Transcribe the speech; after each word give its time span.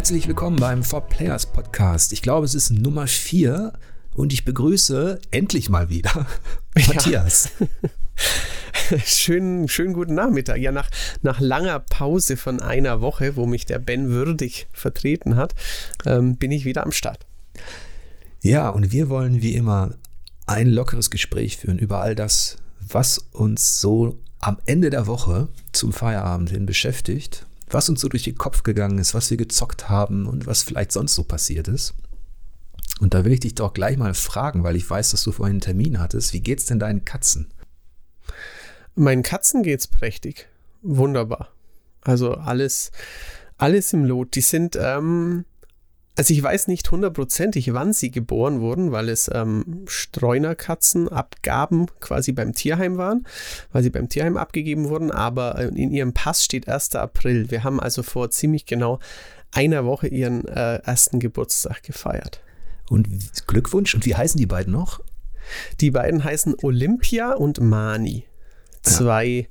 Herzlich 0.00 0.28
willkommen 0.28 0.56
beim 0.56 0.82
Four 0.82 1.08
Players 1.08 1.44
Podcast. 1.44 2.14
Ich 2.14 2.22
glaube, 2.22 2.46
es 2.46 2.54
ist 2.54 2.70
Nummer 2.70 3.06
vier 3.06 3.74
und 4.14 4.32
ich 4.32 4.46
begrüße 4.46 5.18
endlich 5.30 5.68
mal 5.68 5.90
wieder 5.90 6.26
Matthias. 6.74 7.50
schönen, 9.04 9.68
schönen 9.68 9.92
guten 9.92 10.14
Nachmittag. 10.14 10.56
Ja, 10.56 10.72
nach, 10.72 10.88
nach 11.20 11.38
langer 11.38 11.80
Pause 11.80 12.38
von 12.38 12.62
einer 12.62 13.02
Woche, 13.02 13.36
wo 13.36 13.44
mich 13.44 13.66
der 13.66 13.78
Ben 13.78 14.08
würdig 14.08 14.68
vertreten 14.72 15.36
hat, 15.36 15.54
ähm, 16.06 16.36
bin 16.36 16.50
ich 16.50 16.64
wieder 16.64 16.82
am 16.82 16.92
Start. 16.92 17.26
Ja, 18.40 18.70
und 18.70 18.92
wir 18.92 19.10
wollen 19.10 19.42
wie 19.42 19.54
immer 19.54 19.96
ein 20.46 20.68
lockeres 20.68 21.10
Gespräch 21.10 21.58
führen 21.58 21.78
über 21.78 22.00
all 22.00 22.14
das, 22.14 22.56
was 22.80 23.18
uns 23.32 23.82
so 23.82 24.18
am 24.38 24.56
Ende 24.64 24.88
der 24.88 25.06
Woche 25.06 25.48
zum 25.72 25.92
Feierabend 25.92 26.48
hin 26.48 26.64
beschäftigt 26.64 27.44
was 27.74 27.88
uns 27.88 28.00
so 28.00 28.08
durch 28.08 28.24
den 28.24 28.36
Kopf 28.36 28.62
gegangen 28.62 28.98
ist, 28.98 29.14
was 29.14 29.30
wir 29.30 29.36
gezockt 29.36 29.88
haben 29.88 30.26
und 30.26 30.46
was 30.46 30.62
vielleicht 30.62 30.92
sonst 30.92 31.14
so 31.14 31.24
passiert 31.24 31.68
ist. 31.68 31.94
Und 33.00 33.14
da 33.14 33.24
will 33.24 33.32
ich 33.32 33.40
dich 33.40 33.54
doch 33.54 33.72
gleich 33.72 33.96
mal 33.96 34.14
fragen, 34.14 34.62
weil 34.62 34.76
ich 34.76 34.88
weiß, 34.88 35.12
dass 35.12 35.22
du 35.22 35.32
vorhin 35.32 35.54
einen 35.54 35.60
Termin 35.60 36.00
hattest. 36.00 36.32
Wie 36.32 36.40
geht's 36.40 36.66
denn 36.66 36.78
deinen 36.78 37.04
Katzen? 37.04 37.48
Meinen 38.94 39.22
Katzen 39.22 39.62
geht's 39.62 39.86
prächtig. 39.86 40.48
Wunderbar. 40.82 41.48
Also 42.02 42.34
alles, 42.34 42.90
alles 43.56 43.92
im 43.92 44.04
Lot. 44.04 44.34
Die 44.34 44.42
sind, 44.42 44.76
ähm, 44.80 45.44
also 46.16 46.34
ich 46.34 46.42
weiß 46.42 46.68
nicht 46.68 46.90
hundertprozentig, 46.90 47.72
wann 47.72 47.92
sie 47.92 48.10
geboren 48.10 48.60
wurden, 48.60 48.92
weil 48.92 49.08
es 49.08 49.30
ähm, 49.32 49.84
Streunerkatzenabgaben 49.86 51.86
quasi 52.00 52.32
beim 52.32 52.52
Tierheim 52.52 52.98
waren, 52.98 53.26
weil 53.72 53.82
sie 53.82 53.90
beim 53.90 54.08
Tierheim 54.08 54.36
abgegeben 54.36 54.88
wurden, 54.88 55.10
aber 55.10 55.58
äh, 55.58 55.68
in 55.68 55.92
ihrem 55.92 56.12
Pass 56.12 56.44
steht 56.44 56.68
1. 56.68 56.94
April. 56.96 57.50
Wir 57.50 57.64
haben 57.64 57.80
also 57.80 58.02
vor 58.02 58.30
ziemlich 58.30 58.66
genau 58.66 58.98
einer 59.52 59.84
Woche 59.84 60.08
ihren 60.08 60.46
äh, 60.46 60.76
ersten 60.76 61.20
Geburtstag 61.20 61.82
gefeiert. 61.82 62.42
Und 62.88 63.08
Glückwunsch. 63.46 63.94
Und 63.94 64.04
wie 64.04 64.16
heißen 64.16 64.38
die 64.38 64.46
beiden 64.46 64.72
noch? 64.72 65.00
Die 65.80 65.90
beiden 65.90 66.22
heißen 66.22 66.56
Olympia 66.62 67.32
und 67.32 67.60
Mani 67.60 68.26
zwei 68.82 69.48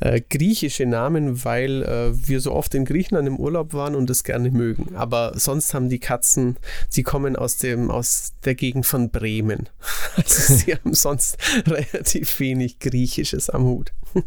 äh, 0.00 0.20
griechische 0.20 0.86
Namen, 0.86 1.44
weil 1.44 1.82
äh, 1.82 2.28
wir 2.28 2.40
so 2.40 2.52
oft 2.52 2.74
in 2.74 2.84
Griechenland 2.84 3.28
im 3.28 3.38
Urlaub 3.38 3.72
waren 3.72 3.94
und 3.94 4.10
es 4.10 4.24
gerne 4.24 4.50
mögen. 4.50 4.96
Aber 4.96 5.32
sonst 5.38 5.74
haben 5.74 5.88
die 5.88 5.98
Katzen, 5.98 6.56
sie 6.88 7.02
kommen 7.02 7.36
aus, 7.36 7.58
dem, 7.58 7.90
aus 7.90 8.32
der 8.44 8.54
Gegend 8.54 8.86
von 8.86 9.10
Bremen. 9.10 9.68
Also 10.14 10.54
sie 10.56 10.74
haben 10.74 10.92
sonst 10.92 11.38
relativ 11.66 12.38
wenig 12.38 12.78
Griechisches 12.80 13.48
am 13.48 13.64
Hut. 13.64 13.92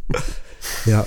ja. 0.86 1.06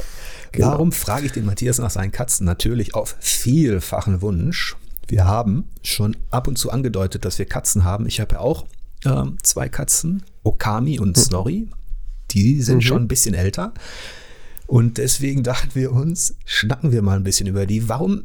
Genau. 0.53 0.69
Warum 0.69 0.93
frage 0.93 1.27
ich 1.27 1.33
den 1.33 1.45
Matthias 1.45 1.79
nach 1.79 1.91
seinen 1.91 2.13
Katzen? 2.13 2.47
Natürlich 2.47 2.95
auf 2.95 3.17
vielfachen 3.19 4.23
Wunsch. 4.23 4.77
Wir 5.09 5.27
haben 5.27 5.69
schon 5.83 6.17
ab 6.31 6.47
und 6.47 6.57
zu 6.57 6.71
angedeutet, 6.71 7.25
dass 7.25 7.39
wir 7.39 7.47
Katzen 7.47 7.85
haben. 7.85 8.07
Ich 8.07 8.21
habe 8.21 8.37
ja 8.37 8.41
auch 8.41 8.67
ähm, 9.05 9.37
zwei 9.43 9.69
Katzen, 9.69 10.23
Okami 10.45 11.01
und 11.01 11.17
hm. 11.17 11.25
Snorri. 11.25 11.69
Die 12.31 12.63
sind 12.63 12.77
mhm. 12.77 12.83
schon 12.83 13.03
ein 13.03 13.09
bisschen 13.09 13.35
älter. 13.35 13.75
Und 14.67 14.99
deswegen 14.99 15.43
dachten 15.43 15.71
wir 15.75 15.93
uns, 15.93 16.37
schnacken 16.45 16.93
wir 16.93 17.03
mal 17.03 17.17
ein 17.17 17.25
bisschen 17.25 17.47
über 17.47 17.65
die. 17.65 17.89
Warum, 17.89 18.25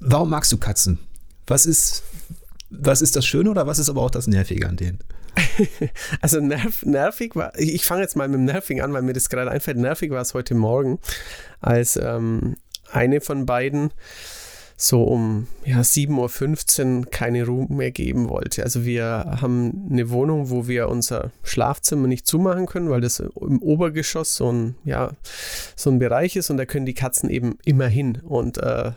warum 0.00 0.30
magst 0.30 0.52
du 0.52 0.58
Katzen? 0.58 0.98
Was 1.46 1.64
ist, 1.64 2.02
was 2.70 3.00
ist 3.00 3.16
das 3.16 3.24
Schöne 3.24 3.50
oder 3.50 3.66
was 3.66 3.78
ist 3.78 3.88
aber 3.88 4.02
auch 4.02 4.10
das 4.10 4.26
Nervige 4.26 4.68
an 4.68 4.76
denen? 4.76 4.98
Also 6.20 6.40
nerv, 6.40 6.84
nervig 6.84 7.36
war, 7.36 7.58
ich 7.58 7.84
fange 7.84 8.02
jetzt 8.02 8.16
mal 8.16 8.28
mit 8.28 8.38
dem 8.38 8.44
Nervig 8.44 8.82
an, 8.82 8.92
weil 8.92 9.02
mir 9.02 9.12
das 9.12 9.28
gerade 9.28 9.50
einfällt. 9.50 9.76
Nervig 9.76 10.10
war 10.10 10.20
es 10.20 10.34
heute 10.34 10.54
Morgen, 10.54 10.98
als 11.60 11.96
ähm, 11.96 12.56
eine 12.90 13.20
von 13.20 13.46
beiden 13.46 13.92
so 14.76 15.04
um 15.04 15.46
ja, 15.64 15.80
7.15 15.80 16.98
Uhr 16.98 17.06
keine 17.10 17.46
Ruhe 17.46 17.66
mehr 17.70 17.90
geben 17.90 18.28
wollte. 18.28 18.62
Also 18.62 18.84
wir 18.84 19.38
haben 19.40 19.88
eine 19.90 20.10
Wohnung, 20.10 20.50
wo 20.50 20.68
wir 20.68 20.88
unser 20.88 21.32
Schlafzimmer 21.42 22.06
nicht 22.08 22.26
zumachen 22.26 22.66
können, 22.66 22.90
weil 22.90 23.00
das 23.00 23.20
im 23.20 23.62
Obergeschoss 23.62 24.36
so 24.36 24.52
ein, 24.52 24.76
ja, 24.84 25.12
so 25.76 25.90
ein 25.90 25.98
Bereich 25.98 26.36
ist 26.36 26.50
und 26.50 26.58
da 26.58 26.66
können 26.66 26.86
die 26.86 26.94
Katzen 26.94 27.30
eben 27.30 27.58
immer 27.64 27.88
hin. 27.88 28.20
Und 28.22 28.58
äh, 28.58 28.92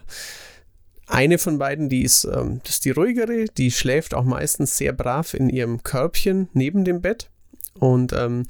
eine 1.08 1.38
von 1.38 1.58
beiden, 1.58 1.88
die 1.88 2.04
ist, 2.04 2.26
ähm, 2.26 2.60
das 2.64 2.74
ist 2.74 2.86
die 2.86 2.92
ruhigere, 2.92 3.46
die 3.46 3.72
schläft 3.72 4.14
auch 4.14 4.26
meistens 4.26 4.78
sehr 4.78 4.92
brav 4.92 5.34
in 5.34 5.50
ihrem 5.50 5.84
Körbchen 5.84 6.50
neben 6.54 6.84
dem 6.84 7.02
Bett. 7.02 7.30
Und 7.74 8.12
ähm, 8.12 8.46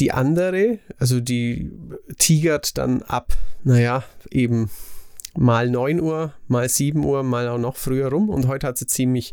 die 0.00 0.10
andere, 0.10 0.78
also 0.98 1.20
die 1.20 1.70
tigert 2.18 2.78
dann 2.78 3.02
ab, 3.02 3.34
naja, 3.62 4.04
eben 4.30 4.70
mal 5.36 5.68
9 5.68 6.00
Uhr, 6.00 6.32
mal 6.48 6.68
7 6.68 7.04
Uhr, 7.04 7.22
mal 7.22 7.48
auch 7.48 7.58
noch 7.58 7.76
früher 7.76 8.08
rum. 8.08 8.28
Und 8.28 8.46
heute 8.48 8.66
hat 8.66 8.78
sie 8.78 8.86
ziemlich 8.86 9.32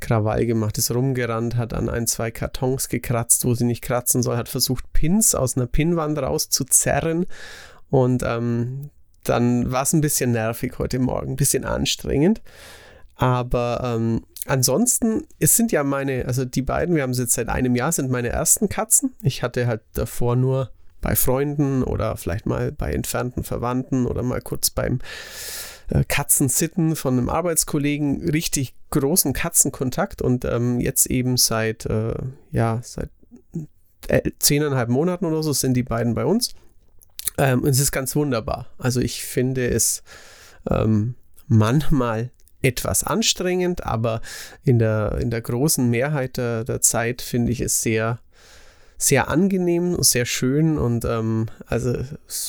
Krawall 0.00 0.46
gemacht, 0.46 0.78
ist 0.78 0.90
rumgerannt, 0.92 1.56
hat 1.56 1.74
an 1.74 1.88
ein, 1.88 2.06
zwei 2.06 2.30
Kartons 2.30 2.88
gekratzt, 2.88 3.44
wo 3.44 3.54
sie 3.54 3.64
nicht 3.64 3.82
kratzen 3.82 4.22
soll, 4.22 4.36
hat 4.36 4.48
versucht, 4.48 4.92
Pins 4.92 5.34
aus 5.34 5.56
einer 5.56 5.66
Pinnwand 5.66 6.18
rauszuzerren. 6.18 7.26
Und 7.90 8.22
ähm, 8.24 8.90
dann 9.24 9.70
war 9.70 9.82
es 9.82 9.92
ein 9.92 10.00
bisschen 10.00 10.32
nervig 10.32 10.78
heute 10.78 10.98
Morgen, 10.98 11.32
ein 11.32 11.36
bisschen 11.36 11.64
anstrengend. 11.64 12.42
Aber 13.14 13.80
ähm, 13.84 14.24
ansonsten, 14.46 15.26
es 15.38 15.56
sind 15.56 15.72
ja 15.72 15.84
meine, 15.84 16.26
also 16.26 16.44
die 16.44 16.62
beiden, 16.62 16.94
wir 16.94 17.02
haben 17.02 17.14
sie 17.14 17.22
jetzt 17.22 17.34
seit 17.34 17.48
einem 17.48 17.76
Jahr, 17.76 17.92
sind 17.92 18.10
meine 18.10 18.30
ersten 18.30 18.68
Katzen. 18.68 19.14
Ich 19.22 19.42
hatte 19.42 19.66
halt 19.66 19.82
davor 19.92 20.36
nur 20.36 20.70
bei 21.02 21.14
Freunden 21.14 21.82
oder 21.82 22.16
vielleicht 22.16 22.46
mal 22.46 22.72
bei 22.72 22.92
entfernten 22.92 23.44
Verwandten 23.44 24.06
oder 24.06 24.22
mal 24.22 24.40
kurz 24.40 24.70
beim 24.70 25.00
äh, 25.90 26.04
Katzensitten 26.08 26.96
von 26.96 27.18
einem 27.18 27.28
Arbeitskollegen 27.28 28.30
richtig 28.30 28.74
großen 28.90 29.34
Katzenkontakt 29.34 30.22
und 30.22 30.46
ähm, 30.46 30.80
jetzt 30.80 31.06
eben 31.06 31.36
seit, 31.36 31.84
äh, 31.86 32.14
ja, 32.50 32.80
seit 32.82 33.10
äh, 34.08 34.30
zehneinhalb 34.38 34.88
Monaten 34.88 35.26
oder 35.26 35.42
so 35.42 35.52
sind 35.52 35.74
die 35.74 35.82
beiden 35.82 36.14
bei 36.14 36.24
uns. 36.24 36.54
Ähm, 37.36 37.62
und 37.62 37.68
es 37.68 37.80
ist 37.80 37.92
ganz 37.92 38.16
wunderbar. 38.16 38.66
Also 38.78 39.00
ich 39.00 39.24
finde 39.24 39.68
es 39.68 40.02
ähm, 40.70 41.14
manchmal 41.46 42.30
etwas 42.62 43.04
anstrengend, 43.04 43.84
aber 43.84 44.20
in 44.64 44.78
der, 44.78 45.18
in 45.20 45.30
der 45.30 45.40
großen 45.40 45.88
Mehrheit 45.90 46.36
der, 46.36 46.64
der 46.64 46.80
Zeit 46.80 47.20
finde 47.20 47.52
ich 47.52 47.60
es 47.60 47.82
sehr, 47.82 48.20
sehr 49.02 49.28
angenehm, 49.28 49.96
sehr 50.00 50.26
schön 50.26 50.78
und 50.78 51.04
ähm, 51.04 51.46
also 51.66 51.96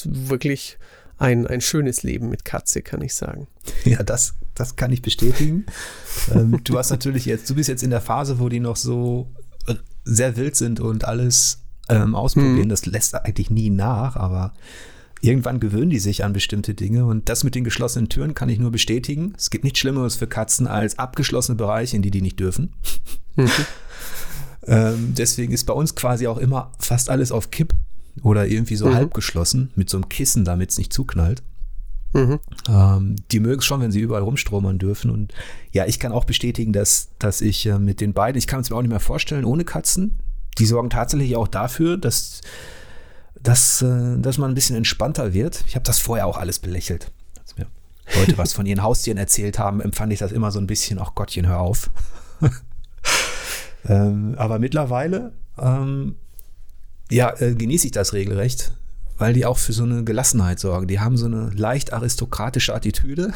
wirklich 0.06 0.78
ein, 1.18 1.48
ein 1.48 1.62
schönes 1.62 2.04
Leben 2.04 2.30
mit 2.30 2.46
Katze, 2.46 2.82
kann 2.82 3.02
ich 3.02 3.16
sagen. 3.16 3.48
Ja, 3.86 4.04
das, 4.04 4.36
das 4.56 4.76
kann 4.76 4.92
ich 4.92 5.02
bestätigen. 5.02 5.66
ähm, 6.32 6.60
du 6.64 6.78
hast 6.78 6.90
natürlich 6.90 7.26
jetzt, 7.26 7.50
du 7.50 7.56
bist 7.56 7.70
jetzt 7.70 7.84
in 7.84 7.90
der 7.90 8.02
Phase, 8.02 8.40
wo 8.40 8.50
die 8.50 8.60
noch 8.60 8.76
so 8.76 9.32
äh, 9.68 9.76
sehr 10.04 10.38
wild 10.38 10.56
sind 10.56 10.80
und 10.80 11.06
alles 11.06 11.64
ähm, 11.90 12.16
ausprobieren. 12.16 12.64
Hm. 12.64 12.70
Das 12.70 12.86
lässt 12.86 13.16
eigentlich 13.16 13.50
nie 13.50 13.70
nach, 13.70 14.16
aber 14.16 14.54
irgendwann 15.22 15.60
gewöhnen 15.60 15.90
die 15.90 16.00
sich 16.00 16.24
an 16.24 16.34
bestimmte 16.34 16.74
Dinge 16.74 17.06
und 17.06 17.30
das 17.30 17.44
mit 17.44 17.56
den 17.56 17.64
geschlossenen 17.64 18.10
Türen 18.10 18.36
kann 18.36 18.50
ich 18.50 18.60
nur 18.60 18.72
bestätigen. 18.72 19.34
Es 19.38 19.50
gibt 19.50 19.64
nichts 19.64 19.80
Schlimmeres 19.80 20.16
für 20.16 20.28
Katzen 20.28 20.68
als 20.68 21.00
abgeschlossene 21.00 21.56
Bereiche, 21.56 21.96
in 21.96 22.02
die 22.02 22.12
die 22.12 22.22
nicht 22.22 22.40
dürfen. 22.40 22.74
Mhm. 23.36 23.50
Ähm, 24.66 25.14
deswegen 25.18 25.54
ist 25.54 25.66
bei 25.66 25.74
uns 25.74 25.96
quasi 25.96 26.28
auch 26.28 26.38
immer 26.38 26.72
fast 26.80 27.10
alles 27.10 27.32
auf 27.32 27.52
Kipp 27.52 27.74
oder 28.22 28.48
irgendwie 28.48 28.76
so 28.76 28.88
mhm. 28.88 28.96
halb 28.96 29.14
geschlossen 29.14 29.72
mit 29.76 29.90
so 29.90 29.98
einem 29.98 30.10
Kissen, 30.10 30.46
damit 30.46 30.72
es 30.72 30.78
nicht 30.78 30.94
zuknallt. 30.94 31.44
Mhm. 32.14 32.40
Ähm, 32.70 33.16
die 33.32 33.40
mögen 33.40 33.60
es 33.60 33.66
schon, 33.66 33.82
wenn 33.82 33.92
sie 33.92 34.00
überall 34.00 34.22
rumstromern 34.22 34.78
dürfen. 34.78 35.10
Und 35.10 35.34
ja, 35.72 35.86
ich 35.86 36.00
kann 36.00 36.12
auch 36.12 36.26
bestätigen, 36.26 36.72
dass, 36.72 37.10
dass 37.20 37.42
ich 37.42 37.66
äh, 37.66 37.80
mit 37.80 38.02
den 38.02 38.14
beiden, 38.14 38.38
ich 38.38 38.48
kann 38.48 38.62
es 38.62 38.70
mir 38.70 38.76
auch 38.76 38.82
nicht 38.82 38.92
mehr 38.92 39.00
vorstellen, 39.00 39.46
ohne 39.46 39.66
Katzen, 39.66 40.20
die 40.60 40.66
sorgen 40.66 40.92
tatsächlich 40.92 41.36
auch 41.36 41.48
dafür, 41.48 41.98
dass, 41.98 42.42
dass, 43.42 43.82
äh, 43.82 44.18
dass 44.20 44.38
man 44.38 44.52
ein 44.52 44.56
bisschen 44.56 44.76
entspannter 44.76 45.34
wird. 45.34 45.64
Ich 45.68 45.76
habe 45.76 45.86
das 45.86 46.00
vorher 46.00 46.28
auch 46.28 46.38
alles 46.38 46.60
belächelt. 46.60 47.12
Als 47.40 47.58
mir 47.58 47.66
Leute 48.16 48.38
was 48.38 48.54
von 48.54 48.68
ihren 48.68 48.84
Haustieren 48.84 49.18
erzählt 49.18 49.58
haben, 49.58 49.82
empfand 49.82 50.14
ich 50.14 50.20
das 50.20 50.32
immer 50.32 50.52
so 50.52 50.60
ein 50.60 50.68
bisschen, 50.68 51.00
ach 51.00 51.16
Gottchen, 51.16 51.48
hör 51.48 51.60
auf. 51.60 51.90
Ähm, 53.88 54.36
aber 54.38 54.60
mittlerweile, 54.60 55.34
ähm, 55.58 56.16
ja, 57.12 57.34
äh, 57.40 57.54
genieße 57.54 57.88
ich 57.88 57.92
das 57.92 58.14
regelrecht, 58.14 58.74
weil 59.18 59.34
die 59.34 59.46
auch 59.46 59.58
für 59.58 59.74
so 59.74 59.84
eine 59.84 60.04
Gelassenheit 60.04 60.60
sorgen. 60.60 60.88
Die 60.88 61.00
haben 61.00 61.18
so 61.18 61.26
eine 61.26 61.50
leicht 61.52 61.94
aristokratische 61.94 62.74
Attitüde. 62.74 63.32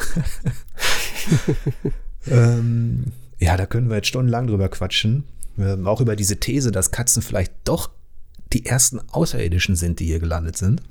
ähm, 2.26 3.04
ja, 3.38 3.56
da 3.56 3.66
können 3.66 3.88
wir 3.88 3.96
jetzt 3.96 4.08
stundenlang 4.08 4.46
drüber 4.46 4.68
quatschen. 4.68 5.24
Ähm, 5.58 5.86
auch 5.86 6.00
über 6.00 6.16
diese 6.16 6.38
These, 6.38 6.72
dass 6.72 6.90
Katzen 6.90 7.22
vielleicht 7.22 7.52
doch 7.64 7.90
die 8.52 8.66
ersten 8.66 9.00
Außerirdischen 9.10 9.76
sind, 9.76 10.00
die 10.00 10.06
hier 10.06 10.20
gelandet 10.20 10.56
sind. 10.56 10.82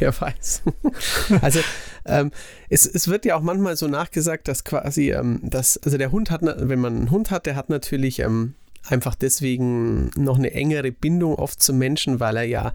Wer 0.00 0.18
weiß. 0.18 0.62
also 1.42 1.60
ähm, 2.06 2.30
es, 2.68 2.86
es 2.86 3.08
wird 3.08 3.24
ja 3.24 3.36
auch 3.36 3.42
manchmal 3.42 3.76
so 3.76 3.86
nachgesagt, 3.86 4.48
dass 4.48 4.64
quasi, 4.64 5.12
ähm, 5.12 5.40
dass, 5.42 5.78
also 5.78 5.98
der 5.98 6.12
Hund 6.12 6.30
hat, 6.30 6.40
wenn 6.42 6.80
man 6.80 6.96
einen 6.96 7.10
Hund 7.10 7.30
hat, 7.30 7.46
der 7.46 7.56
hat 7.56 7.70
natürlich 7.70 8.20
ähm, 8.20 8.54
einfach 8.86 9.14
deswegen 9.14 10.10
noch 10.16 10.38
eine 10.38 10.52
engere 10.52 10.92
Bindung 10.92 11.34
oft 11.34 11.62
zum 11.62 11.78
Menschen, 11.78 12.20
weil 12.20 12.36
er 12.36 12.44
ja 12.44 12.72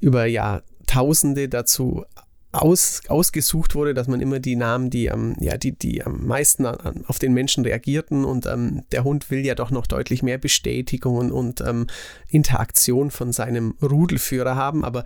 über 0.00 0.26
Jahrtausende 0.26 1.48
dazu 1.48 2.04
aus, 2.52 3.00
ausgesucht 3.08 3.74
wurde, 3.74 3.94
dass 3.94 4.08
man 4.08 4.20
immer 4.20 4.38
die 4.38 4.56
Namen, 4.56 4.90
die 4.90 5.10
am, 5.10 5.34
ja, 5.40 5.56
die, 5.56 5.72
die 5.72 6.04
am 6.04 6.26
meisten 6.26 6.66
an, 6.66 7.04
auf 7.06 7.18
den 7.18 7.32
Menschen 7.32 7.64
reagierten. 7.64 8.24
Und 8.24 8.46
ähm, 8.46 8.82
der 8.92 9.04
Hund 9.04 9.30
will 9.30 9.44
ja 9.44 9.54
doch 9.54 9.70
noch 9.70 9.86
deutlich 9.86 10.22
mehr 10.22 10.36
Bestätigung 10.36 11.16
und, 11.16 11.32
und 11.32 11.60
ähm, 11.62 11.86
Interaktion 12.28 13.10
von 13.10 13.32
seinem 13.32 13.74
Rudelführer 13.82 14.54
haben. 14.54 14.84
Aber 14.84 15.04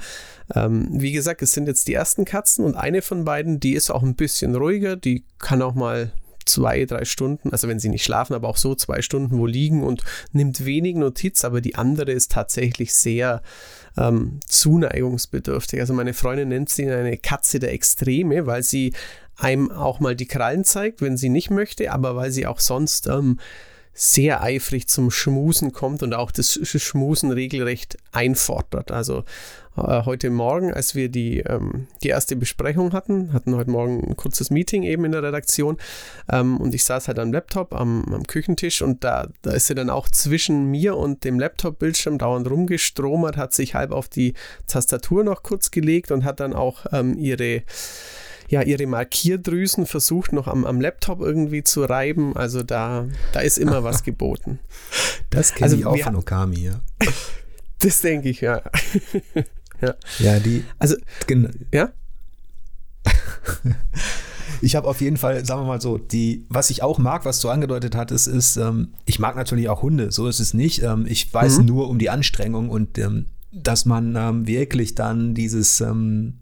ähm, 0.54 0.88
wie 0.90 1.12
gesagt, 1.12 1.40
es 1.40 1.52
sind 1.52 1.69
jetzt 1.69 1.87
die 1.87 1.94
ersten 1.94 2.25
Katzen 2.25 2.64
und 2.64 2.75
eine 2.75 3.00
von 3.00 3.25
beiden, 3.25 3.60
die 3.60 3.75
ist 3.75 3.90
auch 3.90 4.02
ein 4.02 4.16
bisschen 4.16 4.56
ruhiger, 4.56 4.96
die 4.96 5.25
kann 5.38 5.62
auch 5.62 5.75
mal 5.75 6.12
zwei, 6.46 6.84
drei 6.84 7.04
Stunden, 7.04 7.50
also 7.50 7.69
wenn 7.69 7.81
sie 7.81 7.88
nicht 7.88 8.04
schlafen, 8.04 8.34
aber 8.34 8.49
auch 8.49 8.56
so 8.56 8.75
zwei 8.75 9.02
Stunden 9.02 9.38
wo 9.38 9.46
liegen 9.46 9.82
und 9.82 10.02
nimmt 10.32 10.64
wenig 10.64 10.94
Notiz, 10.94 11.44
aber 11.44 11.60
die 11.60 11.75
andere 11.75 12.12
ist 12.12 12.32
tatsächlich 12.32 12.94
sehr 12.94 13.42
ähm, 13.96 14.40
zuneigungsbedürftig. 14.46 15.81
Also 15.81 15.94
meine 15.94 16.14
Freundin 16.14 16.48
nennt 16.48 16.69
sie 16.69 16.90
eine 16.90 17.16
Katze 17.16 17.58
der 17.58 17.72
Extreme, 17.72 18.46
weil 18.46 18.62
sie 18.62 18.93
einem 19.37 19.70
auch 19.70 20.00
mal 20.00 20.16
die 20.16 20.26
Krallen 20.26 20.64
zeigt, 20.64 21.02
wenn 21.02 21.16
sie 21.16 21.28
nicht 21.28 21.50
möchte, 21.50 21.93
aber 21.93 22.16
weil 22.16 22.31
sie 22.31 22.46
auch 22.46 22.60
sonst 22.60 23.06
ähm, 23.06 23.38
sehr 23.93 24.43
eifrig 24.43 24.88
zum 24.88 25.10
Schmusen 25.10 25.72
kommt 25.72 26.02
und 26.02 26.14
auch 26.14 26.31
das 26.31 26.52
Schmusen 26.62 27.32
regelrecht 27.32 27.96
einfordert. 28.12 28.90
Also 28.90 29.25
äh, 29.76 30.05
heute 30.05 30.31
Morgen, 30.31 30.73
als 30.73 30.94
wir 30.94 31.08
die, 31.08 31.40
ähm, 31.40 31.87
die 32.02 32.08
erste 32.08 32.37
Besprechung 32.37 32.93
hatten, 32.93 33.32
hatten 33.32 33.55
heute 33.56 33.70
Morgen 33.70 34.02
ein 34.05 34.17
kurzes 34.17 34.50
Meeting 34.50 34.82
eben 34.82 35.05
in 35.05 35.12
der 35.12 35.23
Redaktion 35.23 35.76
ähm, 36.31 36.58
und 36.58 36.75
ich 36.75 36.84
saß 36.84 37.08
halt 37.08 37.19
am 37.19 37.32
Laptop 37.32 37.75
am, 37.75 38.05
am 38.12 38.26
Küchentisch 38.26 38.82
und 38.82 39.05
da, 39.05 39.28
da 39.43 39.52
ist 39.52 39.67
sie 39.67 39.75
dann 39.75 39.90
auch 39.90 40.08
zwischen 40.08 40.70
mir 40.70 40.96
und 40.96 41.25
dem 41.25 41.38
Laptop-Bildschirm 41.38 42.19
dauernd 42.19 42.50
rumgestromert, 42.50 43.37
hat 43.37 43.52
sich 43.52 43.75
halb 43.75 43.93
auf 43.93 44.08
die 44.08 44.34
Tastatur 44.67 45.25
noch 45.25 45.43
kurz 45.43 45.70
gelegt 45.70 46.11
und 46.11 46.25
hat 46.25 46.40
dann 46.40 46.52
auch 46.52 46.87
ähm, 46.93 47.17
ihre 47.19 47.62
ja, 48.49 48.62
ihre 48.62 48.87
Markierdrüsen 48.87 49.87
versucht 49.87 50.32
noch 50.32 50.46
am, 50.46 50.64
am 50.64 50.81
Laptop 50.81 51.20
irgendwie 51.20 51.64
zu 51.64 51.84
reiben. 51.84 52.37
Also 52.37 52.62
da, 52.62 53.06
da 53.32 53.40
ist 53.40 53.58
immer 53.58 53.82
was 53.84 54.02
geboten. 54.05 54.61
Das 55.31 55.52
kenne 55.52 55.64
also 55.64 55.76
ich 55.76 55.87
auch 55.87 55.99
von 55.99 56.17
Okami, 56.17 56.58
ja. 56.58 56.81
Das 57.78 58.00
denke 58.00 58.31
ich, 58.31 58.40
ja. 58.40 58.62
Ja. 59.81 59.94
Ja, 60.19 60.38
die. 60.38 60.64
Also, 60.78 60.96
ja? 61.73 61.93
ich 64.61 64.76
habe 64.76 64.88
auf 64.88 65.00
jeden 65.00 65.17
Fall, 65.17 65.44
sagen 65.44 65.62
wir 65.62 65.67
mal 65.67 65.81
so, 65.81 65.99
die, 65.99 66.46
was 66.49 66.70
ich 66.70 66.82
auch 66.82 66.99
mag, 66.99 67.25
was 67.25 67.40
du 67.40 67.49
angedeutet 67.49 67.94
hattest, 67.94 68.28
ist, 68.28 68.56
ähm, 68.56 68.93
ich 69.05 69.19
mag 69.19 69.37
natürlich 69.37 69.69
auch 69.69 69.82
Hunde, 69.82 70.11
so 70.11 70.26
ist 70.26 70.40
es 70.40 70.55
nicht. 70.55 70.82
Ähm, 70.82 71.06
ich 71.08 71.32
weiß 71.32 71.58
mhm. 71.58 71.67
nur 71.67 71.88
um 71.88 71.99
die 71.99 72.11
Anstrengung 72.11 72.70
und 72.70 72.99
ähm, 72.99 73.26
dass 73.52 73.84
man 73.87 74.17
ähm, 74.17 74.46
wirklich 74.46 74.94
dann 74.94 75.34
dieses 75.34 75.81
ähm, 75.81 76.40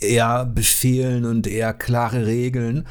eher 0.00 0.46
Befehlen 0.46 1.24
und 1.24 1.46
eher 1.46 1.74
klare 1.74 2.26
Regeln. 2.26 2.86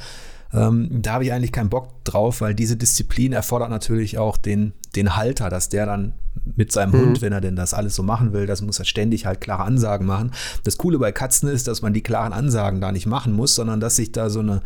Ähm, 0.53 1.01
da 1.01 1.13
habe 1.13 1.25
ich 1.25 1.33
eigentlich 1.33 1.51
keinen 1.51 1.69
Bock 1.69 2.03
drauf, 2.05 2.41
weil 2.41 2.55
diese 2.55 2.77
Disziplin 2.77 3.33
erfordert 3.33 3.69
natürlich 3.69 4.17
auch 4.17 4.37
den, 4.37 4.73
den 4.95 5.15
Halter, 5.15 5.49
dass 5.49 5.69
der 5.69 5.85
dann 5.85 6.13
mit 6.55 6.71
seinem 6.71 6.91
mhm. 6.91 7.05
Hund, 7.05 7.21
wenn 7.21 7.33
er 7.33 7.41
denn 7.41 7.55
das 7.55 7.73
alles 7.73 7.95
so 7.95 8.03
machen 8.03 8.33
will, 8.33 8.45
das 8.45 8.61
muss 8.61 8.79
er 8.79 8.85
ständig 8.85 9.25
halt 9.25 9.41
klare 9.41 9.63
Ansagen 9.63 10.07
machen. 10.07 10.31
Das 10.63 10.77
Coole 10.77 10.99
bei 10.99 11.11
Katzen 11.11 11.49
ist, 11.49 11.67
dass 11.67 11.81
man 11.81 11.93
die 11.93 12.03
klaren 12.03 12.33
Ansagen 12.33 12.81
da 12.81 12.91
nicht 12.91 13.05
machen 13.05 13.33
muss, 13.33 13.55
sondern 13.55 13.79
dass 13.79 13.97
sich 13.97 14.11
da 14.11 14.29
so 14.29 14.39
eine, 14.39 14.61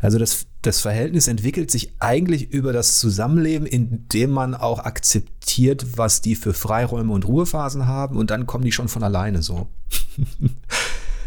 also 0.00 0.18
das, 0.18 0.46
das 0.62 0.80
Verhältnis 0.80 1.28
entwickelt 1.28 1.70
sich 1.70 1.92
eigentlich 1.98 2.50
über 2.50 2.72
das 2.72 2.98
Zusammenleben, 2.98 3.66
indem 3.66 4.30
man 4.30 4.54
auch 4.54 4.80
akzeptiert, 4.80 5.96
was 5.96 6.20
die 6.20 6.36
für 6.36 6.54
Freiräume 6.54 7.12
und 7.12 7.26
Ruhephasen 7.26 7.86
haben 7.86 8.16
und 8.16 8.30
dann 8.30 8.46
kommen 8.46 8.64
die 8.64 8.72
schon 8.72 8.88
von 8.88 9.02
alleine 9.02 9.42
so. 9.42 9.68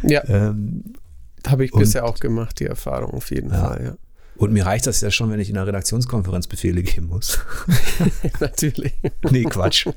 Ja. 0.03 0.23
Ähm, 0.27 0.83
Habe 1.47 1.65
ich 1.65 1.71
bisher 1.71 2.05
auch 2.05 2.19
gemacht, 2.19 2.59
die 2.59 2.65
Erfahrung 2.65 3.13
auf 3.13 3.31
jeden 3.31 3.51
ja. 3.51 3.67
Fall, 3.67 3.83
ja. 3.83 3.95
Und 4.37 4.51
mir 4.51 4.65
reicht 4.65 4.85
das 4.85 4.99
ja 4.99 5.11
schon, 5.11 5.31
wenn 5.31 5.39
ich 5.39 5.49
in 5.49 5.57
einer 5.57 5.65
Redaktionskonferenz 5.65 6.47
Befehle 6.47 6.83
geben 6.83 7.07
muss. 7.07 7.39
Natürlich. 8.39 8.93
nee, 9.31 9.43
Quatsch. 9.43 9.87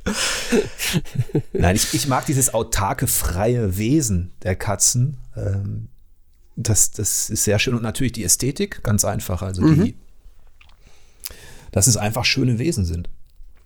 Nein, 1.52 1.74
ich, 1.74 1.92
ich, 1.92 2.06
mag 2.06 2.24
dieses 2.26 2.54
autarke, 2.54 3.08
freie 3.08 3.76
Wesen 3.78 4.30
der 4.44 4.54
Katzen. 4.54 5.16
Ähm, 5.36 5.88
das, 6.54 6.92
das 6.92 7.30
ist 7.30 7.44
sehr 7.44 7.58
schön. 7.58 7.74
Und 7.74 7.82
natürlich 7.82 8.12
die 8.12 8.24
Ästhetik, 8.24 8.82
ganz 8.84 9.04
einfach. 9.04 9.42
Also 9.42 9.62
die, 9.62 9.92
mhm. 9.92 9.94
dass 11.72 11.88
es 11.88 11.96
einfach 11.96 12.24
schöne 12.24 12.58
Wesen 12.60 12.84
sind. 12.84 13.08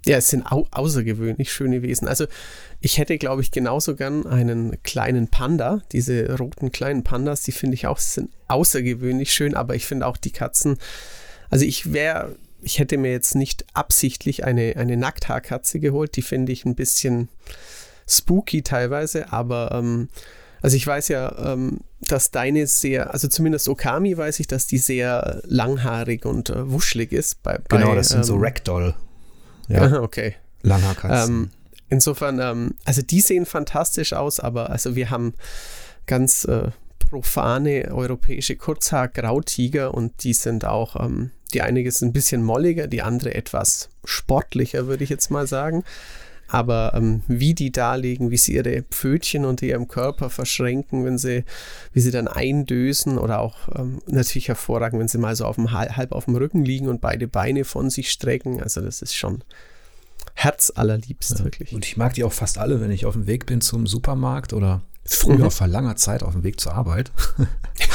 Ja, 0.05 0.17
es 0.17 0.29
sind 0.29 0.51
au 0.51 0.67
außergewöhnlich 0.71 1.53
schöne 1.53 1.83
Wesen. 1.83 2.09
Also 2.09 2.27
ich 2.81 2.99
hätte, 2.99 3.19
glaube 3.19 3.43
ich, 3.43 3.53
genauso 3.53 3.95
gern 3.95 4.27
einen 4.27 4.83
kleinen 4.83 5.29
Panda. 5.29 5.83
Diese 5.93 6.37
roten 6.37 6.73
kleinen 6.73 7.05
Pandas, 7.05 7.43
die 7.43 7.53
finde 7.53 7.75
ich 7.75 7.87
auch 7.87 7.99
sind 7.99 8.31
außergewöhnlich 8.49 9.33
schön, 9.33 9.55
aber 9.55 9.77
ich 9.77 9.87
finde 9.87 10.07
auch 10.07 10.17
die 10.17 10.33
Katzen. 10.33 10.79
Also 11.51 11.65
ich 11.65 11.93
wäre, 11.93 12.35
ich 12.63 12.81
hätte 12.81 12.99
mir 12.99 13.13
jetzt 13.13 13.37
nicht 13.37 13.65
absichtlich 13.75 14.45
eine, 14.45 14.75
eine 14.77 14.97
Nackthaarkatze 14.97 15.79
geholt. 15.79 16.17
Die 16.17 16.23
finde 16.23 16.51
ich 16.51 16.65
ein 16.65 16.75
bisschen 16.75 17.29
spooky 18.09 18.63
teilweise, 18.63 19.33
aber 19.33 19.71
ähm, 19.73 20.09
also 20.63 20.77
ich 20.77 20.87
weiß 20.87 21.09
ja, 21.09 21.53
ähm, 21.53 21.81
dass 22.01 22.31
deine 22.31 22.67
sehr, 22.67 23.13
also 23.13 23.29
zumindest 23.29 23.69
Okami 23.69 24.17
weiß 24.17 24.41
ich, 24.41 24.47
dass 24.47 24.67
die 24.67 24.79
sehr 24.79 25.43
langhaarig 25.45 26.25
und 26.25 26.51
äh, 26.51 26.71
wuschelig 26.71 27.13
ist. 27.13 27.43
Bei, 27.43 27.61
genau, 27.69 27.91
bei, 27.91 27.95
das 27.97 28.11
sind 28.11 28.19
ähm, 28.19 28.25
so 28.25 28.37
Ragdoll. 28.37 28.95
Ja. 29.73 30.01
okay. 30.03 30.35
Langhaarkatzen. 30.63 31.35
Ähm, 31.35 31.51
insofern, 31.89 32.39
ähm, 32.41 32.75
also 32.85 33.03
die 33.03 33.21
sehen 33.21 33.47
fantastisch 33.47 34.13
aus, 34.13 34.41
aber 34.41 34.71
also 34.71 34.95
wir 34.95 35.11
haben 35.11 35.35
ganz 36.07 36.45
äh, 36.45 36.71
profane 37.11 37.89
europäische 37.93 38.57
Kurzhaar-Grautiger 38.57 39.93
und 39.93 40.25
die 40.25 40.33
sind 40.33 40.65
auch, 40.65 40.97
ähm, 40.97 41.31
die 41.53 41.63
einige 41.63 41.91
sind 41.91 42.09
ein 42.09 42.13
bisschen 42.13 42.43
molliger, 42.43 42.87
die 42.87 43.03
andere 43.03 43.35
etwas 43.35 43.91
sportlicher, 44.05 44.87
würde 44.87 45.05
ich 45.05 45.11
jetzt 45.11 45.31
mal 45.31 45.47
sagen. 45.47 45.85
Aber 46.53 46.93
ähm, 46.95 47.23
wie 47.29 47.55
die 47.55 47.73
da 47.73 47.95
liegen, 47.95 48.31
wie 48.31 48.37
sie 48.37 48.57
ihre 48.57 48.83
Pfötchen 48.83 49.47
unter 49.47 49.65
ihrem 49.65 49.89
Körper 49.89 50.29
verschränken, 50.29 51.03
wenn 51.03 51.17
sie, 51.17 51.45
wie 51.95 52.01
sie 52.01 52.11
dann 52.11 52.29
eindösen 52.29 53.17
oder 53.17 53.41
auch 53.41 53.57
ähm, 53.75 54.03
natürlich 54.07 54.49
hervorragend, 54.49 55.01
wenn 55.01 55.09
sie 55.09 55.17
mal 55.17 55.35
so 55.35 55.47
auf 55.47 55.57
dem, 55.57 55.73
halb 55.73 56.13
auf 56.13 56.27
dem 56.27 56.37
Rücken 56.37 56.63
liegen 56.63 56.89
und 56.89 57.01
beide 57.01 57.27
Beine 57.27 57.65
von 57.65 57.89
sich 57.89 58.11
strecken. 58.11 58.63
Also 58.63 58.83
das 58.83 59.01
ist 59.01 59.15
schon 59.15 59.43
herzallerliebst, 60.35 61.39
ja. 61.39 61.45
wirklich. 61.47 61.73
Und 61.73 61.87
ich 61.87 61.97
mag 61.97 62.13
die 62.13 62.23
auch 62.23 62.35
fast 62.35 62.59
alle, 62.59 62.83
wenn 62.83 62.91
ich 62.91 63.07
auf 63.07 63.15
dem 63.15 63.27
Weg 63.27 63.47
bin 63.47 63.63
zum 63.63 63.87
Supermarkt 63.87 64.53
oder 64.53 64.83
früher 65.07 65.47
mhm. 65.47 65.51
vor 65.51 65.69
langer 65.69 65.97
Zeit 65.97 66.23
auf 66.23 66.35
dem 66.35 66.43
Weg 66.43 66.61
zur 66.61 66.75
Arbeit. 66.75 67.13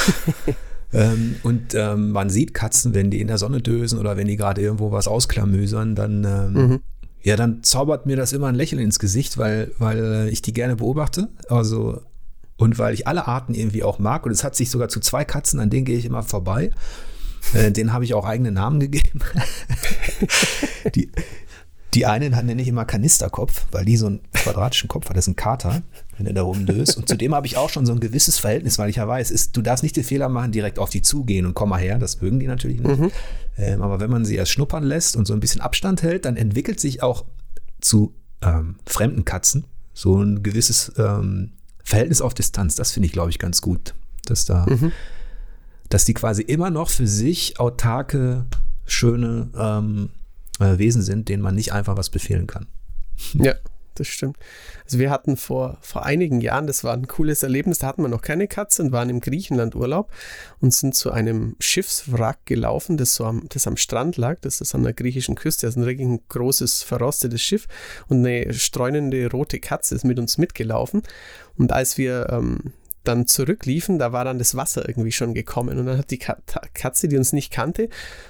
ähm, 0.94 1.36
und 1.44 1.76
ähm, 1.76 2.10
man 2.10 2.32
sieht 2.32 2.56
Katzen, 2.56 2.96
wenn 2.96 3.12
die 3.12 3.22
in 3.22 3.28
der 3.28 3.38
Sonne 3.38 3.62
dösen 3.62 4.00
oder 4.00 4.18
wenn 4.18 4.28
die 4.28 4.36
gerade 4.36 4.62
irgendwo 4.62 4.92
was 4.92 5.08
ausklamüsern, 5.08 5.94
dann 5.94 6.24
ähm, 6.24 6.54
mhm 6.54 6.80
ja, 7.28 7.36
dann 7.36 7.62
zaubert 7.62 8.06
mir 8.06 8.16
das 8.16 8.32
immer 8.32 8.48
ein 8.48 8.56
Lächeln 8.56 8.82
ins 8.82 9.00
Gesicht, 9.00 9.38
weil, 9.38 9.74
weil 9.80 10.30
ich 10.32 10.42
die 10.42 10.54
gerne 10.54 10.78
beobachte. 10.78 11.28
Also, 11.50 12.02
und 12.56 12.80
weil 12.80 12.94
ich 12.94 13.06
alle 13.06 13.28
Arten 13.28 13.54
irgendwie 13.54 13.84
auch 13.84 14.00
mag. 14.00 14.26
Und 14.26 14.32
es 14.32 14.46
hat 14.46 14.56
sich 14.56 14.72
sogar 14.72 14.88
zu 14.88 15.02
zwei 15.02 15.26
Katzen, 15.26 15.60
an 15.60 15.70
denen 15.70 15.84
gehe 15.84 15.98
ich 15.98 16.06
immer 16.06 16.24
vorbei. 16.24 16.72
Äh, 17.54 17.74
denen 17.74 17.92
habe 17.92 18.06
ich 18.06 18.14
auch 18.14 18.24
eigene 18.24 18.54
Namen 18.54 18.80
gegeben. 18.80 19.20
die, 20.96 21.12
die 21.94 22.06
einen 22.06 22.32
nenne 22.32 22.62
ich 22.62 22.70
immer 22.70 22.86
Kanisterkopf, 22.86 23.66
weil 23.72 23.84
die 23.84 23.98
so 23.98 24.06
einen 24.06 24.22
quadratischen 24.32 24.88
Kopf 24.88 25.10
hat. 25.10 25.18
Das 25.18 25.26
ist 25.26 25.32
ein 25.34 25.36
Kater, 25.36 25.82
wenn 26.18 26.26
er 26.26 26.34
da 26.34 26.42
rumdöst. 26.42 26.98
Und 26.98 27.08
zudem 27.08 27.36
habe 27.36 27.48
ich 27.48 27.58
auch 27.58 27.70
schon 27.70 27.86
so 27.86 27.94
ein 27.94 28.00
gewisses 28.00 28.40
Verhältnis, 28.40 28.78
weil 28.80 28.90
ich 28.90 28.98
ja 28.98 29.08
weiß, 29.08 29.32
ist, 29.32 29.56
du 29.56 29.62
darfst 29.62 29.84
nicht 29.84 29.96
den 29.96 30.04
Fehler 30.04 30.30
machen, 30.30 30.52
direkt 30.52 30.80
auf 30.80 30.90
die 30.90 31.02
zugehen 31.02 31.46
und 31.46 31.54
komm 31.54 31.70
mal 31.70 31.80
her. 31.80 32.00
Das 32.00 32.22
mögen 32.22 32.40
die 32.40 32.48
natürlich 32.48 32.80
nicht. 32.80 33.00
Mhm. 33.00 33.12
Ähm, 33.58 33.82
aber 33.82 34.00
wenn 34.00 34.10
man 34.10 34.26
sie 34.26 34.36
erst 34.36 34.52
schnuppern 34.52 34.84
lässt 34.84 35.16
und 35.16 35.26
so 35.26 35.34
ein 35.34 35.40
bisschen 35.40 35.62
Abstand 35.62 36.04
hält, 36.04 36.26
dann 36.26 36.36
entwickelt 36.38 36.80
sich 36.80 37.04
auch 37.04 37.26
zu 37.82 38.14
ähm, 38.42 38.76
fremden 38.86 39.26
Katzen 39.26 39.66
so 39.94 40.22
ein 40.22 40.44
gewisses 40.44 40.92
ähm, 40.98 41.54
Verhältnis 41.84 42.22
auf 42.22 42.34
Distanz. 42.34 42.76
Das 42.76 42.92
finde 42.92 43.08
ich, 43.08 43.14
glaube 43.14 43.30
ich, 43.30 43.40
ganz 43.40 43.62
gut, 43.62 43.94
dass 44.26 44.46
da, 44.46 44.66
mhm. 44.68 44.92
dass 45.90 46.06
die 46.06 46.14
quasi 46.14 46.42
immer 46.42 46.70
noch 46.70 46.90
für 46.90 47.08
sich 47.08 47.60
autarke, 47.60 48.46
schöne 48.86 49.50
ähm, 49.58 50.10
äh, 50.60 50.78
Wesen 50.78 51.02
sind, 51.02 51.30
denen 51.30 51.44
man 51.44 51.56
nicht 51.56 51.74
einfach 51.74 51.98
was 51.98 52.10
befehlen 52.10 52.48
kann. 52.48 52.68
Ja, 53.34 53.54
das 54.00 54.08
stimmt. 54.08 54.38
Also 54.86 55.00
wir 55.00 55.10
hatten 55.10 55.38
vor, 55.38 55.77
vor 55.82 56.06
einigen 56.06 56.42
Jahren, 56.42 56.68
das 56.68 56.84
war 56.84 56.94
ein 56.94 57.08
cooles 57.08 57.44
Erlebnis, 57.44 57.80
da 57.80 57.88
hatten 57.88 58.01
wir 58.01 58.10
noch 58.10 58.22
keine 58.22 58.48
Katze 58.48 58.84
und 58.84 58.92
waren 58.92 59.10
im 59.10 59.20
Griechenland 59.20 59.75
Urlaub 59.75 60.12
und 60.60 60.74
sind 60.74 60.96
zu 60.96 61.12
einem 61.12 61.56
Schiffswrack 61.60 62.46
gelaufen, 62.46 62.98
das 62.98 63.16
so 63.16 63.25
am, 63.25 63.48
das 63.50 63.68
am 63.68 63.77
Strand 63.77 64.18
lag, 64.18 64.39
das 64.42 64.62
ist 64.62 64.75
an 64.75 64.84
der 64.84 64.94
griechischen 64.94 65.36
Küste, 65.36 65.68
das 65.68 65.75
ist 65.75 65.82
ein 65.82 65.84
richtig 65.84 66.30
großes, 66.30 66.84
verrostetes 66.84 67.42
Schiff 67.42 67.68
und 68.08 68.25
eine 68.25 68.54
streunende 68.54 69.30
rote 69.30 69.60
Katze 69.60 69.96
ist 69.96 70.04
mit 70.04 70.20
uns 70.20 70.38
mitgelaufen. 70.38 71.04
Und 71.58 71.72
als 71.72 71.98
wir 71.98 72.27
ähm, 72.30 72.74
dann 73.04 73.25
zurückliefen, 73.25 74.00
da 74.00 74.12
war 74.12 74.25
dann 74.25 74.39
das 74.39 74.56
Wasser 74.56 74.88
irgendwie 74.88 75.12
schon 75.12 75.34
gekommen 75.34 75.80
und 75.80 75.86
dann 75.86 75.98
hat 75.98 76.12
die 76.12 76.20
Katze, 76.20 77.08
die 77.08 77.18
uns 77.18 77.34
nicht 77.34 77.51
kannte, 77.51 77.89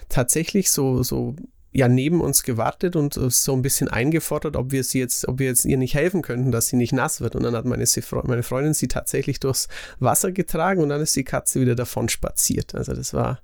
tatsächlich 0.09 0.71
so, 0.71 1.03
so 1.03 1.35
ja 1.77 1.87
neben 1.87 2.21
uns 2.21 2.41
gewartet 2.41 2.95
und 2.95 3.13
so 3.13 3.53
ein 3.53 3.61
bisschen 3.61 3.87
eingefordert, 3.87 4.55
ob 4.55 4.71
wir 4.71 4.83
sie 4.83 4.97
jetzt, 4.97 5.27
ob 5.27 5.37
wir 5.37 5.45
jetzt 5.45 5.63
ihr 5.63 5.77
nicht 5.77 5.93
helfen 5.93 6.23
könnten, 6.23 6.51
dass 6.51 6.65
sie 6.65 6.75
nicht 6.75 6.91
nass 6.91 7.21
wird. 7.21 7.35
Und 7.35 7.43
dann 7.43 7.55
hat 7.55 7.65
meine, 7.65 7.85
meine 8.23 8.41
Freundin 8.41 8.73
sie 8.73 8.87
tatsächlich 8.87 9.39
durchs 9.39 9.67
Wasser 9.99 10.31
getragen 10.31 10.81
und 10.81 10.89
dann 10.89 11.01
ist 11.01 11.15
die 11.15 11.23
Katze 11.23 11.61
wieder 11.61 11.75
davon 11.75 12.09
spaziert. 12.09 12.73
Also 12.73 12.95
das 12.95 13.13
war, 13.13 13.41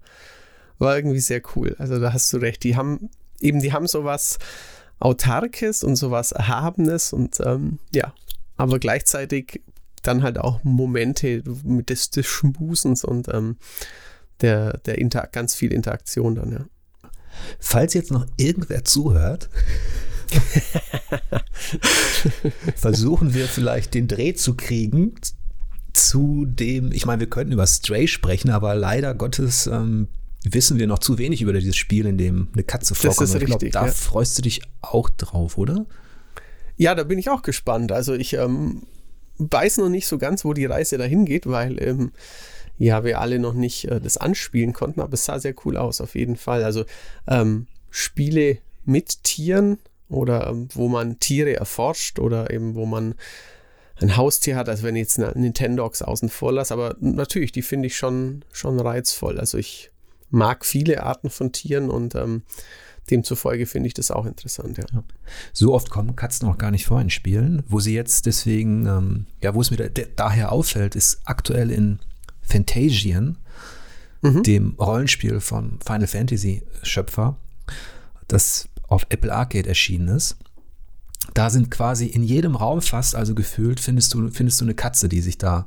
war 0.80 0.96
irgendwie 0.96 1.20
sehr 1.20 1.44
cool. 1.56 1.75
Also 1.78 2.00
da 2.00 2.12
hast 2.12 2.34
du 2.34 2.38
recht. 2.38 2.63
Die 2.63 2.75
haben 2.75 3.12
eben, 3.40 3.60
die 3.60 3.72
haben 3.72 3.86
sowas 3.86 4.40
Autarkes 5.00 5.84
und 5.84 5.96
sowas 5.96 6.32
Erhabenes 6.32 7.13
und 7.13 7.40
ähm, 7.40 7.78
ja, 7.94 8.16
aber 8.58 8.80
gleichzeitig 8.80 9.62
dann 10.02 10.24
halt 10.24 10.40
auch 10.40 10.63
Momente 10.63 11.44
des, 11.44 12.10
des 12.10 12.25
Schmusens 12.25 13.04
und 13.04 13.32
ähm, 13.32 13.58
der, 14.42 14.80
der 14.80 14.98
Inter 14.98 15.30
ganz 15.32 15.54
viel 15.54 15.72
Interaktion 15.72 16.34
dann, 16.34 16.52
ja. 16.52 16.66
Falls 17.60 17.94
jetzt 17.94 18.12
noch 18.12 18.25
irgendwer 18.38 18.84
zuhört, 18.84 19.50
versuchen 22.75 23.34
wir 23.34 23.48
vielleicht 23.48 23.94
den 23.94 24.08
Dreh 24.08 24.34
zu 24.34 24.56
kriegen 24.56 25.16
zu 25.94 26.46
dem, 26.48 26.92
ich 26.92 27.06
meine, 27.06 27.20
wir 27.20 27.30
könnten 27.30 27.54
über 27.54 27.68
Stray 27.68 28.08
sprechen, 28.08 28.50
aber 28.50 28.74
leider 28.74 29.13
Gottes 29.13 29.68
ähm, 29.68 30.08
wissen 30.44 30.80
wir 30.80 30.88
noch 30.88 31.00
zu 31.00 31.18
wenig 31.18 31.42
über 31.42 31.54
dieses 31.54 31.75
Spiel, 31.75 32.06
in 32.06 32.18
dem 32.18 32.48
eine 32.54 32.63
Katze 32.63 32.96
vorkommt. 32.96 33.22
Das 33.22 33.30
ist 33.30 33.42
ich 33.42 33.46
glaube, 33.46 33.70
da 33.70 33.86
ja. 33.86 33.92
freust 33.92 34.38
du 34.38 34.42
dich 34.42 34.62
auch 34.82 35.10
drauf, 35.10 35.58
oder? 35.58 35.86
Ja, 36.78 36.96
da 36.96 37.04
bin 37.04 37.20
ich 37.20 37.30
auch 37.30 37.44
gespannt. 37.44 37.92
Also 37.92 38.16
ich 38.16 38.34
ähm, 38.34 38.84
weiß 39.38 39.78
noch 39.78 39.90
nicht 39.90 40.08
so 40.08 40.18
ganz, 40.18 40.44
wo 40.44 40.54
die 40.54 40.66
Reise 40.66 40.98
dahin 40.98 41.25
geht, 41.25 41.46
weil 41.46 41.82
ähm, 41.82 42.12
ja, 42.84 43.04
wir 43.04 43.20
alle 43.20 43.40
noch 43.40 43.54
nicht 43.54 43.86
äh, 43.86 44.02
das 44.02 44.18
anspielen 44.18 44.74
konnten, 44.74 45.00
aber 45.00 45.13
es 45.13 45.25
sah 45.25 45.40
sehr 45.40 45.56
cool 45.66 45.78
aus, 45.78 46.02
auf 46.02 46.16
jeden 46.16 46.36
Fall. 46.36 46.63
Also 46.63 46.86
ähm, 47.28 47.68
Spiele 47.90 48.58
mit 48.86 49.24
Tieren 49.24 49.78
oder 50.10 50.48
ähm, 50.48 50.68
wo 50.74 50.90
man 50.90 51.20
Tiere 51.20 51.56
erforscht 51.56 52.20
oder 52.20 52.52
eben 52.52 52.75
wo 52.75 52.86
man 52.86 53.16
ein 54.02 54.18
Haustier 54.18 54.58
hat, 54.58 54.68
also 54.68 54.84
wenn 54.84 54.96
ich 54.96 55.04
jetzt 55.04 55.18
Nintendogs 55.18 56.02
außen 56.02 56.28
vor 56.28 56.52
lasse, 56.52 56.74
aber 56.74 56.96
natürlich, 57.00 57.52
die 57.52 57.62
finde 57.62 57.88
ich 57.88 57.96
schon, 57.96 58.44
schon 58.52 58.80
reizvoll. 58.80 59.40
Also 59.40 59.58
ich 59.58 59.92
mag 60.30 60.66
viele 60.66 61.04
Arten 61.04 61.30
von 61.30 61.52
Tieren 61.52 61.90
und 61.90 62.16
ähm, 62.16 62.42
demzufolge 63.12 63.66
finde 63.66 63.88
ich 63.88 63.94
das 63.94 64.12
auch 64.12 64.25
interessant, 64.25 64.78
ja. 64.78 64.86
So 65.54 65.74
oft 65.74 65.90
kommen 65.90 66.16
Katzen 66.16 66.50
auch 66.50 66.58
gar 66.58 66.72
nicht 66.72 66.86
vor 66.86 67.00
in 67.00 67.12
Spielen, 67.12 67.63
wo 67.68 67.80
sie 67.80 67.94
jetzt 67.94 68.25
deswegen, 68.25 68.88
ähm, 68.88 69.25
ja, 69.42 69.54
wo 69.54 69.62
es 69.62 69.72
mir 69.72 69.78
da, 69.78 70.04
daher 70.16 70.52
auffällt, 70.52 70.96
ist 70.96 71.22
aktuell 71.24 71.72
in 71.72 72.00
Fantasian, 72.44 73.38
mhm. 74.22 74.44
dem 74.44 74.76
Rollenspiel 74.80 75.40
vom 75.40 75.80
Final 75.86 76.08
Fantasy 76.08 76.64
Schöpfer, 76.84 77.38
das 78.28 78.68
auf 78.88 79.06
Apple 79.10 79.34
Arcade 79.34 79.68
erschienen 79.68 80.10
ist. 80.10 80.38
Da 81.34 81.50
sind 81.50 81.72
quasi 81.72 82.08
in 82.08 82.24
jedem 82.24 82.56
Raum 82.56 82.82
fast, 82.82 83.16
also 83.16 83.34
gefühlt, 83.34 83.80
findest 83.80 84.14
du, 84.14 84.30
findest 84.30 84.60
du 84.60 84.66
eine 84.66 84.76
Katze, 84.76 85.08
die 85.10 85.22
sich 85.22 85.38
da, 85.38 85.66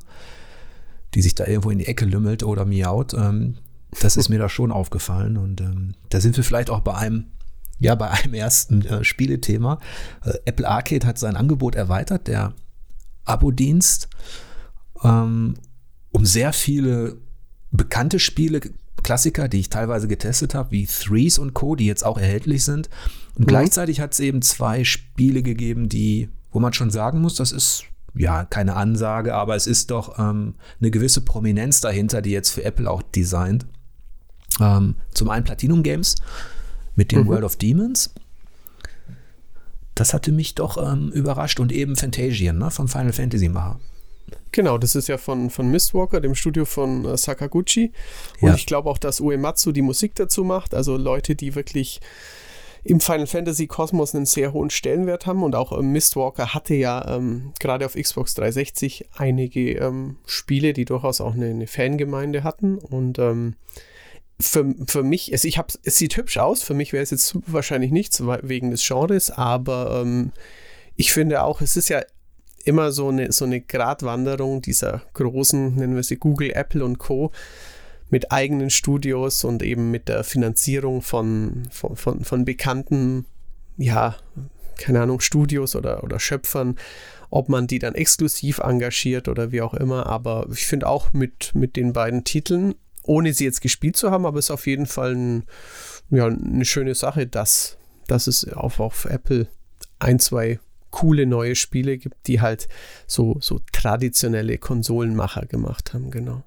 die 1.13 1.21
sich 1.21 1.35
da 1.35 1.45
irgendwo 1.45 1.71
in 1.71 1.79
die 1.79 1.87
Ecke 1.87 2.05
lümmelt 2.05 2.43
oder 2.43 2.63
miaut. 2.65 3.13
Ähm, 3.13 3.57
das 4.01 4.17
ist 4.17 4.29
mir 4.29 4.39
da 4.39 4.49
schon 4.49 4.71
aufgefallen 4.71 5.37
und 5.37 5.61
ähm, 5.61 5.95
da 6.09 6.19
sind 6.19 6.37
wir 6.37 6.43
vielleicht 6.43 6.69
auch 6.69 6.81
bei 6.81 6.93
einem, 6.93 7.25
ja, 7.79 7.95
bei 7.95 8.09
einem 8.09 8.33
ersten 8.33 8.85
äh, 8.85 9.03
Spielethema. 9.03 9.79
Äh, 10.23 10.33
Apple 10.45 10.67
Arcade 10.67 11.07
hat 11.07 11.17
sein 11.17 11.35
Angebot 11.35 11.75
erweitert, 11.75 12.27
der 12.27 12.53
Abo-Dienst. 13.25 14.09
Ähm, 15.03 15.55
um 16.17 16.25
sehr 16.25 16.51
viele 16.51 17.17
bekannte 17.69 18.17
Spiele, 18.17 18.59
Klassiker, 19.03 19.47
die 19.47 19.59
ich 19.59 19.69
teilweise 19.69 20.07
getestet 20.07 20.55
habe, 20.55 20.71
wie 20.71 20.87
Threes 20.87 21.37
und 21.37 21.53
Co., 21.53 21.75
die 21.75 21.85
jetzt 21.85 22.03
auch 22.03 22.17
erhältlich 22.17 22.65
sind. 22.65 22.89
Und 23.35 23.41
mhm. 23.41 23.49
gleichzeitig 23.49 24.01
hat 24.01 24.13
es 24.13 24.19
eben 24.19 24.41
zwei 24.41 24.83
Spiele 24.83 25.43
gegeben, 25.43 25.89
die, 25.89 26.29
wo 26.51 26.59
man 26.59 26.73
schon 26.73 26.89
sagen 26.89 27.21
muss, 27.21 27.35
das 27.35 27.51
ist 27.51 27.83
ja 28.15 28.45
keine 28.45 28.75
Ansage, 28.75 29.35
aber 29.35 29.55
es 29.55 29.67
ist 29.67 29.91
doch 29.91 30.17
ähm, 30.17 30.55
eine 30.81 30.89
gewisse 30.89 31.21
Prominenz 31.21 31.81
dahinter, 31.81 32.23
die 32.23 32.31
jetzt 32.31 32.49
für 32.49 32.63
Apple 32.63 32.89
auch 32.89 33.03
designt. 33.03 33.67
Ähm, 34.59 34.95
zum 35.13 35.29
einen 35.29 35.45
Platinum 35.45 35.83
Games 35.83 36.15
mit 36.95 37.11
dem 37.11 37.25
mhm. 37.25 37.27
World 37.27 37.43
of 37.43 37.57
Demons. 37.57 38.11
Das 39.93 40.15
hatte 40.15 40.31
mich 40.31 40.55
doch 40.55 40.83
ähm, 40.83 41.11
überrascht 41.11 41.59
und 41.59 41.71
eben 41.71 41.95
Fantasian 41.95 42.57
ne, 42.57 42.71
vom 42.71 42.87
Final 42.87 43.13
Fantasy 43.13 43.49
Macher. 43.49 43.79
Genau, 44.57 44.79
das 44.79 44.95
ist 44.95 45.07
ja 45.07 45.19
von, 45.19 45.51
von 45.51 45.69
Mistwalker, 45.69 46.19
dem 46.19 46.33
Studio 46.33 46.65
von 46.65 47.05
äh, 47.05 47.15
Sakaguchi. 47.15 47.91
Und 48.41 48.49
ja. 48.49 48.55
ich 48.55 48.65
glaube 48.65 48.89
auch, 48.89 48.97
dass 48.97 49.21
Uematsu 49.21 49.71
die 49.71 49.83
Musik 49.83 50.15
dazu 50.15 50.43
macht. 50.43 50.73
Also 50.73 50.97
Leute, 50.97 51.35
die 51.35 51.53
wirklich 51.53 51.99
im 52.83 52.99
Final 52.99 53.27
Fantasy 53.27 53.67
Kosmos 53.67 54.15
einen 54.15 54.25
sehr 54.25 54.53
hohen 54.53 54.71
Stellenwert 54.71 55.27
haben. 55.27 55.43
Und 55.43 55.53
auch 55.53 55.77
äh, 55.77 55.83
Mistwalker 55.83 56.55
hatte 56.55 56.73
ja 56.73 57.17
ähm, 57.17 57.53
gerade 57.59 57.85
auf 57.85 57.93
Xbox 57.93 58.33
360 58.33 59.09
einige 59.15 59.73
ähm, 59.73 60.17
Spiele, 60.25 60.73
die 60.73 60.85
durchaus 60.85 61.21
auch 61.21 61.35
eine, 61.35 61.51
eine 61.51 61.67
Fangemeinde 61.67 62.43
hatten. 62.43 62.79
Und 62.79 63.19
ähm, 63.19 63.57
für, 64.41 64.73
für 64.87 65.03
mich, 65.03 65.31
also 65.33 65.47
ich 65.47 65.59
habe, 65.59 65.71
es 65.83 65.99
sieht 65.99 66.17
hübsch 66.17 66.39
aus. 66.39 66.63
Für 66.63 66.73
mich 66.73 66.93
wäre 66.93 67.03
es 67.03 67.11
jetzt 67.11 67.37
wahrscheinlich 67.45 67.91
nichts 67.91 68.23
wegen 68.25 68.71
des 68.71 68.87
Genres, 68.87 69.29
aber 69.29 70.01
ähm, 70.01 70.31
ich 70.95 71.13
finde 71.13 71.43
auch, 71.43 71.61
es 71.61 71.77
ist 71.77 71.89
ja 71.89 72.01
immer 72.67 72.91
so 72.91 73.09
eine, 73.09 73.31
so 73.31 73.45
eine 73.45 73.61
Gratwanderung 73.61 74.61
dieser 74.61 75.01
großen, 75.13 75.75
nennen 75.75 75.95
wir 75.95 76.03
sie 76.03 76.17
Google, 76.17 76.51
Apple 76.53 76.83
und 76.83 76.97
Co. 76.97 77.31
mit 78.09 78.31
eigenen 78.31 78.69
Studios 78.69 79.43
und 79.43 79.63
eben 79.63 79.91
mit 79.91 80.09
der 80.09 80.23
Finanzierung 80.23 81.01
von, 81.01 81.67
von, 81.71 81.95
von, 81.95 82.23
von 82.23 82.45
bekannten, 82.45 83.25
ja, 83.77 84.15
keine 84.77 85.01
Ahnung, 85.01 85.19
Studios 85.19 85.75
oder, 85.75 86.03
oder 86.03 86.19
Schöpfern, 86.19 86.77
ob 87.29 87.49
man 87.49 87.67
die 87.67 87.79
dann 87.79 87.95
exklusiv 87.95 88.59
engagiert 88.59 89.27
oder 89.27 89.51
wie 89.51 89.61
auch 89.61 89.73
immer. 89.73 90.05
Aber 90.05 90.47
ich 90.51 90.65
finde 90.65 90.87
auch 90.87 91.13
mit, 91.13 91.53
mit 91.55 91.75
den 91.75 91.93
beiden 91.93 92.23
Titeln, 92.23 92.75
ohne 93.03 93.33
sie 93.33 93.45
jetzt 93.45 93.61
gespielt 93.61 93.95
zu 93.95 94.11
haben, 94.11 94.25
aber 94.25 94.39
es 94.39 94.45
ist 94.45 94.51
auf 94.51 94.67
jeden 94.67 94.85
Fall 94.85 95.15
ein, 95.15 95.43
ja, 96.09 96.27
eine 96.27 96.65
schöne 96.65 96.95
Sache, 96.95 97.27
dass, 97.27 97.77
dass 98.07 98.27
es 98.27 98.47
auf, 98.51 98.79
auf 98.79 99.05
Apple 99.05 99.47
ein, 99.99 100.19
zwei 100.19 100.59
coole 100.91 101.25
neue 101.25 101.55
Spiele 101.55 101.97
gibt, 101.97 102.27
die 102.27 102.41
halt 102.41 102.67
so, 103.05 103.37
so 103.39 103.59
traditionelle 103.71 104.57
Konsolenmacher 104.57 105.45
gemacht 105.45 105.93
haben, 105.93 106.11
genau. 106.11 106.43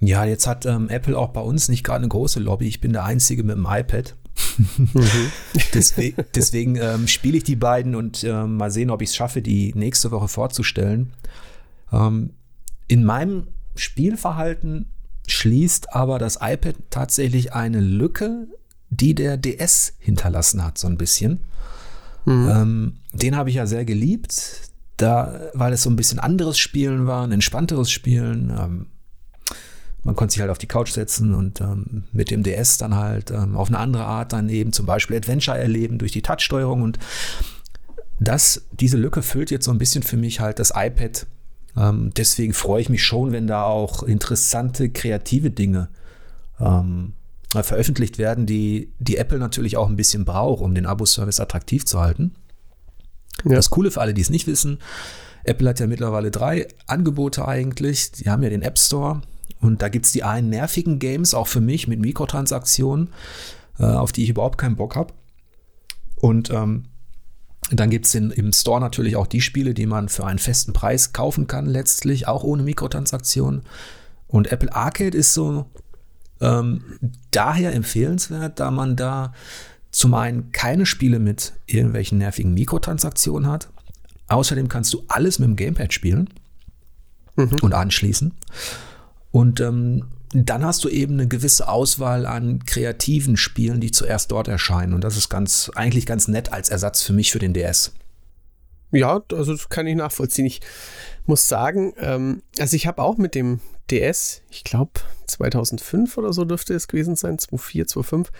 Ja, 0.00 0.24
jetzt 0.24 0.46
hat 0.46 0.64
ähm, 0.66 0.88
Apple 0.88 1.18
auch 1.18 1.30
bei 1.30 1.40
uns 1.40 1.68
nicht 1.68 1.82
gerade 1.82 1.98
eine 1.98 2.08
große 2.08 2.38
Lobby. 2.38 2.68
Ich 2.68 2.80
bin 2.80 2.92
der 2.92 3.04
Einzige 3.04 3.42
mit 3.42 3.56
dem 3.56 3.66
iPad. 3.68 4.16
mhm. 4.76 5.32
deswegen, 5.74 6.24
deswegen 6.34 6.76
ähm, 6.76 7.08
spiele 7.08 7.38
ich 7.38 7.44
die 7.44 7.56
beiden 7.56 7.94
und 7.96 8.22
ähm, 8.22 8.56
mal 8.56 8.70
sehen, 8.70 8.90
ob 8.90 9.02
ich 9.02 9.10
es 9.10 9.16
schaffe, 9.16 9.42
die 9.42 9.72
nächste 9.74 10.10
Woche 10.10 10.28
vorzustellen. 10.28 11.12
Ähm, 11.92 12.30
in 12.86 13.04
meinem 13.04 13.48
Spielverhalten 13.74 14.86
schließt 15.26 15.94
aber 15.94 16.18
das 16.18 16.38
iPad 16.40 16.76
tatsächlich 16.90 17.52
eine 17.52 17.80
Lücke, 17.80 18.46
die 18.90 19.14
der 19.14 19.36
DS 19.36 19.94
hinterlassen 19.98 20.64
hat, 20.64 20.78
so 20.78 20.86
ein 20.86 20.96
bisschen. 20.96 21.40
Mhm. 22.28 22.48
Ähm, 22.50 22.92
den 23.14 23.36
habe 23.36 23.48
ich 23.48 23.56
ja 23.56 23.66
sehr 23.66 23.86
geliebt, 23.86 24.60
da, 24.98 25.50
weil 25.54 25.72
es 25.72 25.82
so 25.82 25.88
ein 25.88 25.96
bisschen 25.96 26.18
anderes 26.18 26.58
Spielen 26.58 27.06
war, 27.06 27.24
ein 27.24 27.32
entspannteres 27.32 27.90
Spielen. 27.90 28.50
Ähm, 28.50 28.86
man 30.02 30.14
konnte 30.14 30.32
sich 30.32 30.40
halt 30.42 30.50
auf 30.50 30.58
die 30.58 30.66
Couch 30.66 30.92
setzen 30.92 31.34
und 31.34 31.60
ähm, 31.62 32.04
mit 32.12 32.30
dem 32.30 32.42
DS 32.42 32.76
dann 32.76 32.94
halt 32.94 33.30
ähm, 33.30 33.56
auf 33.56 33.68
eine 33.68 33.78
andere 33.78 34.04
Art 34.04 34.34
dann 34.34 34.50
eben 34.50 34.72
zum 34.72 34.84
Beispiel 34.84 35.16
Adventure 35.16 35.58
erleben 35.58 35.98
durch 35.98 36.12
die 36.12 36.22
Touchsteuerung 36.22 36.82
und 36.82 36.98
das, 38.20 38.66
diese 38.72 38.98
Lücke 38.98 39.22
füllt 39.22 39.50
jetzt 39.50 39.64
so 39.64 39.70
ein 39.70 39.78
bisschen 39.78 40.02
für 40.02 40.16
mich 40.16 40.40
halt 40.40 40.58
das 40.58 40.72
iPad. 40.74 41.26
Ähm, 41.76 42.12
deswegen 42.16 42.52
freue 42.52 42.82
ich 42.82 42.88
mich 42.90 43.04
schon, 43.04 43.32
wenn 43.32 43.46
da 43.46 43.62
auch 43.62 44.02
interessante, 44.02 44.90
kreative 44.90 45.50
Dinge 45.50 45.88
ähm, 46.60 47.12
äh, 47.12 47.17
veröffentlicht 47.50 48.18
werden, 48.18 48.46
die, 48.46 48.92
die 48.98 49.16
Apple 49.16 49.38
natürlich 49.38 49.76
auch 49.76 49.88
ein 49.88 49.96
bisschen 49.96 50.24
braucht, 50.24 50.62
um 50.62 50.74
den 50.74 50.86
Abo-Service 50.86 51.40
attraktiv 51.40 51.84
zu 51.84 52.00
halten. 52.00 52.34
Ja. 53.44 53.56
Das 53.56 53.70
Coole 53.70 53.90
für 53.90 54.00
alle, 54.00 54.14
die 54.14 54.20
es 54.20 54.30
nicht 54.30 54.46
wissen, 54.46 54.78
Apple 55.44 55.68
hat 55.68 55.80
ja 55.80 55.86
mittlerweile 55.86 56.30
drei 56.30 56.68
Angebote 56.86 57.46
eigentlich. 57.46 58.12
Die 58.12 58.28
haben 58.28 58.42
ja 58.42 58.50
den 58.50 58.62
App 58.62 58.78
Store 58.78 59.22
und 59.60 59.80
da 59.80 59.88
gibt 59.88 60.06
es 60.06 60.12
die 60.12 60.24
einen 60.24 60.50
nervigen 60.50 60.98
Games, 60.98 61.34
auch 61.34 61.46
für 61.46 61.60
mich 61.60 61.88
mit 61.88 62.00
Mikrotransaktionen, 62.00 63.10
äh, 63.78 63.84
auf 63.84 64.12
die 64.12 64.24
ich 64.24 64.30
überhaupt 64.30 64.58
keinen 64.58 64.76
Bock 64.76 64.94
habe. 64.94 65.14
Und 66.16 66.50
ähm, 66.50 66.84
dann 67.70 67.90
gibt 67.90 68.06
es 68.06 68.14
im 68.14 68.52
Store 68.52 68.80
natürlich 68.80 69.16
auch 69.16 69.26
die 69.26 69.40
Spiele, 69.40 69.74
die 69.74 69.86
man 69.86 70.08
für 70.08 70.24
einen 70.24 70.38
festen 70.38 70.72
Preis 70.72 71.12
kaufen 71.12 71.46
kann, 71.46 71.66
letztlich, 71.66 72.26
auch 72.26 72.42
ohne 72.42 72.62
Mikrotransaktionen. 72.62 73.62
Und 74.26 74.52
Apple 74.52 74.74
Arcade 74.74 75.16
ist 75.16 75.34
so 75.34 75.66
ähm, 76.40 76.82
daher 77.30 77.74
empfehlenswert, 77.74 78.60
da 78.60 78.70
man 78.70 78.96
da 78.96 79.32
zum 79.90 80.14
einen 80.14 80.52
keine 80.52 80.86
Spiele 80.86 81.18
mit 81.18 81.54
irgendwelchen 81.66 82.18
nervigen 82.18 82.54
Mikrotransaktionen 82.54 83.50
hat. 83.50 83.68
Außerdem 84.28 84.68
kannst 84.68 84.92
du 84.92 85.04
alles 85.08 85.38
mit 85.38 85.48
dem 85.48 85.56
Gamepad 85.56 85.92
spielen 85.92 86.28
mhm. 87.36 87.56
und 87.62 87.74
anschließen. 87.74 88.34
Und 89.30 89.60
ähm, 89.60 90.04
dann 90.32 90.64
hast 90.64 90.84
du 90.84 90.88
eben 90.88 91.14
eine 91.14 91.26
gewisse 91.26 91.68
Auswahl 91.68 92.26
an 92.26 92.64
kreativen 92.66 93.36
Spielen, 93.36 93.80
die 93.80 93.90
zuerst 93.90 94.30
dort 94.30 94.48
erscheinen. 94.48 94.92
Und 94.92 95.02
das 95.02 95.16
ist 95.16 95.30
ganz, 95.30 95.70
eigentlich 95.74 96.04
ganz 96.04 96.28
nett 96.28 96.52
als 96.52 96.68
Ersatz 96.68 97.02
für 97.02 97.14
mich 97.14 97.32
für 97.32 97.38
den 97.38 97.54
DS. 97.54 97.92
Ja, 98.90 99.22
also 99.32 99.52
das 99.52 99.68
kann 99.68 99.86
ich 99.86 99.96
nachvollziehen. 99.96 100.46
Ich 100.46 100.60
muss 101.26 101.48
sagen, 101.48 101.94
ähm, 101.98 102.42
also 102.58 102.76
ich 102.76 102.86
habe 102.86 103.02
auch 103.02 103.16
mit 103.16 103.34
dem 103.34 103.60
DS, 103.90 104.42
ich 104.50 104.64
glaube 104.64 105.00
2005 105.26 106.16
oder 106.18 106.32
so 106.32 106.44
dürfte 106.44 106.74
es 106.74 106.88
gewesen 106.88 107.16
sein, 107.16 107.38
2004, 107.38 107.86
2005, 107.86 108.30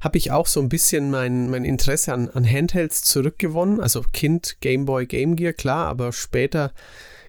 habe 0.00 0.18
ich 0.18 0.30
auch 0.30 0.46
so 0.46 0.60
ein 0.60 0.68
bisschen 0.68 1.10
mein, 1.10 1.50
mein 1.50 1.64
Interesse 1.64 2.12
an, 2.12 2.28
an 2.28 2.48
Handhelds 2.48 3.02
zurückgewonnen. 3.02 3.80
Also 3.80 4.02
Kind, 4.12 4.58
Game 4.60 4.84
Boy, 4.84 5.06
Game 5.06 5.36
Gear, 5.36 5.52
klar, 5.52 5.88
aber 5.88 6.12
später 6.12 6.72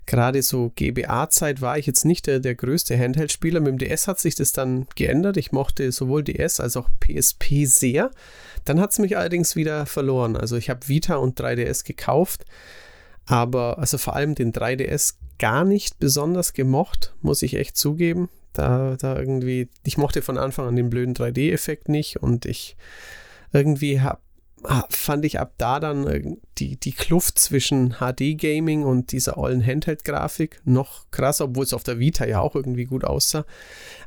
gerade 0.06 0.42
so 0.42 0.72
GBA-Zeit 0.76 1.62
war 1.62 1.78
ich 1.78 1.86
jetzt 1.86 2.04
nicht 2.04 2.28
der, 2.28 2.40
der 2.40 2.56
größte 2.56 2.98
Handheld-Spieler. 2.98 3.60
Mit 3.60 3.70
dem 3.70 3.78
DS 3.78 4.08
hat 4.08 4.20
sich 4.20 4.36
das 4.36 4.52
dann 4.52 4.88
geändert. 4.96 5.38
Ich 5.38 5.52
mochte 5.52 5.92
sowohl 5.92 6.24
DS 6.24 6.60
als 6.60 6.78
auch 6.78 6.90
PSP 7.00 7.66
sehr. 7.66 8.12
Dann 8.66 8.80
hat 8.80 8.92
es 8.92 9.00
mich 9.00 9.18
allerdings 9.18 9.56
wieder 9.56 9.86
verloren. 9.86 10.36
Also 10.36 10.58
ich 10.58 10.70
habe 10.70 10.88
Vita 10.88 11.16
und 11.16 11.40
3DS 11.40 11.86
gekauft, 11.86 12.46
aber 13.26 13.78
also 13.78 13.98
vor 13.98 14.16
allem 14.16 14.34
den 14.34 14.52
3DS 14.52 15.14
gar 15.40 15.66
nicht 15.66 16.00
besonders 16.00 16.54
gemocht, 16.54 17.16
muss 17.22 17.42
ich 17.42 17.56
echt 17.56 17.78
zugeben. 17.78 18.30
Da, 18.54 18.98
da 19.00 19.18
irgendwie, 19.18 19.70
ich 19.84 19.98
mochte 19.98 20.22
von 20.22 20.38
Anfang 20.38 20.68
an 20.68 20.76
den 20.76 20.90
blöden 20.90 21.16
3D-Effekt 21.16 21.88
nicht 21.90 22.18
und 22.18 22.46
ich 22.46 22.76
irgendwie 23.52 24.02
habe 24.02 24.20
Ah, 24.64 24.84
fand 24.90 25.24
ich 25.24 25.40
ab 25.40 25.54
da 25.58 25.80
dann 25.80 26.06
äh, 26.06 26.36
die, 26.58 26.78
die 26.78 26.92
Kluft 26.92 27.40
zwischen 27.40 27.96
HD-Gaming 28.00 28.84
und 28.84 29.14
dieser 29.14 29.38
ollen 29.38 29.66
Handheld-Grafik 29.66 30.62
noch 30.66 31.10
krasser, 31.12 31.46
obwohl 31.46 31.64
es 31.64 31.74
auf 31.74 31.84
der 31.84 32.00
Vita 32.00 32.26
ja 32.26 32.42
auch 32.42 32.56
irgendwie 32.56 32.84
gut 32.84 33.06
aussah. 33.06 33.46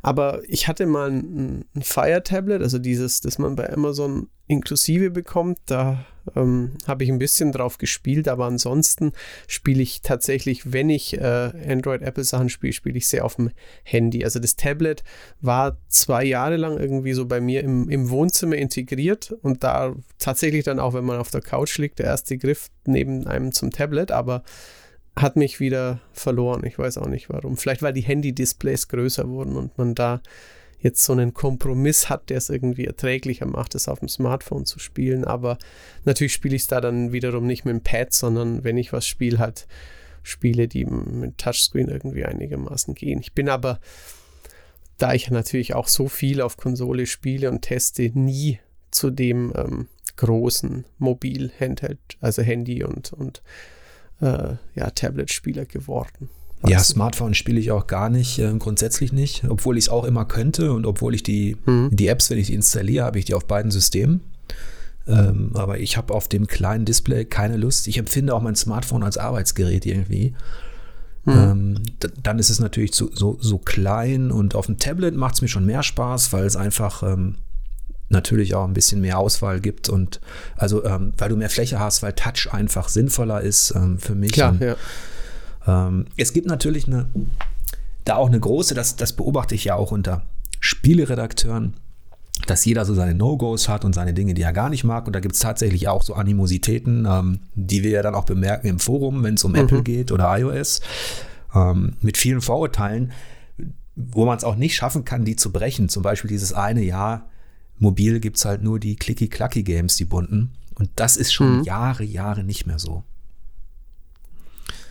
Aber 0.03 0.43
ich 0.47 0.69
hatte 0.69 0.85
mal 0.85 1.11
ein, 1.11 1.65
ein 1.75 1.83
Fire-Tablet, 1.83 2.61
also 2.61 2.79
dieses, 2.79 3.23
das 3.23 3.39
man 3.39 3.57
bei 3.57 3.73
Amazon 3.73 4.29
inklusive 4.53 5.11
bekommt. 5.11 5.59
Da 5.67 6.05
ähm, 6.37 6.73
habe 6.87 7.05
ich 7.05 7.11
ein 7.11 7.19
bisschen 7.19 7.53
drauf 7.53 7.79
gespielt, 7.79 8.29
aber 8.29 8.45
ansonsten 8.45 9.13
spiele 9.49 9.83
ich 9.83 10.03
tatsächlich, 10.03 10.73
wenn 10.73 10.91
ich 10.91 11.19
äh, 11.19 11.51
Android-Apple-Sachen 11.69 12.49
spiele, 12.49 12.73
spiele 12.73 12.99
ich 12.99 13.09
sehr 13.09 13.25
auf 13.25 13.37
dem 13.37 13.51
Handy. 13.83 14.25
Also 14.25 14.39
das 14.39 14.57
Tablet 14.57 15.03
war 15.41 15.79
zwei 15.89 16.25
Jahre 16.25 16.57
lang 16.57 16.79
irgendwie 16.79 17.15
so 17.15 17.27
bei 17.27 17.41
mir 17.41 17.63
im, 17.63 17.89
im 17.89 18.11
Wohnzimmer 18.11 18.57
integriert 18.57 19.33
und 19.43 19.65
da 19.65 19.95
tatsächlich 20.19 20.65
dann 20.65 20.79
auch, 20.79 20.95
wenn 20.95 21.05
man 21.05 21.19
auf 21.19 21.31
der 21.31 21.41
Couch 21.41 21.79
liegt, 21.79 21.99
der 21.99 22.07
erste 22.07 22.39
Griff 22.39 22.69
neben 22.85 23.27
einem 23.27 23.53
zum 23.53 23.71
Tablet, 23.71 24.13
aber 24.13 24.43
hat 25.17 25.37
mich 25.37 25.61
wieder 25.61 26.01
verloren. 26.13 26.65
Ich 26.65 26.79
weiß 26.79 26.99
auch 26.99 27.09
nicht 27.09 27.29
warum. 27.29 27.57
Vielleicht 27.57 27.83
weil 27.83 27.93
die 27.93 28.01
Handy-Displays 28.01 28.89
größer 28.89 29.29
wurden 29.29 29.57
und 29.57 29.77
man 29.77 29.95
da 29.95 30.21
jetzt 30.83 31.05
so 31.05 31.13
einen 31.13 31.33
Kompromiss 31.33 32.09
hat, 32.09 32.29
der 32.29 32.39
es 32.39 32.51
irgendwie 32.51 32.87
erträglicher 32.87 33.47
macht, 33.47 33.75
es 33.75 33.89
auf 33.89 34.01
dem 34.01 34.09
Smartphone 34.09 34.67
zu 34.67 34.79
spielen. 34.79 35.25
Aber 35.25 35.59
natürlich 36.05 36.33
spiele 36.33 36.57
ich 36.57 36.63
es 36.63 36.69
da 36.69 36.81
dann 36.81 37.13
wiederum 37.13 37.47
nicht 37.47 37.65
mit 37.65 37.75
dem 37.75 37.83
Pad, 37.83 38.13
sondern 38.13 38.65
wenn 38.65 38.77
ich 38.77 38.93
was 38.93 39.07
spiele, 39.07 39.39
halt 39.39 39.67
Spiele, 40.25 40.69
die 40.69 40.85
mit 40.85 41.39
Touchscreen 41.39 41.89
irgendwie 41.89 42.25
einigermaßen 42.25 42.95
gehen. 42.95 43.21
Ich 43.21 43.33
bin 43.33 43.49
aber, 43.49 43.81
da 44.99 45.15
ich 45.15 45.31
natürlich 45.31 45.75
auch 45.75 45.89
so 45.89 46.09
viel 46.09 46.41
auf 46.41 46.57
Konsole 46.57 47.07
spiele 47.07 47.51
und 47.51 47.63
teste, 47.63 48.11
nie 48.15 48.59
zu 48.91 49.11
dem 49.11 49.53
ähm, 49.57 49.89
großen 50.17 50.85
Mobil-Handheld, 50.99 51.99
also 52.21 52.43
Handy 52.43 52.85
und, 52.85 53.13
und 53.13 53.43
äh, 54.21 54.57
ja, 54.75 54.91
Tablet-Spieler 54.91 55.65
geworden. 55.65 56.29
Ja, 56.69 56.79
Smartphone 56.79 57.35
spiele 57.35 57.59
ich 57.59 57.71
auch 57.71 57.87
gar 57.87 58.09
nicht, 58.09 58.39
äh, 58.39 58.53
grundsätzlich 58.59 59.13
nicht, 59.13 59.45
obwohl 59.49 59.77
ich 59.79 59.85
es 59.85 59.89
auch 59.89 60.05
immer 60.05 60.25
könnte 60.25 60.73
und 60.73 60.87
obwohl 60.87 61.15
ich 61.15 61.23
die, 61.23 61.57
mhm. 61.67 61.89
die 61.93 62.07
Apps, 62.07 62.31
wenn 62.31 62.39
ich 62.39 62.47
die 62.47 62.55
installiere, 62.55 63.05
habe 63.05 63.19
ich 63.19 63.25
die 63.25 63.35
auf 63.35 63.47
beiden 63.47 63.71
Systemen. 63.71 64.21
Ähm, 65.09 65.51
aber 65.55 65.79
ich 65.79 65.97
habe 65.97 66.15
auf 66.15 66.29
dem 66.29 66.47
kleinen 66.47 66.85
Display 66.85 67.25
keine 67.25 67.57
Lust. 67.57 67.89
Ich 67.89 67.99
empfinde 67.99 68.35
auch 68.35 68.43
mein 68.43 68.55
Smartphone 68.55 69.03
als 69.03 69.19
Arbeitsgerät 69.19 69.85
irgendwie. 69.85 70.35
Mhm. 71.25 71.33
Ähm, 71.33 71.83
dann 72.23 72.39
ist 72.39 72.51
es 72.51 72.61
natürlich 72.61 72.95
so, 72.95 73.11
so, 73.13 73.37
so 73.41 73.59
klein 73.59 74.31
und 74.31 74.55
auf 74.55 74.67
dem 74.67 74.79
Tablet 74.79 75.17
macht 75.17 75.35
es 75.35 75.43
mir 75.43 75.49
schon 75.49 75.67
mehr 75.67 75.83
Spaß, 75.83 76.33
weil 76.33 76.45
es 76.45 76.57
einfach 76.57 77.03
ähm, 77.03 77.37
natürlich 78.09 78.55
auch 78.55 78.65
ein 78.65 78.75
bisschen 78.75 79.01
mehr 79.01 79.19
Auswahl 79.19 79.61
gibt 79.61 79.89
und 79.89 80.21
also 80.57 80.85
ähm, 80.85 81.13
weil 81.19 81.29
du 81.29 81.37
mehr 81.37 81.51
Fläche 81.51 81.79
hast, 81.81 82.03
weil 82.03 82.13
Touch 82.13 82.53
einfach 82.53 82.89
sinnvoller 82.89 83.41
ist 83.41 83.73
ähm, 83.75 83.99
für 83.99 84.15
mich. 84.15 84.33
Klar, 84.33 84.57
ja. 84.61 84.77
Ähm, 85.67 86.07
es 86.17 86.33
gibt 86.33 86.47
natürlich 86.47 86.87
eine, 86.87 87.07
da 88.05 88.17
auch 88.17 88.29
eine 88.29 88.41
große, 88.41 88.75
das, 88.75 88.97
das 88.97 89.13
beobachte 89.13 89.55
ich 89.55 89.65
ja 89.65 89.75
auch 89.75 89.93
unter 89.93 90.23
Spieleredakteuren, 90.61 91.75
dass 92.47 92.65
jeder 92.65 92.85
so 92.85 92.95
seine 92.95 93.15
No-Gos 93.15 93.69
hat 93.69 93.85
und 93.85 93.95
seine 93.95 94.15
Dinge, 94.15 94.35
die 94.35 94.43
er 94.43 94.53
gar 94.53 94.71
nicht 94.71 94.85
mag. 94.85 95.07
Und 95.07 95.15
da 95.15 95.21
gibt 95.21 95.35
es 95.35 95.41
tatsächlich 95.41 95.89
auch 95.89 96.03
so 96.03 96.15
Animositäten, 96.15 97.07
ähm, 97.09 97.41
die 97.55 97.83
wir 97.83 97.91
ja 97.91 98.03
dann 98.03 98.15
auch 98.15 98.25
bemerken 98.25 98.67
im 98.67 98.79
Forum, 98.79 99.23
wenn 99.23 99.35
es 99.35 99.45
um 99.45 99.53
mhm. 99.53 99.59
Apple 99.59 99.83
geht 99.83 100.11
oder 100.13 100.37
iOS, 100.39 100.81
ähm, 101.55 101.97
mit 102.01 102.17
vielen 102.17 102.41
Vorurteilen, 102.41 103.13
wo 103.95 104.25
man 104.25 104.39
es 104.39 104.45
auch 104.45 104.57
nicht 104.57 104.75
schaffen 104.75 105.05
kann, 105.05 105.25
die 105.25 105.37
zu 105.37 105.53
brechen. 105.53 105.89
Zum 105.89 106.03
Beispiel 106.03 106.29
dieses 106.29 106.53
eine 106.53 106.83
Jahr, 106.83 107.29
mobil 107.79 108.21
gibt 108.21 108.39
es 108.39 108.45
halt 108.45 108.63
nur 108.63 108.81
die 108.81 108.97
Clicky-Clacky-Games, 108.97 109.97
die 109.97 110.05
bunten. 110.05 110.53
Und 110.75 110.91
das 110.97 111.17
ist 111.17 111.33
schon 111.33 111.59
mhm. 111.59 111.65
Jahre, 111.65 112.05
Jahre 112.05 112.43
nicht 112.43 112.67
mehr 112.67 112.79
so. 112.79 113.05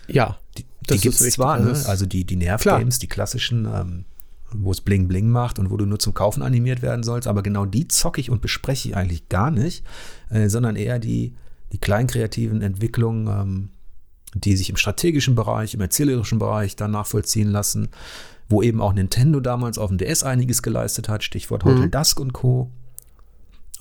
Ja, 0.07 0.38
die, 0.57 0.65
die 0.89 0.97
gibt 0.97 1.19
es 1.19 1.33
zwar, 1.33 1.59
ne? 1.59 1.79
also 1.85 2.05
die, 2.05 2.25
die 2.25 2.35
Nerv-Games, 2.35 2.99
die 2.99 3.07
klassischen, 3.07 3.65
ähm, 3.65 4.05
wo 4.51 4.71
es 4.71 4.81
Bling 4.81 5.07
Bling 5.07 5.29
macht 5.29 5.59
und 5.59 5.69
wo 5.69 5.77
du 5.77 5.85
nur 5.85 5.99
zum 5.99 6.13
Kaufen 6.13 6.41
animiert 6.41 6.81
werden 6.81 7.03
sollst, 7.03 7.27
aber 7.27 7.43
genau 7.43 7.65
die 7.65 7.87
zocke 7.87 8.19
ich 8.19 8.29
und 8.29 8.41
bespreche 8.41 8.89
ich 8.89 8.95
eigentlich 8.95 9.29
gar 9.29 9.51
nicht, 9.51 9.85
äh, 10.29 10.49
sondern 10.49 10.75
eher 10.75 10.99
die, 10.99 11.35
die 11.71 11.77
kleinen 11.77 12.07
kreativen 12.07 12.61
Entwicklungen, 12.61 13.27
ähm, 13.27 13.69
die 14.33 14.55
sich 14.55 14.69
im 14.69 14.77
strategischen 14.77 15.35
Bereich, 15.35 15.73
im 15.73 15.81
erzählerischen 15.81 16.39
Bereich 16.39 16.75
dann 16.75 16.91
nachvollziehen 16.91 17.49
lassen, 17.49 17.89
wo 18.49 18.61
eben 18.61 18.81
auch 18.81 18.93
Nintendo 18.93 19.39
damals 19.39 19.77
auf 19.77 19.89
dem 19.89 19.97
DS 19.97 20.23
einiges 20.23 20.61
geleistet 20.61 21.09
hat, 21.09 21.23
Stichwort 21.23 21.63
Hotel 21.63 21.85
mhm. 21.85 21.91
Dusk 21.91 22.19
und 22.19 22.33
Co. 22.33 22.69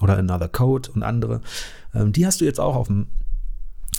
Oder 0.00 0.16
Another 0.16 0.48
Code 0.48 0.90
und 0.92 1.02
andere. 1.02 1.42
Ähm, 1.94 2.12
die 2.12 2.26
hast 2.26 2.40
du 2.40 2.44
jetzt 2.44 2.58
auch 2.58 2.74
auf 2.74 2.86
dem 2.86 3.08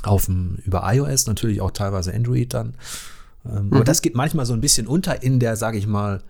auf 0.03 0.25
dem, 0.25 0.57
über 0.65 0.83
iOS, 0.85 1.27
natürlich 1.27 1.61
auch 1.61 1.71
teilweise 1.71 2.13
Android 2.13 2.53
dann. 2.53 2.75
Ähm, 3.45 3.67
mhm. 3.67 3.73
Aber 3.73 3.83
das 3.83 4.01
geht 4.01 4.15
manchmal 4.15 4.45
so 4.45 4.53
ein 4.53 4.61
bisschen 4.61 4.87
unter 4.87 5.23
in 5.23 5.39
der, 5.39 5.55
sage 5.55 5.77
ich 5.77 5.87
mal, 5.87 6.21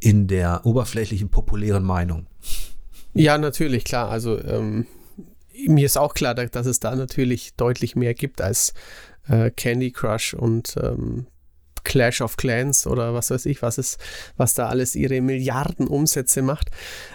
in 0.00 0.26
der 0.26 0.64
oberflächlichen 0.64 1.28
populären 1.28 1.82
Meinung. 1.82 2.26
Ja, 3.14 3.38
natürlich, 3.38 3.84
klar. 3.84 4.10
Also 4.10 4.42
ähm, 4.42 4.86
mir 5.66 5.86
ist 5.86 5.96
auch 5.96 6.14
klar, 6.14 6.34
dass 6.34 6.66
es 6.66 6.80
da 6.80 6.94
natürlich 6.94 7.54
deutlich 7.54 7.96
mehr 7.96 8.14
gibt 8.14 8.40
als 8.40 8.74
äh, 9.28 9.50
Candy 9.50 9.90
Crush 9.90 10.34
und 10.34 10.76
ähm, 10.82 11.26
Clash 11.84 12.20
of 12.20 12.36
Clans 12.36 12.86
oder 12.86 13.14
was 13.14 13.30
weiß 13.30 13.46
ich, 13.46 13.62
was 13.62 13.78
ist, 13.78 13.98
was 14.36 14.54
da 14.54 14.68
alles 14.68 14.94
ihre 14.96 15.20
Milliarden 15.20 15.86
Umsätze 15.86 16.42
macht. 16.42 16.70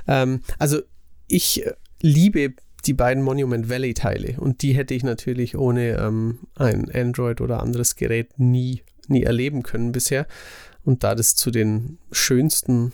Ähm, 0.08 0.42
also 0.58 0.80
ich 1.28 1.66
äh, 1.66 1.74
liebe 2.02 2.54
die 2.86 2.94
beiden 2.94 3.24
Monument 3.24 3.70
Valley 3.70 3.94
Teile 3.94 4.40
und 4.40 4.62
die 4.62 4.74
hätte 4.74 4.94
ich 4.94 5.04
natürlich 5.04 5.58
ohne 5.58 5.98
ähm, 5.98 6.40
ein 6.56 6.90
Android 6.92 7.42
oder 7.42 7.62
anderes 7.62 7.96
Gerät 7.96 8.40
nie, 8.40 8.84
nie 9.08 9.24
erleben 9.24 9.64
können 9.64 9.92
bisher. 9.92 10.28
Und 10.84 11.04
da 11.04 11.14
das 11.14 11.36
zu 11.36 11.52
den 11.52 12.00
schönsten 12.12 12.92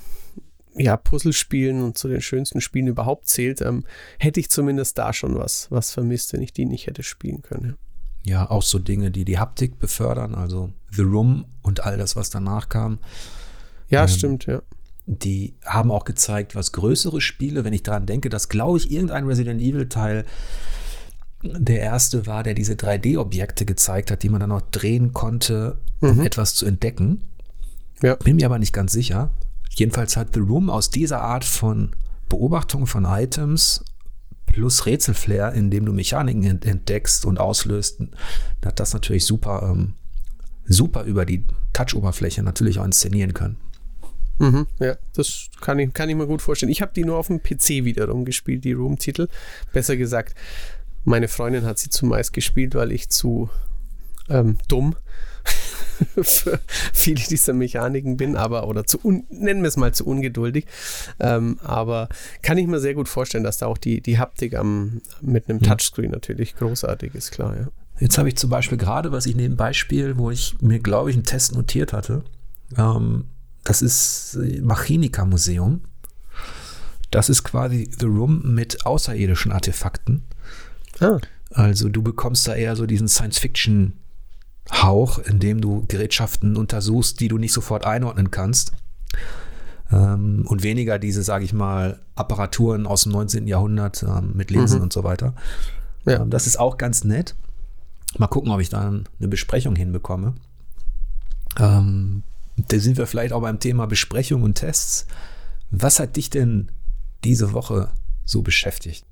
ja, 0.76 0.97
Puzzlespielen 0.97 1.82
und 1.82 1.97
zu 1.97 2.08
den 2.08 2.21
schönsten 2.21 2.62
Spielen 2.62 2.88
überhaupt 2.88 3.28
zählt, 3.28 3.62
ähm, 3.62 3.86
hätte 4.19 4.39
ich 4.39 4.50
zumindest 4.50 4.97
da 4.97 5.13
schon 5.13 5.36
was, 5.36 5.71
was 5.71 5.91
vermisst, 5.91 6.34
wenn 6.34 6.41
ich 6.41 6.54
die 6.54 6.65
nicht 6.65 6.88
hätte 6.88 7.04
spielen 7.04 7.41
können. 7.41 7.78
Ja, 8.23 8.50
auch 8.50 8.62
so 8.62 8.78
Dinge, 8.78 9.10
die 9.10 9.26
die 9.26 9.39
Haptik 9.39 9.80
befördern, 9.80 10.36
also 10.36 10.73
The 10.91 11.02
Room 11.02 11.45
und 11.62 11.86
all 11.86 11.97
das, 11.97 12.15
was 12.15 12.30
danach 12.30 12.67
kam. 12.67 13.00
Ja, 13.89 14.02
ähm, 14.02 14.08
stimmt, 14.10 14.45
ja 14.45 14.62
die 15.08 15.56
haben 15.65 15.89
auch 15.89 16.04
gezeigt, 16.04 16.54
was 16.54 16.74
größere 16.74 17.22
Spiele, 17.22 17.63
wenn 17.63 17.74
ich 17.74 17.82
daran 17.82 18.06
denke, 18.06 18.28
dass, 18.28 18.50
glaube 18.50 18.78
ich, 18.78 18.91
irgendein 18.91 19.26
Resident 19.26 19.62
Evil-Teil 19.62 20.26
der 21.43 21.80
erste 21.80 22.28
war, 22.28 22.43
der 22.43 22.54
diese 22.54 22.74
3D-Objekte 22.74 23.65
gezeigt 23.65 24.12
hat, 24.12 24.22
die 24.22 24.30
man 24.30 24.41
dann 24.41 24.52
auch 24.52 24.62
drehen 24.62 25.13
konnte, 25.13 25.78
um 26.02 26.17
mhm. 26.17 26.26
etwas 26.26 26.56
zu 26.56 26.65
entdecken. 26.65 27.30
Ja. 28.04 28.15
Bin 28.15 28.36
mir 28.36 28.48
aber 28.48 28.60
nicht 28.60 28.74
ganz 28.74 28.91
sicher. 28.91 29.32
Jedenfalls 29.70 30.17
hat 30.17 30.34
The 30.34 30.41
Room 30.41 30.70
aus 30.70 30.89
dieser 30.89 31.22
Art 31.22 31.46
von 31.46 31.96
Beobachtung 32.28 32.86
von 32.86 33.06
Items 33.06 33.86
plus 34.46 34.86
Rätselflair, 34.86 35.54
indem 35.54 35.86
du 35.86 35.93
Mechaniken 35.93 36.62
entdeckst 36.63 37.26
und 37.26 37.39
auslöst, 37.39 38.02
hat 38.65 38.80
das 38.80 38.93
natürlich 38.93 39.26
super, 39.26 39.70
ähm, 39.72 39.93
super 40.65 41.04
über 41.04 41.26
die 41.26 41.46
Touch-Oberfläche 41.74 42.43
natürlich 42.43 42.80
auch 42.80 42.86
inszenieren 42.86 43.34
können. 43.34 43.58
Mhm, 44.39 44.67
ja, 44.80 44.97
das 45.13 45.47
kann 45.62 45.80
ich, 45.80 45.93
kann 45.93 46.10
ich 46.10 46.15
mir 46.15 46.28
gut 46.28 46.41
vorstellen. 46.41 46.71
Ich 46.71 46.82
habe 46.82 46.91
die 46.95 47.04
nur 47.04 47.17
auf 47.17 47.28
dem 47.28 47.41
PC 47.41 47.86
wiederum 47.86 48.26
gespielt, 48.26 48.63
die 48.63 48.73
Room-Titel. 48.73 49.28
Besser 49.73 49.97
gesagt, 49.97 50.36
meine 51.04 51.28
Freundin 51.28 51.65
hat 51.65 51.80
sie 51.80 51.89
zumeist 51.89 52.34
gespielt, 52.34 52.76
weil 52.76 52.91
ich 52.91 53.10
zu 53.10 53.50
ähm, 54.30 54.58
dumm 54.67 54.95
für 56.21 56.60
viele 56.93 57.21
dieser 57.21 57.54
Mechaniken 57.54 58.17
bin, 58.17 58.36
aber 58.36 58.67
oder 58.67 58.86
zu 58.86 59.00
un, 59.04 59.23
nennen 59.30 59.62
wir 59.62 59.69
es 59.69 59.78
mal 59.78 59.93
zu 59.93 60.06
ungeduldig. 60.06 60.65
Ähm, 61.19 61.60
aber 61.63 62.10
kann 62.41 62.58
ich 62.58 62.67
mir 62.67 62.80
sehr 62.80 62.93
gut 62.93 63.08
vorstellen, 63.08 63.43
dass 63.43 63.58
da 63.58 63.67
auch 63.67 63.78
die, 63.78 64.02
die 64.02 64.19
Haptik 64.19 64.56
am, 64.56 65.02
mit 65.21 65.50
einem 65.50 65.62
Touchscreen 65.62 66.12
natürlich 66.12 66.56
großartig 66.56 67.15
ist, 67.15 67.32
klar, 67.32 67.56
ja. 67.58 67.67
Jetzt 68.00 68.19
habe 68.19 68.30
ich 68.30 68.36
zum 68.36 68.52
Beispiel 68.52 68.78
gerade, 68.78 69.12
was 69.12 69.26
ich 69.26 69.36
nebenbei 69.36 69.73
spiele, 69.73 70.19
wo 70.19 70.30
ich 70.30 70.56
mir, 70.62 70.78
glaube 70.78 71.10
ich, 71.10 71.15
einen 71.15 71.26
Test 71.26 71.56
notiert 71.56 71.93
hatte. 71.93 72.23
Ähm, 72.78 73.26
das 73.68 73.82
ist 73.82 74.38
Machinika 74.62 75.26
Museum. 75.26 75.82
Das 77.12 77.28
ist 77.28 77.44
quasi 77.44 77.92
The 78.00 78.06
Room 78.06 78.56
mit 78.56 78.86
außerirdischen 78.86 79.52
Artefakten. 79.52 80.24
Ah. 81.02 81.18
Also 81.52 81.90
du 81.90 82.02
bekommst 82.02 82.48
da 82.48 82.56
eher 82.56 82.78
so 82.78 82.86
diesen 82.86 83.10
Science-Fiction-Hauch, 83.10 85.20
in 85.20 85.40
dem 85.40 85.60
du 85.60 85.84
Gerätschaften 85.86 86.56
untersuchst, 86.56 87.20
die 87.20 87.28
du 87.28 87.38
nicht 87.38 87.52
sofort 87.52 87.86
einordnen 87.86 88.32
kannst. 88.32 88.72
Ähm, 89.92 90.46
und 90.48 90.64
weniger 90.64 90.98
diese, 90.98 91.22
sage 91.22 91.44
ich 91.44 91.52
mal, 91.52 92.00
Apparaturen 92.16 92.88
aus 92.88 93.04
dem 93.04 93.12
19. 93.12 93.48
Jahrhundert 93.48 94.02
ähm, 94.04 94.32
mit 94.34 94.50
Linsen 94.50 94.78
mhm. 94.78 94.84
und 94.84 94.94
so 94.94 95.04
weiter. 95.04 95.34
Ja. 96.06 96.22
Ähm, 96.22 96.30
das 96.30 96.48
ist 96.48 96.58
auch 96.58 96.78
ganz 96.78 97.04
nett. 97.04 97.36
Mal 98.18 98.28
gucken, 98.28 98.50
ob 98.50 98.62
ich 98.62 98.70
da 98.70 98.88
eine 98.88 99.28
Besprechung 99.28 99.76
hinbekomme. 99.76 100.36
Da 102.58 102.80
sind 102.80 102.98
wir 102.98 103.08
vielleicht 103.08 103.34
auch 103.34 103.41
beim 103.41 103.60
Thema 103.60 103.86
Besprechung 103.86 104.43
und 104.43 104.56
Tests. 104.56 105.06
Was 105.70 106.00
hat 106.00 106.15
dich 106.15 106.30
denn 106.30 106.72
diese 107.24 107.54
Woche 107.54 107.91
so 108.26 108.41
beschäftigt? 108.41 109.06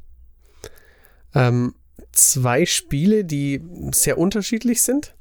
Ähm, 1.34 1.76
zwei 2.12 2.66
Spiele, 2.66 3.24
die 3.24 3.62
sehr 3.92 4.18
unterschiedlich 4.18 4.82
sind. 4.82 5.14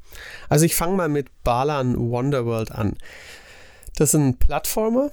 Also 0.48 0.64
ich 0.64 0.74
fange 0.74 0.96
mal 0.96 1.08
mit 1.08 1.42
Balan 1.42 1.98
Wonderworld 1.98 2.72
an. 2.72 2.96
Das 3.96 4.14
ist 4.14 4.20
ein 4.20 4.38
Plattformer 4.38 5.10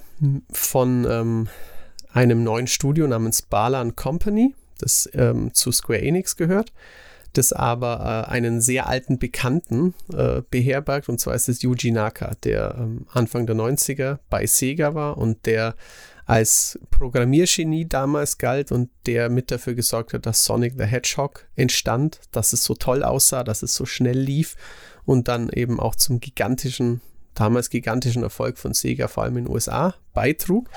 von 0.50 1.06
ähm, 1.08 1.48
einem 2.12 2.44
neuen 2.44 2.66
Studio 2.66 3.06
namens 3.06 3.42
Balan 3.42 3.94
Company, 3.94 4.54
das 4.78 5.08
ähm, 5.12 5.52
zu 5.54 5.70
Square 5.70 6.02
Enix 6.02 6.36
gehört 6.36 6.72
das 7.32 7.52
aber 7.52 8.26
äh, 8.28 8.30
einen 8.30 8.60
sehr 8.60 8.88
alten 8.88 9.18
Bekannten 9.18 9.94
äh, 10.12 10.42
beherbergt, 10.50 11.08
und 11.08 11.20
zwar 11.20 11.34
ist 11.34 11.48
es 11.48 11.62
Yuji 11.62 11.90
Naka, 11.90 12.32
der 12.44 12.76
ähm, 12.78 13.06
Anfang 13.12 13.46
der 13.46 13.56
90er 13.56 14.18
bei 14.28 14.46
Sega 14.46 14.94
war 14.94 15.18
und 15.18 15.46
der 15.46 15.74
als 16.24 16.78
Programmiergenie 16.90 17.88
damals 17.88 18.38
galt 18.38 18.70
und 18.70 18.90
der 19.06 19.28
mit 19.28 19.50
dafür 19.50 19.74
gesorgt 19.74 20.14
hat, 20.14 20.26
dass 20.26 20.44
Sonic 20.44 20.74
the 20.78 20.84
Hedgehog 20.84 21.46
entstand, 21.56 22.20
dass 22.30 22.52
es 22.52 22.64
so 22.64 22.74
toll 22.74 23.02
aussah, 23.02 23.44
dass 23.44 23.62
es 23.62 23.74
so 23.74 23.86
schnell 23.86 24.18
lief 24.18 24.56
und 25.04 25.28
dann 25.28 25.48
eben 25.48 25.80
auch 25.80 25.94
zum 25.94 26.20
gigantischen, 26.20 27.00
damals 27.34 27.70
gigantischen 27.70 28.22
Erfolg 28.22 28.58
von 28.58 28.72
Sega, 28.72 29.08
vor 29.08 29.24
allem 29.24 29.36
in 29.36 29.44
den 29.44 29.52
USA, 29.52 29.94
beitrug. 30.14 30.70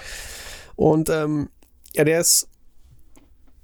Und 0.75 1.09
ähm, 1.09 1.49
ja, 1.93 2.03
der 2.03 2.21
ist 2.21 2.49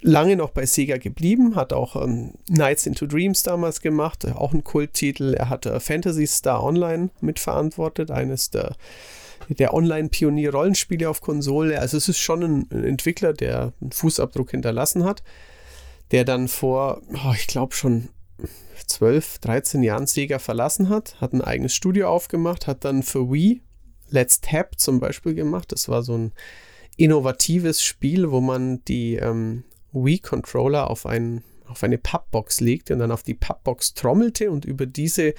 lange 0.01 0.35
noch 0.35 0.49
bei 0.49 0.65
Sega 0.65 0.97
geblieben, 0.97 1.55
hat 1.55 1.73
auch 1.73 1.95
ähm, 1.95 2.33
Nights 2.49 2.85
into 2.85 3.05
Dreams 3.05 3.43
damals 3.43 3.81
gemacht, 3.81 4.25
auch 4.27 4.53
ein 4.53 4.63
Kulttitel. 4.63 5.33
Er 5.33 5.49
hat 5.49 5.65
äh, 5.65 5.79
Fantasy 5.79 6.27
Star 6.27 6.63
Online 6.63 7.09
mitverantwortet, 7.21 8.11
eines 8.11 8.49
der, 8.49 8.75
der 9.49 9.73
Online-Pionier-Rollenspiele 9.73 11.09
auf 11.09 11.21
Konsole. 11.21 11.79
Also 11.79 11.97
es 11.97 12.09
ist 12.09 12.19
schon 12.19 12.43
ein, 12.43 12.67
ein, 12.71 12.83
Entwickler, 12.83 13.33
der 13.33 13.73
einen 13.81 13.91
Fußabdruck 13.91 14.51
hinterlassen 14.51 15.03
hat, 15.05 15.23
der 16.11 16.25
dann 16.25 16.47
vor, 16.47 17.01
oh, 17.13 17.33
ich 17.35 17.47
glaube 17.47 17.75
schon 17.75 18.09
12, 18.87 19.39
13 19.39 19.83
Jahren 19.83 20.07
Sega 20.07 20.39
verlassen 20.39 20.89
hat, 20.89 21.19
hat 21.21 21.33
ein 21.33 21.41
eigenes 21.41 21.75
Studio 21.75 22.09
aufgemacht, 22.09 22.67
hat 22.67 22.83
dann 22.85 23.03
für 23.03 23.31
Wii 23.31 23.61
Let's 24.09 24.41
Tap 24.41 24.77
zum 24.77 24.99
Beispiel 24.99 25.33
gemacht. 25.33 25.71
Das 25.71 25.87
war 25.87 26.03
so 26.03 26.17
ein 26.17 26.33
innovatives 26.97 27.81
Spiel, 27.81 28.29
wo 28.31 28.41
man 28.41 28.83
die 28.85 29.15
ähm, 29.15 29.63
Wii-Controller 29.93 30.89
auf, 30.89 31.05
ein, 31.05 31.43
auf 31.67 31.83
eine 31.83 31.97
Pappbox 31.97 32.59
legte 32.59 32.93
und 32.93 32.99
dann 32.99 33.11
auf 33.11 33.23
die 33.23 33.33
Pappbox 33.33 33.93
trommelte 33.93 34.51
und 34.51 34.65
über 34.65 34.85
diese 34.85 35.33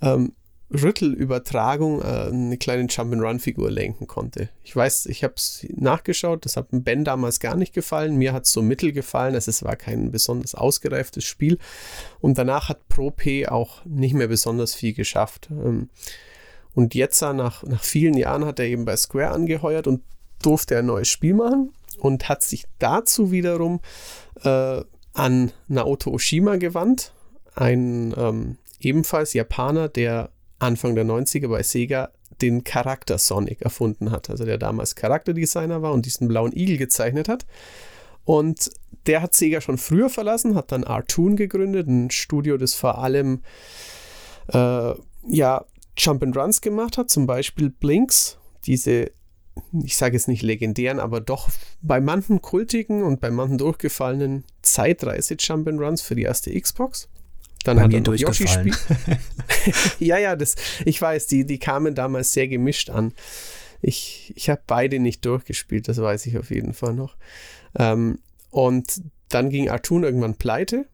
ähm, 0.00 0.32
Rüttelübertragung 0.72 2.02
äh, 2.02 2.04
eine 2.04 2.56
kleine 2.56 2.86
Jump'n'Run-Figur 2.86 3.70
lenken 3.70 4.06
konnte. 4.06 4.48
Ich 4.64 4.74
weiß, 4.74 5.06
ich 5.06 5.22
habe 5.22 5.34
es 5.36 5.64
nachgeschaut, 5.74 6.44
das 6.44 6.56
hat 6.56 6.68
Ben 6.70 7.04
damals 7.04 7.38
gar 7.38 7.56
nicht 7.56 7.72
gefallen. 7.72 8.16
Mir 8.16 8.32
hat 8.32 8.46
es 8.46 8.52
so 8.52 8.62
mittel 8.62 8.92
gefallen, 8.92 9.34
also 9.34 9.48
es 9.48 9.62
war 9.62 9.76
kein 9.76 10.10
besonders 10.10 10.54
ausgereiftes 10.54 11.24
Spiel. 11.24 11.58
Und 12.20 12.36
danach 12.38 12.68
hat 12.68 12.88
Pro 12.88 13.10
P 13.10 13.46
auch 13.46 13.84
nicht 13.84 14.14
mehr 14.14 14.28
besonders 14.28 14.74
viel 14.74 14.92
geschafft. 14.92 15.48
Ähm, 15.50 15.88
und 16.74 16.94
jetzt, 16.94 17.22
nach, 17.22 17.62
nach 17.62 17.82
vielen 17.82 18.14
Jahren, 18.14 18.44
hat 18.44 18.58
er 18.58 18.66
eben 18.66 18.84
bei 18.84 18.96
Square 18.96 19.30
angeheuert 19.30 19.86
und 19.86 20.02
durfte 20.42 20.76
ein 20.76 20.86
neues 20.86 21.08
Spiel 21.08 21.34
machen 21.34 21.72
und 21.98 22.28
hat 22.28 22.42
sich 22.42 22.64
dazu 22.78 23.30
wiederum 23.30 23.80
äh, 24.42 24.82
an 25.12 25.52
Naoto 25.68 26.10
Oshima 26.10 26.56
gewandt, 26.56 27.12
ein 27.54 28.14
ähm, 28.16 28.58
ebenfalls 28.80 29.32
Japaner, 29.32 29.88
der 29.88 30.30
Anfang 30.58 30.94
der 30.94 31.04
90er 31.04 31.48
bei 31.48 31.62
Sega 31.62 32.10
den 32.42 32.64
Charakter 32.64 33.18
Sonic 33.18 33.62
erfunden 33.62 34.10
hat, 34.10 34.28
also 34.28 34.44
der 34.44 34.58
damals 34.58 34.94
Charakterdesigner 34.94 35.80
war 35.82 35.92
und 35.92 36.04
diesen 36.04 36.28
blauen 36.28 36.52
Igel 36.52 36.76
gezeichnet 36.76 37.28
hat. 37.28 37.46
Und 38.24 38.70
der 39.06 39.22
hat 39.22 39.34
Sega 39.34 39.60
schon 39.60 39.78
früher 39.78 40.10
verlassen, 40.10 40.54
hat 40.54 40.72
dann 40.72 40.84
Artoon 40.84 41.36
gegründet, 41.36 41.86
ein 41.86 42.10
Studio, 42.10 42.56
das 42.56 42.74
vor 42.74 42.98
allem 42.98 43.42
äh, 44.52 44.94
ja, 45.28 45.64
Jump 45.96 46.22
and 46.22 46.36
Runs 46.36 46.60
gemacht 46.60 46.98
hat, 46.98 47.08
zum 47.08 47.26
Beispiel 47.26 47.70
Blinks, 47.70 48.38
diese 48.66 49.10
ich 49.84 49.96
sage 49.96 50.14
jetzt 50.14 50.28
nicht 50.28 50.42
legendären, 50.42 51.00
aber 51.00 51.20
doch 51.20 51.50
bei 51.82 52.00
manchen 52.00 52.42
kultigen 52.42 53.02
und 53.02 53.20
bei 53.20 53.30
manchen 53.30 53.58
durchgefallenen 53.58 54.44
Zeitreise 54.62 55.34
Jump'n'Runs 55.34 56.02
für 56.02 56.14
die 56.14 56.22
erste 56.22 56.58
Xbox. 56.58 57.08
Dann 57.64 57.78
bei 57.78 57.84
hat 57.84 57.92
er 57.92 58.14
Yoshi 58.14 58.46
Spiel. 58.46 58.74
ja, 59.98 60.18
ja, 60.18 60.36
das, 60.36 60.54
ich 60.84 61.00
weiß, 61.00 61.26
die, 61.26 61.44
die 61.44 61.58
kamen 61.58 61.94
damals 61.94 62.32
sehr 62.32 62.48
gemischt 62.48 62.90
an. 62.90 63.12
Ich, 63.82 64.32
ich 64.36 64.48
habe 64.48 64.62
beide 64.66 64.98
nicht 65.00 65.24
durchgespielt, 65.24 65.88
das 65.88 66.00
weiß 66.00 66.26
ich 66.26 66.38
auf 66.38 66.50
jeden 66.50 66.72
Fall 66.72 66.94
noch. 66.94 67.16
Ähm, 67.78 68.20
und 68.50 69.02
dann 69.28 69.50
ging 69.50 69.68
Artun 69.68 70.04
irgendwann 70.04 70.36
pleite, 70.36 70.86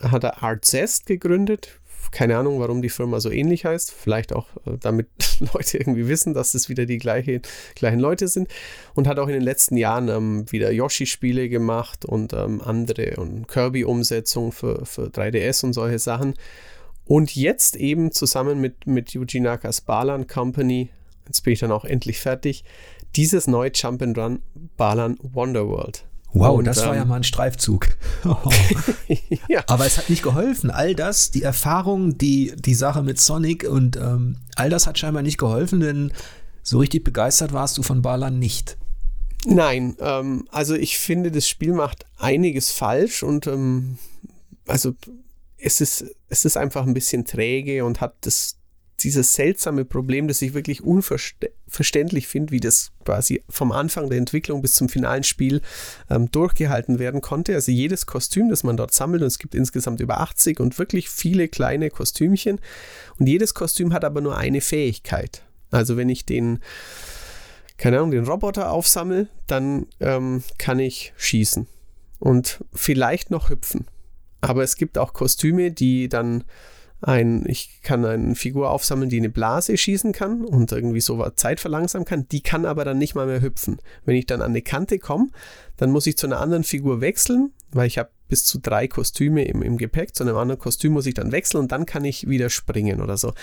hat 0.00 0.24
er 0.24 0.42
Art 0.42 0.64
Zest 0.64 1.06
gegründet, 1.06 1.80
keine 2.14 2.38
Ahnung, 2.38 2.60
warum 2.60 2.80
die 2.80 2.88
Firma 2.88 3.18
so 3.20 3.30
ähnlich 3.30 3.64
heißt. 3.64 3.90
Vielleicht 3.92 4.32
auch, 4.32 4.46
äh, 4.66 4.78
damit 4.80 5.08
Leute 5.52 5.78
irgendwie 5.78 6.08
wissen, 6.08 6.32
dass 6.32 6.54
es 6.54 6.68
wieder 6.68 6.86
die 6.86 6.98
gleiche, 6.98 7.42
gleichen 7.74 7.98
Leute 7.98 8.28
sind. 8.28 8.48
Und 8.94 9.08
hat 9.08 9.18
auch 9.18 9.26
in 9.26 9.34
den 9.34 9.42
letzten 9.42 9.76
Jahren 9.76 10.08
ähm, 10.08 10.50
wieder 10.50 10.70
Yoshi-Spiele 10.70 11.48
gemacht 11.48 12.04
und 12.04 12.32
ähm, 12.32 12.62
andere 12.62 13.16
und 13.16 13.48
Kirby-Umsetzungen 13.48 14.52
für, 14.52 14.86
für 14.86 15.08
3DS 15.08 15.64
und 15.64 15.72
solche 15.72 15.98
Sachen. 15.98 16.34
Und 17.04 17.34
jetzt 17.34 17.76
eben 17.76 18.12
zusammen 18.12 18.60
mit, 18.60 18.86
mit 18.86 19.12
Yuji 19.12 19.40
Nakas 19.40 19.80
Balan 19.80 20.26
Company, 20.26 20.90
jetzt 21.26 21.42
bin 21.42 21.52
ich 21.52 21.58
dann 21.58 21.72
auch 21.72 21.84
endlich 21.84 22.20
fertig, 22.20 22.64
dieses 23.16 23.46
neue 23.46 23.70
Jump'n'Run 23.70 24.38
Balan 24.76 25.18
Wonderworld. 25.20 26.04
Wow, 26.34 26.58
und, 26.58 26.64
das 26.64 26.78
ähm, 26.82 26.88
war 26.88 26.96
ja 26.96 27.04
mal 27.04 27.16
ein 27.16 27.24
Streifzug. 27.24 27.88
Oh. 28.26 28.50
ja. 29.48 29.62
Aber 29.66 29.84
es 29.86 29.98
hat 29.98 30.08
nicht 30.08 30.22
geholfen. 30.22 30.70
All 30.70 30.94
das, 30.94 31.30
die 31.30 31.42
Erfahrung, 31.42 32.16
die, 32.16 32.54
die 32.56 32.74
Sache 32.74 33.02
mit 33.02 33.20
Sonic 33.20 33.64
und 33.64 33.96
ähm, 33.96 34.38
all 34.56 34.70
das 34.70 34.86
hat 34.86 34.98
scheinbar 34.98 35.22
nicht 35.22 35.36
geholfen, 35.36 35.80
denn 35.80 36.12
so 36.62 36.78
richtig 36.78 37.04
begeistert 37.04 37.52
warst 37.52 37.76
du 37.76 37.82
von 37.82 38.00
Balan 38.00 38.38
nicht. 38.38 38.78
Nein, 39.44 39.96
ähm, 40.00 40.48
also 40.50 40.74
ich 40.74 40.98
finde, 40.98 41.30
das 41.30 41.46
Spiel 41.46 41.74
macht 41.74 42.06
einiges 42.16 42.70
falsch 42.70 43.22
und 43.22 43.46
ähm, 43.46 43.98
also 44.66 44.94
es 45.58 45.82
ist, 45.82 46.06
es 46.28 46.46
ist 46.46 46.56
einfach 46.56 46.86
ein 46.86 46.94
bisschen 46.94 47.26
träge 47.26 47.84
und 47.84 48.00
hat 48.00 48.14
das 48.22 48.56
dieses 49.00 49.34
seltsame 49.34 49.84
Problem, 49.84 50.28
das 50.28 50.40
ich 50.42 50.54
wirklich 50.54 50.82
unverständlich 50.82 52.28
finde, 52.28 52.52
wie 52.52 52.60
das 52.60 52.92
quasi 53.04 53.42
vom 53.48 53.72
Anfang 53.72 54.08
der 54.08 54.18
Entwicklung 54.18 54.62
bis 54.62 54.74
zum 54.74 54.88
finalen 54.88 55.24
Spiel 55.24 55.60
ähm, 56.08 56.30
durchgehalten 56.30 56.98
werden 56.98 57.20
konnte. 57.20 57.54
Also 57.54 57.72
jedes 57.72 58.06
Kostüm, 58.06 58.48
das 58.48 58.62
man 58.62 58.76
dort 58.76 58.92
sammelt, 58.92 59.22
und 59.22 59.26
es 59.28 59.38
gibt 59.38 59.54
insgesamt 59.54 60.00
über 60.00 60.20
80 60.20 60.60
und 60.60 60.78
wirklich 60.78 61.08
viele 61.08 61.48
kleine 61.48 61.90
Kostümchen. 61.90 62.60
Und 63.18 63.26
jedes 63.26 63.54
Kostüm 63.54 63.92
hat 63.92 64.04
aber 64.04 64.20
nur 64.20 64.36
eine 64.36 64.60
Fähigkeit. 64.60 65.42
Also 65.70 65.96
wenn 65.96 66.08
ich 66.08 66.24
den, 66.24 66.60
keine 67.76 67.98
Ahnung, 67.98 68.12
den 68.12 68.24
Roboter 68.24 68.70
aufsammle, 68.70 69.28
dann 69.46 69.86
ähm, 70.00 70.44
kann 70.58 70.78
ich 70.78 71.12
schießen 71.16 71.66
und 72.20 72.64
vielleicht 72.72 73.30
noch 73.30 73.50
hüpfen. 73.50 73.86
Aber 74.40 74.62
es 74.62 74.76
gibt 74.76 74.98
auch 74.98 75.14
Kostüme, 75.14 75.70
die 75.72 76.08
dann 76.08 76.44
ein, 77.06 77.44
ich 77.46 77.80
kann 77.82 78.04
eine 78.04 78.34
Figur 78.34 78.70
aufsammeln, 78.70 79.10
die 79.10 79.18
eine 79.18 79.28
Blase 79.28 79.76
schießen 79.76 80.12
kann 80.12 80.44
und 80.44 80.72
irgendwie 80.72 81.00
so 81.00 81.28
Zeit 81.36 81.60
verlangsamen 81.60 82.06
kann. 82.06 82.26
Die 82.28 82.42
kann 82.42 82.64
aber 82.64 82.84
dann 82.84 82.98
nicht 82.98 83.14
mal 83.14 83.26
mehr 83.26 83.42
hüpfen. 83.42 83.78
Wenn 84.04 84.16
ich 84.16 84.26
dann 84.26 84.40
an 84.40 84.50
eine 84.50 84.62
Kante 84.62 84.98
komme, 84.98 85.28
dann 85.76 85.90
muss 85.90 86.06
ich 86.06 86.16
zu 86.16 86.26
einer 86.26 86.40
anderen 86.40 86.64
Figur 86.64 87.00
wechseln, 87.00 87.52
weil 87.72 87.86
ich 87.86 87.98
habe 87.98 88.10
bis 88.28 88.44
zu 88.44 88.58
drei 88.58 88.88
Kostüme 88.88 89.44
im, 89.44 89.62
im 89.62 89.76
Gepäck. 89.76 90.14
Zu 90.14 90.24
einem 90.24 90.36
anderen 90.36 90.60
Kostüm 90.60 90.92
muss 90.92 91.06
ich 91.06 91.14
dann 91.14 91.32
wechseln 91.32 91.60
und 91.60 91.72
dann 91.72 91.86
kann 91.86 92.04
ich 92.04 92.28
wieder 92.28 92.48
springen 92.48 93.00
oder 93.00 93.16
so. 93.16 93.34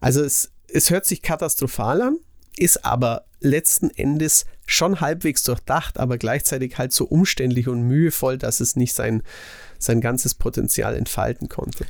Also 0.00 0.22
es, 0.22 0.52
es 0.68 0.90
hört 0.90 1.04
sich 1.04 1.20
katastrophal 1.20 2.00
an, 2.00 2.16
ist 2.56 2.84
aber 2.84 3.26
letzten 3.40 3.90
Endes 3.90 4.46
schon 4.66 5.00
halbwegs 5.00 5.42
durchdacht, 5.42 5.98
aber 5.98 6.16
gleichzeitig 6.18 6.78
halt 6.78 6.92
so 6.92 7.04
umständlich 7.04 7.68
und 7.68 7.82
mühevoll, 7.82 8.38
dass 8.38 8.60
es 8.60 8.76
nicht 8.76 8.94
sein, 8.94 9.22
sein 9.78 10.00
ganzes 10.00 10.34
Potenzial 10.34 10.94
entfalten 10.94 11.48
konnte. 11.48 11.86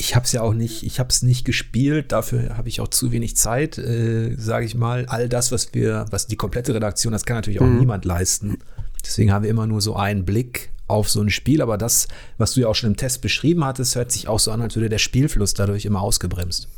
Ich 0.00 0.16
habe 0.16 0.24
es 0.24 0.32
ja 0.32 0.40
auch 0.40 0.54
nicht, 0.54 0.82
ich 0.82 0.98
habe 0.98 1.10
es 1.10 1.20
nicht 1.20 1.44
gespielt, 1.44 2.10
dafür 2.10 2.56
habe 2.56 2.70
ich 2.70 2.80
auch 2.80 2.88
zu 2.88 3.12
wenig 3.12 3.36
Zeit, 3.36 3.76
äh, 3.76 4.34
sage 4.38 4.64
ich 4.64 4.74
mal. 4.74 5.04
All 5.06 5.28
das, 5.28 5.52
was 5.52 5.74
wir, 5.74 6.06
was 6.08 6.26
die 6.26 6.36
komplette 6.36 6.74
Redaktion, 6.74 7.12
das 7.12 7.26
kann 7.26 7.36
natürlich 7.36 7.60
auch 7.60 7.66
mhm. 7.66 7.80
niemand 7.80 8.06
leisten. 8.06 8.58
Deswegen 9.04 9.30
haben 9.30 9.42
wir 9.42 9.50
immer 9.50 9.66
nur 9.66 9.82
so 9.82 9.96
einen 9.96 10.24
Blick 10.24 10.70
auf 10.86 11.10
so 11.10 11.20
ein 11.20 11.28
Spiel, 11.28 11.60
aber 11.60 11.76
das, 11.76 12.08
was 12.38 12.54
du 12.54 12.60
ja 12.60 12.68
auch 12.68 12.74
schon 12.74 12.92
im 12.92 12.96
Test 12.96 13.20
beschrieben 13.20 13.62
hattest, 13.62 13.94
hört 13.94 14.10
sich 14.10 14.26
auch 14.26 14.40
so 14.40 14.50
an, 14.52 14.62
als 14.62 14.74
würde 14.74 14.88
der 14.88 14.98
Spielfluss 14.98 15.52
dadurch 15.52 15.84
immer 15.84 16.00
ausgebremst. 16.00 16.68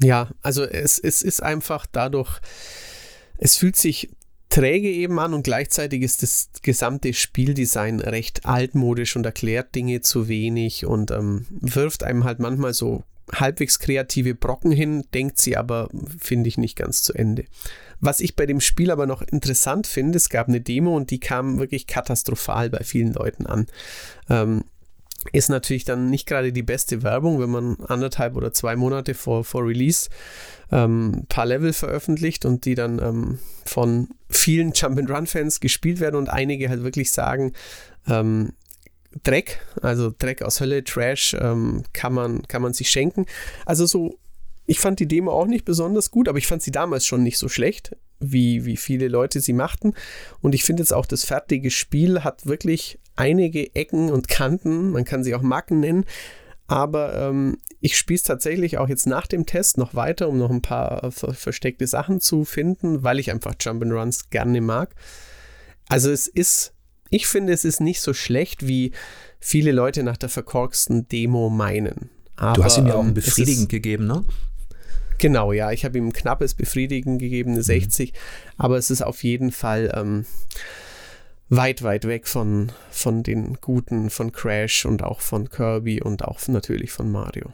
Ja, 0.00 0.28
also 0.40 0.62
es, 0.62 1.00
es 1.00 1.22
ist 1.22 1.42
einfach 1.42 1.84
dadurch, 1.90 2.38
es 3.38 3.56
fühlt 3.56 3.74
sich 3.74 4.08
träge 4.52 4.90
eben 4.90 5.18
an 5.18 5.32
und 5.32 5.44
gleichzeitig 5.44 6.02
ist 6.02 6.22
das 6.22 6.50
gesamte 6.60 7.14
Spieldesign 7.14 8.00
recht 8.00 8.44
altmodisch 8.44 9.16
und 9.16 9.24
erklärt 9.24 9.74
Dinge 9.74 10.02
zu 10.02 10.28
wenig 10.28 10.84
und 10.84 11.10
ähm, 11.10 11.46
wirft 11.50 12.04
einem 12.04 12.24
halt 12.24 12.38
manchmal 12.38 12.74
so 12.74 13.02
halbwegs 13.32 13.78
kreative 13.78 14.34
Brocken 14.34 14.70
hin, 14.70 15.04
denkt 15.14 15.38
sie 15.38 15.56
aber, 15.56 15.88
finde 16.18 16.48
ich, 16.48 16.58
nicht 16.58 16.76
ganz 16.76 17.02
zu 17.02 17.14
Ende. 17.14 17.44
Was 18.00 18.20
ich 18.20 18.36
bei 18.36 18.44
dem 18.44 18.60
Spiel 18.60 18.90
aber 18.90 19.06
noch 19.06 19.22
interessant 19.22 19.86
finde, 19.86 20.18
es 20.18 20.28
gab 20.28 20.48
eine 20.48 20.60
Demo 20.60 20.94
und 20.94 21.10
die 21.10 21.20
kam 21.20 21.58
wirklich 21.58 21.86
katastrophal 21.86 22.68
bei 22.68 22.84
vielen 22.84 23.14
Leuten 23.14 23.46
an. 23.46 23.68
Ähm, 24.28 24.64
ist 25.30 25.48
natürlich 25.48 25.84
dann 25.84 26.10
nicht 26.10 26.26
gerade 26.26 26.52
die 26.52 26.62
beste 26.62 27.02
Werbung, 27.02 27.40
wenn 27.40 27.50
man 27.50 27.76
anderthalb 27.86 28.34
oder 28.34 28.52
zwei 28.52 28.74
Monate 28.74 29.14
vor, 29.14 29.44
vor 29.44 29.64
Release 29.64 30.10
ähm, 30.72 31.12
ein 31.12 31.26
paar 31.26 31.46
Level 31.46 31.72
veröffentlicht 31.72 32.44
und 32.44 32.64
die 32.64 32.74
dann 32.74 32.98
ähm, 32.98 33.38
von 33.64 34.08
vielen 34.28 34.72
Jump-and-Run-Fans 34.74 35.60
gespielt 35.60 36.00
werden 36.00 36.16
und 36.16 36.28
einige 36.28 36.68
halt 36.68 36.82
wirklich 36.82 37.12
sagen, 37.12 37.52
ähm, 38.08 38.52
Dreck, 39.22 39.60
also 39.82 40.12
Dreck 40.18 40.42
aus 40.42 40.60
Hölle, 40.60 40.82
Trash, 40.84 41.36
ähm, 41.38 41.84
kann, 41.92 42.14
man, 42.14 42.42
kann 42.48 42.62
man 42.62 42.72
sich 42.72 42.90
schenken. 42.90 43.26
Also 43.66 43.86
so, 43.86 44.18
ich 44.66 44.80
fand 44.80 45.00
die 45.00 45.08
Demo 45.08 45.32
auch 45.32 45.46
nicht 45.46 45.64
besonders 45.64 46.10
gut, 46.10 46.28
aber 46.28 46.38
ich 46.38 46.46
fand 46.46 46.62
sie 46.62 46.70
damals 46.70 47.06
schon 47.06 47.22
nicht 47.22 47.38
so 47.38 47.48
schlecht, 47.48 47.94
wie, 48.20 48.64
wie 48.64 48.76
viele 48.76 49.08
Leute 49.08 49.40
sie 49.40 49.52
machten. 49.52 49.92
Und 50.40 50.54
ich 50.54 50.64
finde 50.64 50.82
jetzt 50.82 50.94
auch, 50.94 51.06
das 51.06 51.24
fertige 51.24 51.70
Spiel 51.70 52.24
hat 52.24 52.46
wirklich 52.46 52.98
einige 53.16 53.74
Ecken 53.74 54.10
und 54.10 54.28
Kanten, 54.28 54.90
man 54.90 55.04
kann 55.04 55.24
sie 55.24 55.34
auch 55.34 55.42
Macken 55.42 55.80
nennen, 55.80 56.04
aber 56.66 57.14
ähm, 57.14 57.58
ich 57.80 57.96
spiele 57.96 58.16
es 58.16 58.22
tatsächlich 58.22 58.78
auch 58.78 58.88
jetzt 58.88 59.06
nach 59.06 59.26
dem 59.26 59.46
Test 59.46 59.76
noch 59.76 59.94
weiter, 59.94 60.28
um 60.28 60.38
noch 60.38 60.50
ein 60.50 60.62
paar 60.62 61.10
versteckte 61.10 61.86
Sachen 61.86 62.20
zu 62.20 62.44
finden, 62.44 63.02
weil 63.02 63.18
ich 63.18 63.30
einfach 63.30 63.54
Jump'n'Runs 63.54 64.30
gerne 64.30 64.60
mag. 64.60 64.94
Also 65.88 66.10
es 66.10 66.28
ist 66.28 66.74
ich 67.12 67.26
finde, 67.26 67.52
es 67.52 67.66
ist 67.66 67.80
nicht 67.80 68.00
so 68.00 68.14
schlecht, 68.14 68.66
wie 68.66 68.92
viele 69.38 69.70
Leute 69.70 70.02
nach 70.02 70.16
der 70.16 70.30
verkorksten 70.30 71.08
Demo 71.08 71.50
meinen. 71.50 72.08
Aber, 72.36 72.54
du 72.54 72.64
hast 72.64 72.78
ihm 72.78 72.86
ja 72.86 72.94
auch 72.94 73.00
ein 73.00 73.08
ähm, 73.08 73.14
befriedigend 73.14 73.68
gegeben, 73.68 74.06
ne? 74.06 74.24
Genau, 75.18 75.52
ja. 75.52 75.72
Ich 75.72 75.84
habe 75.84 75.98
ihm 75.98 76.08
ein 76.08 76.12
knappes 76.14 76.54
Befriedigend 76.54 77.20
gegeben, 77.20 77.52
eine 77.52 77.62
60. 77.62 78.12
Mhm. 78.12 78.16
Aber 78.56 78.78
es 78.78 78.90
ist 78.90 79.02
auf 79.02 79.22
jeden 79.22 79.52
Fall 79.52 79.92
ähm, 79.94 80.24
weit, 81.56 81.82
weit 81.82 82.06
weg 82.06 82.26
von, 82.26 82.72
von 82.90 83.22
den 83.22 83.58
Guten, 83.60 84.08
von 84.08 84.32
Crash 84.32 84.86
und 84.86 85.02
auch 85.02 85.20
von 85.20 85.50
Kirby 85.50 86.02
und 86.02 86.24
auch 86.24 86.40
natürlich 86.48 86.92
von 86.92 87.12
Mario. 87.12 87.52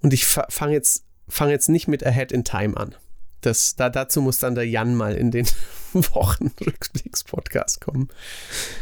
Und 0.00 0.14
ich 0.14 0.24
fange 0.26 0.72
jetzt, 0.72 1.04
fang 1.28 1.50
jetzt 1.50 1.68
nicht 1.68 1.86
mit 1.86 2.04
Ahead 2.04 2.32
in 2.32 2.44
Time 2.44 2.76
an. 2.76 2.94
Das, 3.42 3.76
da, 3.76 3.90
dazu 3.90 4.22
muss 4.22 4.38
dann 4.38 4.54
der 4.54 4.66
Jan 4.66 4.94
mal 4.94 5.14
in 5.14 5.30
den 5.30 5.46
Wochen 5.92 6.50
Rückblicks-Podcast 6.64 7.82
kommen. 7.82 8.08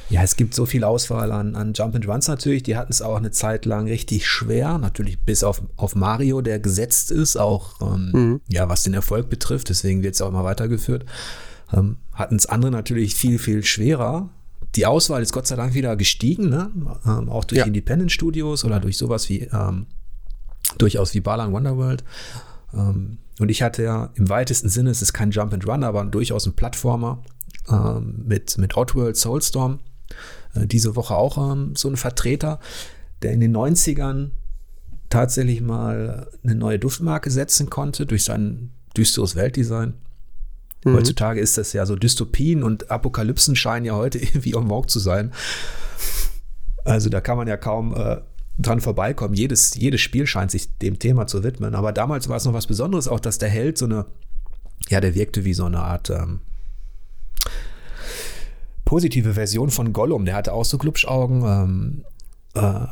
Ja, 0.08 0.22
es 0.22 0.36
gibt 0.36 0.54
so 0.54 0.66
viel 0.66 0.84
Auswahl 0.84 1.32
an, 1.32 1.56
an 1.56 1.72
Jump 1.74 1.96
and 1.96 2.06
Runs 2.06 2.28
natürlich. 2.28 2.62
Die 2.62 2.76
hatten 2.76 2.92
es 2.92 3.02
auch 3.02 3.16
eine 3.16 3.32
Zeit 3.32 3.66
lang 3.66 3.88
richtig 3.88 4.28
schwer. 4.28 4.78
Natürlich 4.78 5.18
bis 5.20 5.42
auf, 5.42 5.62
auf 5.76 5.96
Mario, 5.96 6.40
der 6.42 6.60
gesetzt 6.60 7.10
ist, 7.10 7.36
auch 7.36 7.80
ähm, 7.82 8.10
mhm. 8.12 8.40
ja, 8.48 8.68
was 8.68 8.84
den 8.84 8.94
Erfolg 8.94 9.28
betrifft. 9.28 9.68
Deswegen 9.68 10.04
wird 10.04 10.14
es 10.14 10.22
auch 10.22 10.28
immer 10.28 10.44
weitergeführt. 10.44 11.04
Ähm, 11.72 11.96
hatten 12.12 12.36
es 12.36 12.46
andere 12.46 12.70
natürlich 12.70 13.16
viel, 13.16 13.40
viel 13.40 13.64
schwerer. 13.64 14.30
Die 14.76 14.86
Auswahl 14.86 15.22
ist 15.22 15.32
Gott 15.32 15.46
sei 15.46 15.56
Dank 15.56 15.74
wieder 15.74 15.96
gestiegen, 15.96 16.48
ne? 16.48 16.70
ähm, 17.06 17.28
auch 17.28 17.44
durch 17.44 17.60
ja. 17.60 17.64
Independent 17.64 18.10
Studios 18.10 18.64
oder 18.64 18.80
durch 18.80 18.98
sowas 18.98 19.28
wie 19.28 19.42
ähm, 19.52 19.86
durchaus 20.78 21.14
wie 21.14 21.20
Balan 21.20 21.52
Wonderworld. 21.52 22.04
Ähm, 22.72 23.18
und 23.38 23.50
ich 23.50 23.62
hatte 23.62 23.82
ja 23.82 24.10
im 24.14 24.28
weitesten 24.28 24.68
Sinne, 24.68 24.90
es 24.90 25.02
ist 25.02 25.12
kein 25.12 25.30
Jump 25.30 25.52
and 25.52 25.66
Run, 25.66 25.84
aber 25.84 26.04
durchaus 26.04 26.46
ein 26.46 26.54
Plattformer 26.54 27.22
ähm, 27.68 28.24
mit, 28.26 28.58
mit 28.58 28.76
Oddworld 28.76 29.16
Soulstorm. 29.16 29.80
Äh, 30.54 30.66
diese 30.66 30.96
Woche 30.96 31.14
auch 31.14 31.52
ähm, 31.52 31.74
so 31.76 31.88
ein 31.88 31.96
Vertreter, 31.96 32.60
der 33.22 33.32
in 33.32 33.40
den 33.40 33.56
90ern 33.56 34.30
tatsächlich 35.08 35.60
mal 35.60 36.28
eine 36.42 36.54
neue 36.54 36.78
Duftmarke 36.78 37.30
setzen 37.30 37.70
konnte 37.70 38.06
durch 38.06 38.24
sein 38.24 38.70
düsteres 38.96 39.36
Weltdesign. 39.36 39.94
Mhm. 40.84 40.94
Heutzutage 40.94 41.40
ist 41.40 41.58
das 41.58 41.72
ja 41.72 41.86
so 41.86 41.96
Dystopien 41.96 42.62
und 42.62 42.90
Apokalypsen 42.90 43.56
scheinen 43.56 43.84
ja 43.84 43.94
heute 43.94 44.18
irgendwie 44.20 44.52
en 44.52 44.68
vogue 44.68 44.86
zu 44.86 45.00
sein. 45.00 45.32
Also 46.84 47.08
da 47.08 47.20
kann 47.20 47.36
man 47.36 47.48
ja 47.48 47.56
kaum 47.56 47.94
äh, 47.96 48.18
dran 48.58 48.80
vorbeikommen. 48.80 49.34
Jedes, 49.34 49.74
jedes 49.74 50.00
Spiel 50.00 50.26
scheint 50.26 50.50
sich 50.50 50.78
dem 50.78 50.98
Thema 50.98 51.26
zu 51.26 51.42
widmen. 51.42 51.74
Aber 51.74 51.92
damals 51.92 52.28
war 52.28 52.36
es 52.36 52.44
noch 52.44 52.52
was 52.52 52.66
Besonderes, 52.66 53.08
auch 53.08 53.20
dass 53.20 53.38
der 53.38 53.48
Held 53.48 53.78
so 53.78 53.86
eine, 53.86 54.06
ja, 54.88 55.00
der 55.00 55.14
wirkte 55.14 55.44
wie 55.44 55.54
so 55.54 55.64
eine 55.64 55.80
Art 55.80 56.10
ähm, 56.10 56.40
positive 58.84 59.34
Version 59.34 59.70
von 59.70 59.92
Gollum. 59.92 60.24
Der 60.24 60.36
hatte 60.36 60.52
auch 60.52 60.64
so 60.64 60.78
Glubschaugen, 60.78 61.42
ähm, 61.42 62.04
äh, 62.54 62.86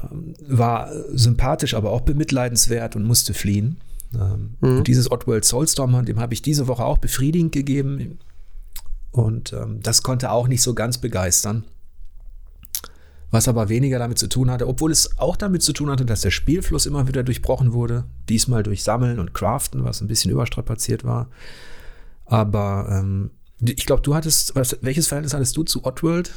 war 0.49 0.91
sympathisch, 1.13 1.75
aber 1.75 1.91
auch 1.91 2.01
bemitleidenswert 2.01 2.97
und 2.97 3.05
musste 3.05 3.35
fliehen. 3.35 3.77
Ähm, 4.15 4.57
mhm. 4.61 4.79
Und 4.79 4.89
dieses 4.89 5.11
Oddworld 5.11 5.45
Soulstorm, 5.45 6.05
dem 6.05 6.21
habe 6.21 6.35
ich 6.35 6.43
diese 6.43 6.69
Woche 6.69 6.85
auch 6.85 6.99
befriedigend 6.99 7.53
gegeben. 7.53 8.19
Und 9.11 9.53
ähm, 9.53 9.81
das 9.83 10.03
konnte 10.03 10.31
auch 10.31 10.49
nicht 10.49 10.63
so 10.63 10.75
ganz 10.75 10.99
begeistern 10.99 11.65
was 13.33 13.49
aber 13.49 13.71
weniger 13.71 13.99
damit 13.99 14.19
zu 14.19 14.29
tun 14.29 14.51
hatte, 14.51 14.69
obwohl 14.69 14.93
es 14.93 15.19
auch 15.19 15.37
damit 15.37 15.63
zu 15.63 15.73
tun 15.73 15.91
hatte, 15.91 16.05
dass 16.05 16.21
der 16.21 16.31
Spielfluss 16.31 16.85
immer 16.85 17.09
wieder 17.09 17.23
durchbrochen 17.23 17.73
wurde. 17.73 18.05
Diesmal 18.29 18.63
durch 18.63 18.85
Sammeln 18.85 19.19
und 19.19 19.33
Craften, 19.33 19.85
was 19.85 20.03
ein 20.03 20.07
bisschen 20.07 20.31
überstrapaziert 20.31 21.03
war. 21.03 21.31
Aber 22.27 22.87
ähm, 22.91 23.31
ich 23.59 23.87
glaube, 23.87 24.03
du 24.03 24.15
hattest, 24.15 24.55
was, 24.55 24.77
welches 24.83 25.09
Verhältnis 25.09 25.33
hattest 25.33 25.57
du 25.57 25.63
zu 25.63 25.83
Oddworld? 25.85 26.31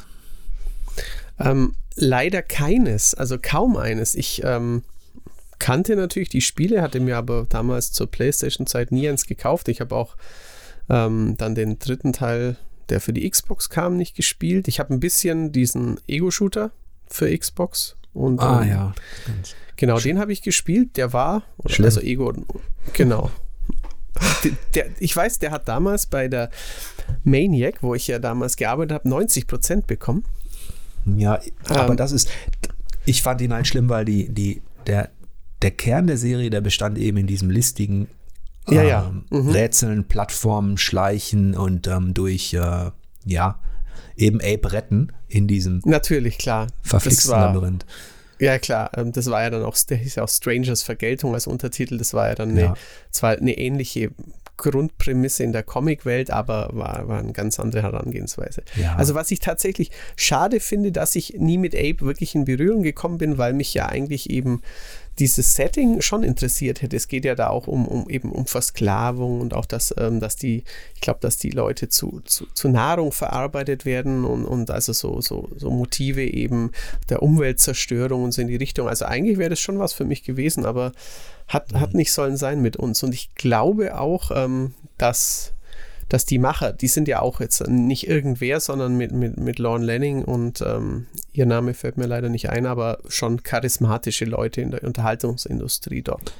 Ähm, 1.38 1.74
leider 1.96 2.40
keines, 2.40 3.12
also 3.12 3.36
kaum 3.40 3.76
eines. 3.76 4.14
Ich 4.14 4.42
ähm, 4.42 4.82
kannte 5.58 5.96
natürlich 5.96 6.28
die 6.28 6.40
Spiele, 6.40 6.82
hatte 6.82 7.00
mir 7.00 7.16
aber 7.16 7.46
damals 7.48 7.92
zur 7.92 8.10
PlayStation-Zeit 8.10 8.92
nie 8.92 9.08
eins 9.08 9.26
gekauft. 9.26 9.68
Ich 9.68 9.80
habe 9.80 9.94
auch 9.94 10.16
ähm, 10.88 11.36
dann 11.38 11.54
den 11.54 11.78
dritten 11.78 12.12
Teil, 12.12 12.56
der 12.88 13.00
für 13.00 13.12
die 13.12 13.28
Xbox 13.28 13.70
kam, 13.70 13.96
nicht 13.96 14.16
gespielt. 14.16 14.68
Ich 14.68 14.78
habe 14.78 14.94
ein 14.94 15.00
bisschen 15.00 15.52
diesen 15.52 15.98
Ego-Shooter 16.06 16.70
für 17.06 17.36
Xbox. 17.36 17.96
Und, 18.12 18.40
ah 18.40 18.62
ähm, 18.62 18.68
ja. 18.68 18.94
Genau, 19.76 19.98
den 19.98 20.18
habe 20.18 20.32
ich 20.32 20.42
gespielt. 20.42 20.96
Der 20.96 21.12
war, 21.12 21.42
oder, 21.58 21.84
also 21.84 22.00
Ego, 22.00 22.32
genau. 22.92 23.30
der, 24.44 24.52
der, 24.74 24.86
ich 24.98 25.14
weiß, 25.14 25.38
der 25.38 25.50
hat 25.50 25.68
damals 25.68 26.06
bei 26.06 26.28
der 26.28 26.50
Maniac, 27.24 27.82
wo 27.82 27.94
ich 27.94 28.06
ja 28.06 28.18
damals 28.18 28.56
gearbeitet 28.56 28.94
habe, 28.94 29.08
90 29.08 29.46
Prozent 29.46 29.86
bekommen. 29.86 30.24
Ja, 31.04 31.40
aber 31.68 31.90
ähm, 31.90 31.96
das 31.96 32.12
ist, 32.12 32.30
ich 33.04 33.22
fand 33.22 33.40
ihn 33.40 33.52
halt 33.52 33.66
schlimm, 33.66 33.88
weil 33.88 34.04
die, 34.04 34.28
die, 34.28 34.62
der, 34.86 35.10
der 35.62 35.70
Kern 35.70 36.06
der 36.06 36.18
Serie, 36.18 36.50
der 36.50 36.60
bestand 36.60 36.98
eben 36.98 37.16
in 37.18 37.26
diesem 37.26 37.50
listigen 37.50 38.08
ja, 38.68 38.82
ja. 38.82 39.06
Ähm, 39.08 39.24
mhm. 39.30 39.50
Rätseln, 39.50 40.08
Plattformen, 40.08 40.76
Schleichen 40.76 41.56
und 41.56 41.86
ähm, 41.86 42.14
durch, 42.14 42.52
äh, 42.54 42.90
ja, 43.24 43.60
eben 44.16 44.40
Ape 44.40 44.72
retten 44.72 45.12
in 45.28 45.46
diesem 45.46 45.82
natürlich 45.84 46.38
klar 46.38 46.68
verflixten 46.82 47.32
war, 47.32 47.52
Labyrinth. 47.52 47.86
Ja 48.38 48.58
klar, 48.58 48.90
ähm, 48.96 49.12
das 49.12 49.30
war 49.30 49.42
ja 49.42 49.50
dann 49.50 49.64
auch, 49.64 49.76
der 49.88 49.96
hieß 49.96 50.16
ja 50.16 50.24
auch 50.24 50.28
Strangers 50.28 50.82
Vergeltung 50.82 51.34
als 51.34 51.46
Untertitel. 51.46 51.96
Das 51.98 52.12
war 52.12 52.28
ja 52.28 52.34
dann 52.34 52.56
ja. 52.56 52.66
Eine, 52.66 52.74
zwar 53.10 53.36
eine 53.36 53.56
ähnliche 53.56 54.10
Grundprämisse 54.56 55.44
in 55.44 55.52
der 55.52 55.62
Comicwelt, 55.62 56.30
aber 56.30 56.70
war, 56.72 57.08
war 57.08 57.18
eine 57.18 57.32
ganz 57.32 57.60
andere 57.60 57.82
Herangehensweise. 57.82 58.62
Ja. 58.76 58.96
Also 58.96 59.14
was 59.14 59.30
ich 59.30 59.40
tatsächlich 59.40 59.90
schade 60.16 60.60
finde, 60.60 60.92
dass 60.92 61.14
ich 61.14 61.34
nie 61.38 61.58
mit 61.58 61.74
Ape 61.74 62.00
wirklich 62.00 62.34
in 62.34 62.46
Berührung 62.46 62.82
gekommen 62.82 63.18
bin, 63.18 63.38
weil 63.38 63.52
mich 63.52 63.74
ja 63.74 63.86
eigentlich 63.86 64.30
eben 64.30 64.62
dieses 65.18 65.54
Setting 65.54 66.00
schon 66.02 66.22
interessiert 66.22 66.82
hätte. 66.82 66.96
Es 66.96 67.08
geht 67.08 67.24
ja 67.24 67.34
da 67.34 67.48
auch 67.48 67.66
um, 67.66 67.88
um 67.88 68.08
eben 68.10 68.32
um 68.32 68.46
Versklavung 68.46 69.40
und 69.40 69.54
auch, 69.54 69.64
dass, 69.64 69.94
ähm, 69.98 70.20
dass 70.20 70.36
die, 70.36 70.64
ich 70.94 71.00
glaube, 71.00 71.20
dass 71.20 71.38
die 71.38 71.50
Leute 71.50 71.88
zu, 71.88 72.20
zu, 72.24 72.46
zu, 72.52 72.68
Nahrung 72.68 73.12
verarbeitet 73.12 73.86
werden 73.86 74.24
und, 74.24 74.44
und 74.44 74.70
also 74.70 74.92
so, 74.92 75.20
so, 75.20 75.48
so 75.56 75.70
Motive 75.70 76.22
eben 76.22 76.72
der 77.08 77.22
Umweltzerstörung 77.22 78.24
und 78.24 78.32
so 78.32 78.42
in 78.42 78.48
die 78.48 78.56
Richtung. 78.56 78.88
Also 78.88 79.06
eigentlich 79.06 79.38
wäre 79.38 79.50
das 79.50 79.60
schon 79.60 79.78
was 79.78 79.94
für 79.94 80.04
mich 80.04 80.22
gewesen, 80.22 80.66
aber 80.66 80.92
hat, 81.48 81.72
mhm. 81.72 81.80
hat 81.80 81.94
nicht 81.94 82.12
sollen 82.12 82.36
sein 82.36 82.60
mit 82.60 82.76
uns. 82.76 83.02
Und 83.02 83.14
ich 83.14 83.34
glaube 83.34 83.98
auch, 83.98 84.30
ähm, 84.34 84.74
dass 84.98 85.54
dass 86.08 86.24
die 86.24 86.38
Macher, 86.38 86.72
die 86.72 86.88
sind 86.88 87.08
ja 87.08 87.20
auch 87.20 87.40
jetzt 87.40 87.66
nicht 87.68 88.06
irgendwer, 88.06 88.60
sondern 88.60 88.96
mit, 88.96 89.12
mit, 89.12 89.38
mit 89.38 89.58
Lorne 89.58 89.84
Lanning 89.84 90.22
und 90.22 90.60
ähm, 90.60 91.06
ihr 91.32 91.46
Name 91.46 91.74
fällt 91.74 91.96
mir 91.96 92.06
leider 92.06 92.28
nicht 92.28 92.50
ein, 92.50 92.66
aber 92.66 92.98
schon 93.08 93.42
charismatische 93.42 94.24
Leute 94.24 94.60
in 94.60 94.70
der 94.70 94.84
Unterhaltungsindustrie 94.84 96.02
dort. 96.02 96.32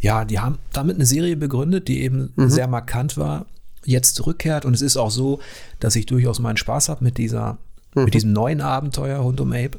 Ja, 0.00 0.24
die 0.24 0.38
haben 0.38 0.58
damit 0.72 0.96
eine 0.96 1.06
Serie 1.06 1.36
begründet, 1.36 1.88
die 1.88 2.02
eben 2.02 2.32
mhm. 2.36 2.50
sehr 2.50 2.66
markant 2.66 3.16
war, 3.16 3.46
jetzt 3.84 4.16
zurückkehrt. 4.16 4.64
Und 4.64 4.74
es 4.74 4.82
ist 4.82 4.96
auch 4.96 5.10
so, 5.10 5.40
dass 5.80 5.96
ich 5.96 6.06
durchaus 6.06 6.38
meinen 6.38 6.56
Spaß 6.56 6.88
habe 6.88 7.04
mit 7.04 7.18
dieser, 7.18 7.58
mhm. 7.94 8.04
mit 8.04 8.14
diesem 8.14 8.32
neuen 8.32 8.60
Abenteuer 8.60 9.18
rund 9.18 9.40
um 9.40 9.52
Ape. 9.52 9.78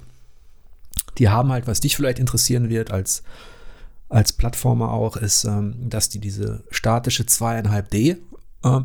Die 1.17 1.29
haben 1.29 1.51
halt, 1.51 1.67
was 1.67 1.79
dich 1.79 1.95
vielleicht 1.95 2.19
interessieren 2.19 2.69
wird, 2.69 2.91
als, 2.91 3.23
als 4.09 4.33
Plattformer 4.33 4.91
auch, 4.91 5.17
ist, 5.17 5.45
ähm, 5.45 5.75
dass 5.89 6.09
die 6.09 6.19
diese 6.19 6.63
statische 6.71 7.23
2,5D 7.23 7.95
äh, 7.95 8.17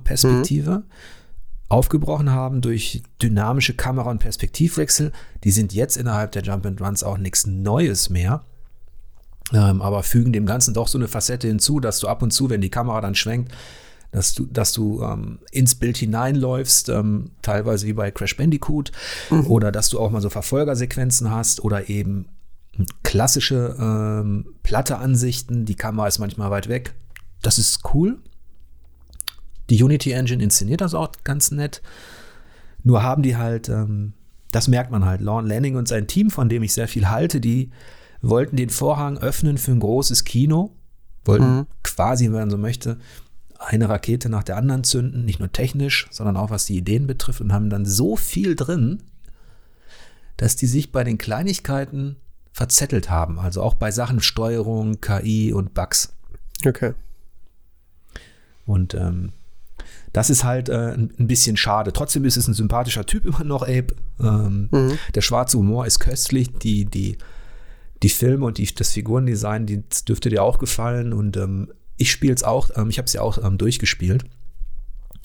Perspektive 0.04 0.70
mhm. 0.70 0.82
aufgebrochen 1.68 2.30
haben 2.30 2.60
durch 2.60 3.02
dynamische 3.22 3.74
Kamera- 3.74 4.10
und 4.10 4.18
Perspektivwechsel. 4.18 5.12
Die 5.44 5.50
sind 5.50 5.72
jetzt 5.72 5.96
innerhalb 5.96 6.32
der 6.32 6.42
Jump 6.42 6.66
and 6.66 6.80
Runs 6.80 7.02
auch 7.02 7.18
nichts 7.18 7.46
Neues 7.46 8.10
mehr. 8.10 8.44
Ähm, 9.52 9.82
aber 9.82 10.02
fügen 10.02 10.32
dem 10.32 10.46
Ganzen 10.46 10.74
doch 10.74 10.88
so 10.88 10.98
eine 10.98 11.08
Facette 11.08 11.48
hinzu, 11.48 11.80
dass 11.80 11.98
du 11.98 12.08
ab 12.08 12.22
und 12.22 12.32
zu, 12.32 12.50
wenn 12.50 12.60
die 12.60 12.70
Kamera 12.70 13.00
dann 13.00 13.14
schwenkt, 13.14 13.52
dass 14.12 14.34
du, 14.34 14.46
dass 14.46 14.72
du 14.72 15.02
ähm, 15.02 15.40
ins 15.52 15.74
Bild 15.74 15.96
hineinläufst, 15.96 16.88
ähm, 16.88 17.30
teilweise 17.42 17.86
wie 17.86 17.92
bei 17.92 18.10
Crash 18.10 18.36
Bandicoot, 18.36 18.92
mhm. 19.30 19.46
oder 19.46 19.72
dass 19.72 19.88
du 19.88 19.98
auch 19.98 20.10
mal 20.10 20.20
so 20.20 20.30
Verfolgersequenzen 20.30 21.30
hast 21.30 21.62
oder 21.64 21.88
eben 21.88 22.26
klassische 23.02 23.76
ähm, 23.78 24.54
platte 24.62 24.98
Ansichten. 24.98 25.64
Die 25.64 25.74
Kamera 25.74 26.06
ist 26.08 26.18
manchmal 26.18 26.50
weit 26.50 26.68
weg. 26.68 26.94
Das 27.42 27.58
ist 27.58 27.80
cool. 27.94 28.18
Die 29.70 29.82
Unity 29.82 30.12
Engine 30.12 30.42
inszeniert 30.42 30.80
das 30.80 30.94
auch 30.94 31.10
ganz 31.24 31.50
nett. 31.50 31.80
Nur 32.82 33.02
haben 33.02 33.22
die 33.22 33.36
halt, 33.36 33.68
ähm, 33.68 34.12
das 34.50 34.68
merkt 34.68 34.90
man 34.90 35.04
halt, 35.04 35.20
Lorne 35.20 35.48
Lanning 35.48 35.76
und 35.76 35.88
sein 35.88 36.06
Team, 36.06 36.30
von 36.30 36.48
dem 36.48 36.62
ich 36.62 36.74
sehr 36.74 36.88
viel 36.88 37.08
halte, 37.08 37.40
die 37.40 37.70
wollten 38.20 38.56
den 38.56 38.70
Vorhang 38.70 39.18
öffnen 39.18 39.58
für 39.58 39.70
ein 39.70 39.80
großes 39.80 40.24
Kino, 40.24 40.72
wollten 41.24 41.58
mhm. 41.58 41.66
quasi, 41.82 42.26
wenn 42.26 42.32
man 42.32 42.50
so 42.50 42.58
möchte, 42.58 42.98
eine 43.58 43.88
Rakete 43.88 44.28
nach 44.30 44.42
der 44.42 44.56
anderen 44.56 44.84
zünden, 44.84 45.24
nicht 45.24 45.38
nur 45.38 45.52
technisch, 45.52 46.08
sondern 46.10 46.36
auch 46.36 46.50
was 46.50 46.64
die 46.64 46.76
Ideen 46.76 47.06
betrifft 47.06 47.40
und 47.40 47.52
haben 47.52 47.70
dann 47.70 47.84
so 47.84 48.16
viel 48.16 48.56
drin, 48.56 49.02
dass 50.38 50.56
die 50.56 50.66
sich 50.66 50.92
bei 50.92 51.04
den 51.04 51.18
Kleinigkeiten 51.18 52.16
verzettelt 52.52 53.10
haben, 53.10 53.38
also 53.38 53.62
auch 53.62 53.74
bei 53.74 53.90
Sachen 53.90 54.20
Steuerung, 54.20 55.00
KI 55.00 55.52
und 55.52 55.74
Bugs. 55.74 56.14
Okay. 56.66 56.94
Und 58.64 58.94
ähm, 58.94 59.32
das 60.12 60.30
ist 60.30 60.44
halt 60.44 60.68
äh, 60.68 60.92
ein, 60.92 61.26
bisschen 61.26 61.56
schade. 61.56 61.92
Trotzdem 61.92 62.24
ist 62.24 62.36
es 62.36 62.48
ein 62.48 62.54
sympathischer 62.54 63.06
Typ 63.06 63.26
immer 63.26 63.44
noch, 63.44 63.62
Abe. 63.62 63.94
Ähm, 64.20 64.68
mhm. 64.70 64.98
Der 65.14 65.20
schwarze 65.20 65.56
Humor 65.58 65.86
ist 65.86 66.00
köstlich. 66.00 66.50
Die, 66.58 66.84
die, 66.84 67.16
die 68.02 68.08
Filme 68.08 68.46
und 68.46 68.58
die, 68.58 68.74
das 68.74 68.92
Figurendesign, 68.92 69.66
die, 69.66 69.82
das 69.88 70.04
dürfte 70.04 70.28
dir 70.28 70.42
auch 70.42 70.58
gefallen. 70.58 71.12
Und 71.12 71.36
ähm, 71.36 71.72
ich 71.96 72.10
spiele 72.10 72.34
es 72.34 72.42
auch, 72.42 72.70
ähm, 72.76 72.90
ich 72.90 72.98
habe 72.98 73.06
es 73.06 73.12
ja 73.12 73.20
auch 73.20 73.38
ähm, 73.44 73.56
durchgespielt. 73.56 74.24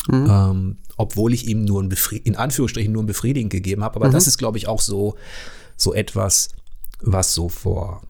Mhm. 0.07 0.27
Ähm, 0.29 0.77
obwohl 0.97 1.33
ich 1.33 1.47
ihm 1.47 1.65
nur 1.65 1.81
ein 1.81 1.91
in 2.23 2.35
Anführungsstrichen 2.35 2.93
nur 2.93 3.03
ein 3.03 3.07
befriedigend 3.07 3.51
gegeben 3.51 3.83
habe. 3.83 3.95
Aber 3.95 4.07
mhm. 4.09 4.13
das 4.13 4.27
ist, 4.27 4.37
glaube 4.37 4.59
ich, 4.59 4.67
auch 4.67 4.81
so, 4.81 5.15
so 5.77 5.95
etwas, 5.95 6.49
was 7.01 7.33
so 7.33 7.49
vor 7.49 8.03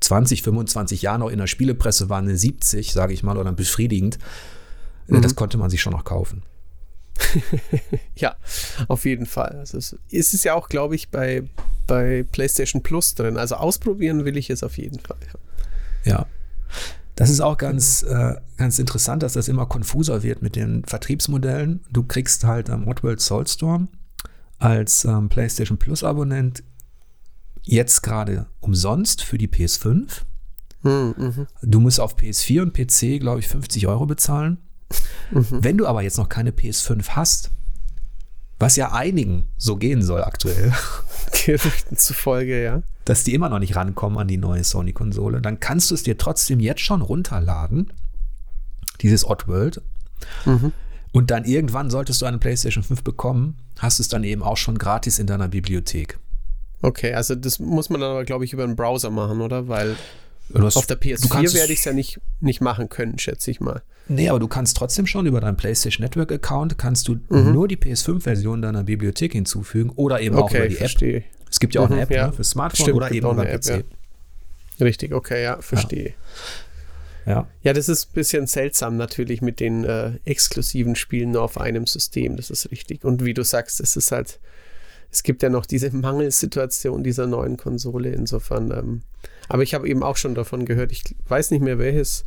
20, 0.00 0.42
25 0.42 1.02
Jahren 1.02 1.22
auch 1.22 1.30
in 1.30 1.38
der 1.38 1.46
Spielepresse 1.46 2.08
war, 2.08 2.18
eine 2.18 2.36
70, 2.36 2.92
sage 2.92 3.14
ich 3.14 3.22
mal, 3.22 3.38
oder 3.38 3.52
befriedigend. 3.52 4.18
Mhm. 5.18 5.22
Das 5.22 5.34
konnte 5.34 5.58
man 5.58 5.70
sich 5.70 5.80
schon 5.80 5.92
noch 5.92 6.04
kaufen. 6.04 6.42
ja, 8.16 8.36
auf 8.88 9.04
jeden 9.04 9.26
Fall. 9.26 9.56
Also 9.58 9.78
es 9.78 9.92
ist 10.10 10.44
ja 10.44 10.54
auch, 10.54 10.68
glaube 10.68 10.94
ich, 10.94 11.10
bei, 11.10 11.44
bei 11.86 12.24
PlayStation 12.32 12.82
Plus 12.82 13.14
drin. 13.14 13.36
Also 13.36 13.56
ausprobieren 13.56 14.24
will 14.24 14.36
ich 14.36 14.50
es 14.50 14.62
auf 14.62 14.78
jeden 14.78 14.98
Fall. 15.00 15.18
Ja. 16.04 16.12
ja. 16.12 16.26
Das 17.14 17.28
ist 17.28 17.40
auch 17.40 17.58
ganz, 17.58 18.02
äh, 18.02 18.36
ganz 18.56 18.78
interessant, 18.78 19.22
dass 19.22 19.34
das 19.34 19.48
immer 19.48 19.66
konfuser 19.66 20.22
wird 20.22 20.40
mit 20.40 20.56
den 20.56 20.84
Vertriebsmodellen. 20.84 21.84
Du 21.90 22.04
kriegst 22.04 22.44
halt 22.44 22.70
am 22.70 22.84
ähm, 22.84 22.88
Oddworld 22.88 23.20
Soulstorm 23.20 23.88
als 24.58 25.04
ähm, 25.04 25.28
PlayStation 25.28 25.76
Plus 25.76 26.04
Abonnent 26.04 26.62
jetzt 27.62 28.02
gerade 28.02 28.46
umsonst 28.60 29.22
für 29.22 29.36
die 29.36 29.48
PS5. 29.48 30.22
Hm, 30.82 31.14
mhm. 31.16 31.46
Du 31.62 31.80
musst 31.80 32.00
auf 32.00 32.16
PS4 32.16 32.62
und 32.62 32.72
PC, 32.72 33.20
glaube 33.20 33.40
ich, 33.40 33.48
50 33.48 33.86
Euro 33.86 34.06
bezahlen. 34.06 34.58
Mhm. 35.30 35.46
Wenn 35.50 35.78
du 35.78 35.86
aber 35.86 36.02
jetzt 36.02 36.18
noch 36.18 36.28
keine 36.28 36.50
PS5 36.50 37.10
hast, 37.10 37.50
was 38.58 38.76
ja 38.76 38.92
einigen 38.92 39.48
so 39.56 39.76
gehen 39.76 40.02
soll 40.02 40.22
aktuell. 40.22 40.72
Gerüchten 41.46 41.96
zufolge, 41.96 42.62
ja. 42.62 42.82
Dass 43.04 43.24
die 43.24 43.34
immer 43.34 43.48
noch 43.48 43.58
nicht 43.58 43.74
rankommen 43.74 44.18
an 44.18 44.28
die 44.28 44.36
neue 44.36 44.62
Sony-Konsole, 44.62 45.40
dann 45.40 45.58
kannst 45.58 45.90
du 45.90 45.96
es 45.96 46.04
dir 46.04 46.16
trotzdem 46.16 46.60
jetzt 46.60 46.80
schon 46.80 47.02
runterladen, 47.02 47.92
dieses 49.00 49.26
Oddworld. 49.26 49.82
Mhm. 50.44 50.72
Und 51.10 51.30
dann 51.30 51.44
irgendwann 51.44 51.90
solltest 51.90 52.22
du 52.22 52.26
eine 52.26 52.38
PlayStation 52.38 52.84
5 52.84 53.02
bekommen, 53.02 53.56
hast 53.78 53.98
es 53.98 54.08
dann 54.08 54.22
eben 54.22 54.42
auch 54.42 54.56
schon 54.56 54.78
gratis 54.78 55.18
in 55.18 55.26
deiner 55.26 55.48
Bibliothek. 55.48 56.18
Okay, 56.80 57.14
also 57.14 57.34
das 57.34 57.58
muss 57.58 57.90
man 57.90 58.00
dann 58.00 58.10
aber, 58.10 58.24
glaube 58.24 58.44
ich, 58.44 58.52
über 58.52 58.64
einen 58.64 58.76
Browser 58.76 59.10
machen, 59.10 59.40
oder? 59.40 59.68
Weil 59.68 59.96
hast, 60.54 60.76
auf 60.76 60.86
der 60.86 61.00
PS4 61.00 61.54
werde 61.54 61.72
ich 61.72 61.80
es 61.80 61.84
ja 61.84 61.92
nicht, 61.92 62.20
nicht 62.40 62.60
machen 62.60 62.88
können, 62.88 63.18
schätze 63.18 63.50
ich 63.50 63.60
mal. 63.60 63.82
Nee, 64.08 64.28
aber 64.28 64.40
du 64.40 64.48
kannst 64.48 64.76
trotzdem 64.76 65.06
schon 65.06 65.26
über 65.26 65.40
deinen 65.40 65.56
PlayStation 65.56 66.04
Network 66.04 66.32
Account 66.32 66.76
kannst 66.76 67.08
du 67.08 67.20
mhm. 67.28 67.52
nur 67.52 67.68
die 67.68 67.76
PS5-Version 67.76 68.62
deiner 68.62 68.84
Bibliothek 68.84 69.32
hinzufügen 69.32 69.90
oder 69.90 70.20
eben 70.20 70.36
okay, 70.36 70.44
auch 70.44 70.58
über 70.58 70.68
die 70.68 70.74
verstehe. 70.74 71.16
App. 71.18 71.24
Es 71.50 71.60
gibt 71.60 71.74
ja 71.74 71.82
auch 71.82 71.88
mhm, 71.88 71.94
eine 71.94 72.02
App 72.02 72.10
ja. 72.10 72.26
ne, 72.28 72.32
für 72.32 72.44
Smartphone 72.44 72.84
Stimmt, 72.84 72.96
oder 72.96 73.12
eben 73.12 73.30
über 73.30 73.44
PC. 73.44 73.48
App, 73.48 73.64
ja. 74.78 74.84
Richtig, 74.86 75.12
okay, 75.12 75.42
ja, 75.42 75.60
verstehe. 75.60 76.14
Ja. 77.26 77.32
ja. 77.32 77.48
Ja, 77.62 77.72
das 77.72 77.88
ist 77.88 78.10
ein 78.10 78.14
bisschen 78.14 78.46
seltsam 78.46 78.96
natürlich 78.96 79.42
mit 79.42 79.60
den 79.60 79.84
äh, 79.84 80.12
exklusiven 80.24 80.96
Spielen 80.96 81.30
nur 81.32 81.42
auf 81.42 81.58
einem 81.58 81.86
System, 81.86 82.36
das 82.36 82.50
ist 82.50 82.70
richtig. 82.70 83.04
Und 83.04 83.24
wie 83.24 83.34
du 83.34 83.44
sagst, 83.44 83.80
es 83.80 83.96
ist 83.96 84.10
halt, 84.10 84.40
es 85.10 85.22
gibt 85.22 85.42
ja 85.42 85.50
noch 85.50 85.66
diese 85.66 85.94
Mangelsituation 85.94 87.04
dieser 87.04 87.26
neuen 87.26 87.56
Konsole, 87.56 88.10
insofern. 88.10 88.70
Ähm, 88.72 89.02
aber 89.48 89.62
ich 89.62 89.74
habe 89.74 89.88
eben 89.88 90.02
auch 90.02 90.16
schon 90.16 90.34
davon 90.34 90.64
gehört, 90.64 90.92
ich 90.92 91.02
weiß 91.28 91.50
nicht 91.50 91.62
mehr 91.62 91.78
welches 91.78 92.24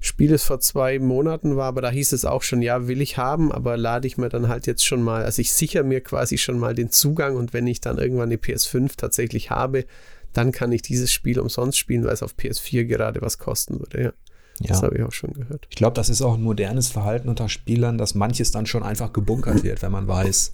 Spiel 0.00 0.32
es 0.32 0.44
vor 0.44 0.60
zwei 0.60 0.98
Monaten 0.98 1.56
war, 1.56 1.66
aber 1.66 1.80
da 1.80 1.90
hieß 1.90 2.12
es 2.12 2.24
auch 2.24 2.42
schon, 2.42 2.62
ja, 2.62 2.86
will 2.86 3.00
ich 3.00 3.16
haben, 3.16 3.50
aber 3.50 3.76
lade 3.76 4.06
ich 4.06 4.18
mir 4.18 4.28
dann 4.28 4.48
halt 4.48 4.66
jetzt 4.66 4.84
schon 4.84 5.02
mal, 5.02 5.24
also 5.24 5.40
ich 5.40 5.52
sichere 5.52 5.84
mir 5.84 6.00
quasi 6.00 6.38
schon 6.38 6.58
mal 6.58 6.74
den 6.74 6.90
Zugang 6.90 7.36
und 7.36 7.52
wenn 7.52 7.66
ich 7.66 7.80
dann 7.80 7.98
irgendwann 7.98 8.28
eine 8.28 8.36
PS5 8.36 8.92
tatsächlich 8.96 9.50
habe, 9.50 9.86
dann 10.32 10.52
kann 10.52 10.70
ich 10.70 10.82
dieses 10.82 11.12
Spiel 11.12 11.40
umsonst 11.40 11.78
spielen, 11.78 12.04
weil 12.04 12.12
es 12.12 12.22
auf 12.22 12.34
PS4 12.34 12.84
gerade 12.84 13.22
was 13.22 13.38
kosten 13.38 13.80
würde, 13.80 14.02
ja. 14.02 14.12
Ja. 14.60 14.68
Das 14.68 14.82
habe 14.82 14.96
ich 14.96 15.02
auch 15.02 15.12
schon 15.12 15.34
gehört. 15.34 15.66
Ich 15.68 15.76
glaube, 15.76 15.94
das 15.94 16.08
ist 16.08 16.22
auch 16.22 16.34
ein 16.34 16.42
modernes 16.42 16.88
Verhalten 16.88 17.28
unter 17.28 17.48
Spielern, 17.48 17.98
dass 17.98 18.14
manches 18.14 18.52
dann 18.52 18.64
schon 18.64 18.82
einfach 18.82 19.12
gebunkert 19.12 19.62
wird, 19.62 19.82
wenn 19.82 19.92
man 19.92 20.08
weiß, 20.08 20.52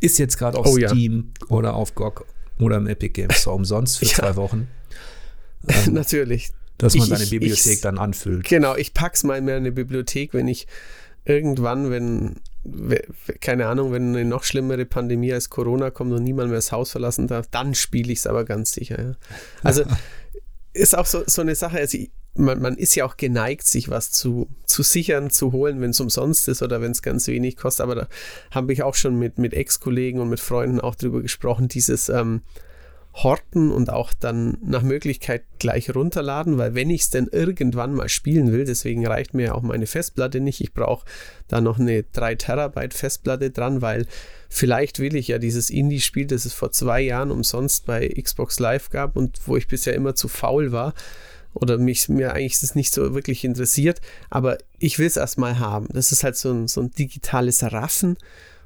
ist 0.00 0.18
jetzt 0.18 0.38
gerade 0.38 0.56
auf 0.58 0.66
oh, 0.66 0.76
Steam 0.76 1.32
ja. 1.40 1.46
oder 1.48 1.74
auf 1.74 1.94
GOG 1.94 2.26
oder 2.60 2.76
im 2.76 2.86
Epic 2.86 3.12
Games 3.20 3.40
Store 3.40 3.56
umsonst 3.56 3.98
für 3.98 4.04
ja. 4.04 4.14
zwei 4.14 4.36
Wochen. 4.36 4.68
Ähm, 5.68 5.92
Natürlich 5.94 6.50
dass 6.78 6.94
man 6.94 7.04
ich, 7.04 7.08
seine 7.18 7.26
Bibliothek 7.26 7.74
ich, 7.74 7.80
dann 7.80 7.98
anfüllt. 7.98 8.44
Genau, 8.44 8.74
ich 8.76 8.94
pack's 8.94 9.22
mal 9.24 9.38
in 9.38 9.48
eine 9.48 9.72
Bibliothek, 9.72 10.34
wenn 10.34 10.48
ich 10.48 10.66
irgendwann, 11.24 11.90
wenn, 11.90 12.36
keine 13.40 13.66
Ahnung, 13.66 13.92
wenn 13.92 14.08
eine 14.08 14.24
noch 14.24 14.44
schlimmere 14.44 14.84
Pandemie 14.84 15.32
als 15.32 15.50
Corona 15.50 15.90
kommt 15.90 16.12
und 16.12 16.24
niemand 16.24 16.48
mehr 16.48 16.58
das 16.58 16.72
Haus 16.72 16.90
verlassen 16.90 17.28
darf, 17.28 17.46
dann 17.50 17.74
spiele 17.74 18.12
ich 18.12 18.20
es 18.20 18.26
aber 18.26 18.44
ganz 18.44 18.72
sicher. 18.72 19.02
Ja. 19.02 19.16
Also 19.62 19.84
ist 20.72 20.96
auch 20.96 21.06
so, 21.06 21.22
so 21.26 21.42
eine 21.42 21.54
Sache, 21.54 21.78
also 21.78 21.98
man, 22.36 22.60
man 22.60 22.76
ist 22.76 22.96
ja 22.96 23.04
auch 23.04 23.16
geneigt, 23.16 23.66
sich 23.66 23.88
was 23.88 24.10
zu, 24.10 24.48
zu 24.66 24.82
sichern, 24.82 25.30
zu 25.30 25.52
holen, 25.52 25.80
wenn 25.80 25.90
es 25.90 26.00
umsonst 26.00 26.48
ist 26.48 26.62
oder 26.62 26.80
wenn 26.80 26.90
es 26.90 27.00
ganz 27.00 27.28
wenig 27.28 27.56
kostet. 27.56 27.84
Aber 27.84 27.94
da 27.94 28.08
habe 28.50 28.72
ich 28.72 28.82
auch 28.82 28.96
schon 28.96 29.16
mit, 29.18 29.38
mit 29.38 29.54
Ex-Kollegen 29.54 30.18
und 30.18 30.28
mit 30.28 30.40
Freunden 30.40 30.80
auch 30.80 30.96
drüber 30.96 31.22
gesprochen, 31.22 31.68
dieses 31.68 32.08
ähm, 32.08 32.42
horten 33.14 33.70
und 33.70 33.90
auch 33.90 34.12
dann 34.12 34.58
nach 34.60 34.82
Möglichkeit 34.82 35.44
gleich 35.60 35.94
runterladen, 35.94 36.58
weil 36.58 36.74
wenn 36.74 36.90
ich 36.90 37.02
es 37.02 37.10
denn 37.10 37.28
irgendwann 37.30 37.94
mal 37.94 38.08
spielen 38.08 38.52
will, 38.52 38.64
deswegen 38.64 39.06
reicht 39.06 39.34
mir 39.34 39.54
auch 39.54 39.62
meine 39.62 39.86
Festplatte 39.86 40.40
nicht, 40.40 40.60
ich 40.60 40.74
brauche 40.74 41.06
da 41.46 41.60
noch 41.60 41.78
eine 41.78 42.02
3 42.02 42.34
Terabyte 42.34 42.92
Festplatte 42.92 43.50
dran, 43.50 43.82
weil 43.82 44.06
vielleicht 44.48 44.98
will 44.98 45.14
ich 45.14 45.28
ja 45.28 45.38
dieses 45.38 45.70
Indie-Spiel, 45.70 46.26
das 46.26 46.44
es 46.44 46.54
vor 46.54 46.72
zwei 46.72 47.02
Jahren 47.02 47.30
umsonst 47.30 47.86
bei 47.86 48.08
Xbox 48.08 48.58
Live 48.58 48.90
gab 48.90 49.16
und 49.16 49.40
wo 49.46 49.56
ich 49.56 49.68
bisher 49.68 49.94
immer 49.94 50.16
zu 50.16 50.26
faul 50.26 50.72
war, 50.72 50.92
oder 51.54 51.78
mich 51.78 52.08
mir 52.08 52.32
eigentlich 52.32 52.58
das 52.58 52.74
nicht 52.74 52.92
so 52.92 53.14
wirklich 53.14 53.44
interessiert, 53.44 54.00
aber 54.28 54.58
ich 54.80 54.98
will 54.98 55.06
es 55.06 55.16
erstmal 55.16 55.60
haben. 55.60 55.86
Das 55.92 56.10
ist 56.10 56.24
halt 56.24 56.36
so 56.36 56.52
ein, 56.52 56.66
so 56.66 56.80
ein 56.80 56.90
digitales 56.90 57.62
Raffen 57.62 58.16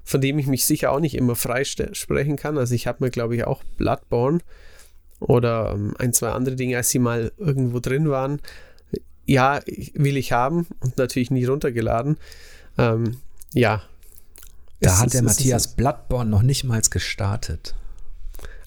von 0.08 0.22
dem 0.22 0.38
ich 0.38 0.46
mich 0.46 0.64
sicher 0.64 0.90
auch 0.90 1.00
nicht 1.00 1.14
immer 1.14 1.36
freisprechen 1.36 2.36
kann. 2.36 2.56
Also 2.56 2.74
ich 2.74 2.86
habe 2.86 3.04
mir, 3.04 3.10
glaube 3.10 3.36
ich, 3.36 3.44
auch 3.44 3.62
Bloodborne 3.76 4.38
oder 5.20 5.72
ähm, 5.74 5.94
ein, 5.98 6.14
zwei 6.14 6.30
andere 6.30 6.56
Dinge, 6.56 6.78
als 6.78 6.88
sie 6.88 6.98
mal 6.98 7.30
irgendwo 7.36 7.78
drin 7.78 8.08
waren, 8.08 8.40
ja, 9.26 9.60
will 9.92 10.16
ich 10.16 10.32
haben 10.32 10.66
und 10.80 10.96
natürlich 10.96 11.30
nie 11.30 11.44
runtergeladen. 11.44 12.16
Ähm, 12.78 13.18
ja. 13.52 13.82
Da 14.80 14.94
es, 14.94 14.98
hat 14.98 15.12
der 15.12 15.24
Matthias 15.24 15.76
Bloodborne 15.76 16.30
noch 16.30 16.42
nicht 16.42 16.64
mal 16.64 16.80
gestartet. 16.80 17.74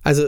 Also 0.04 0.28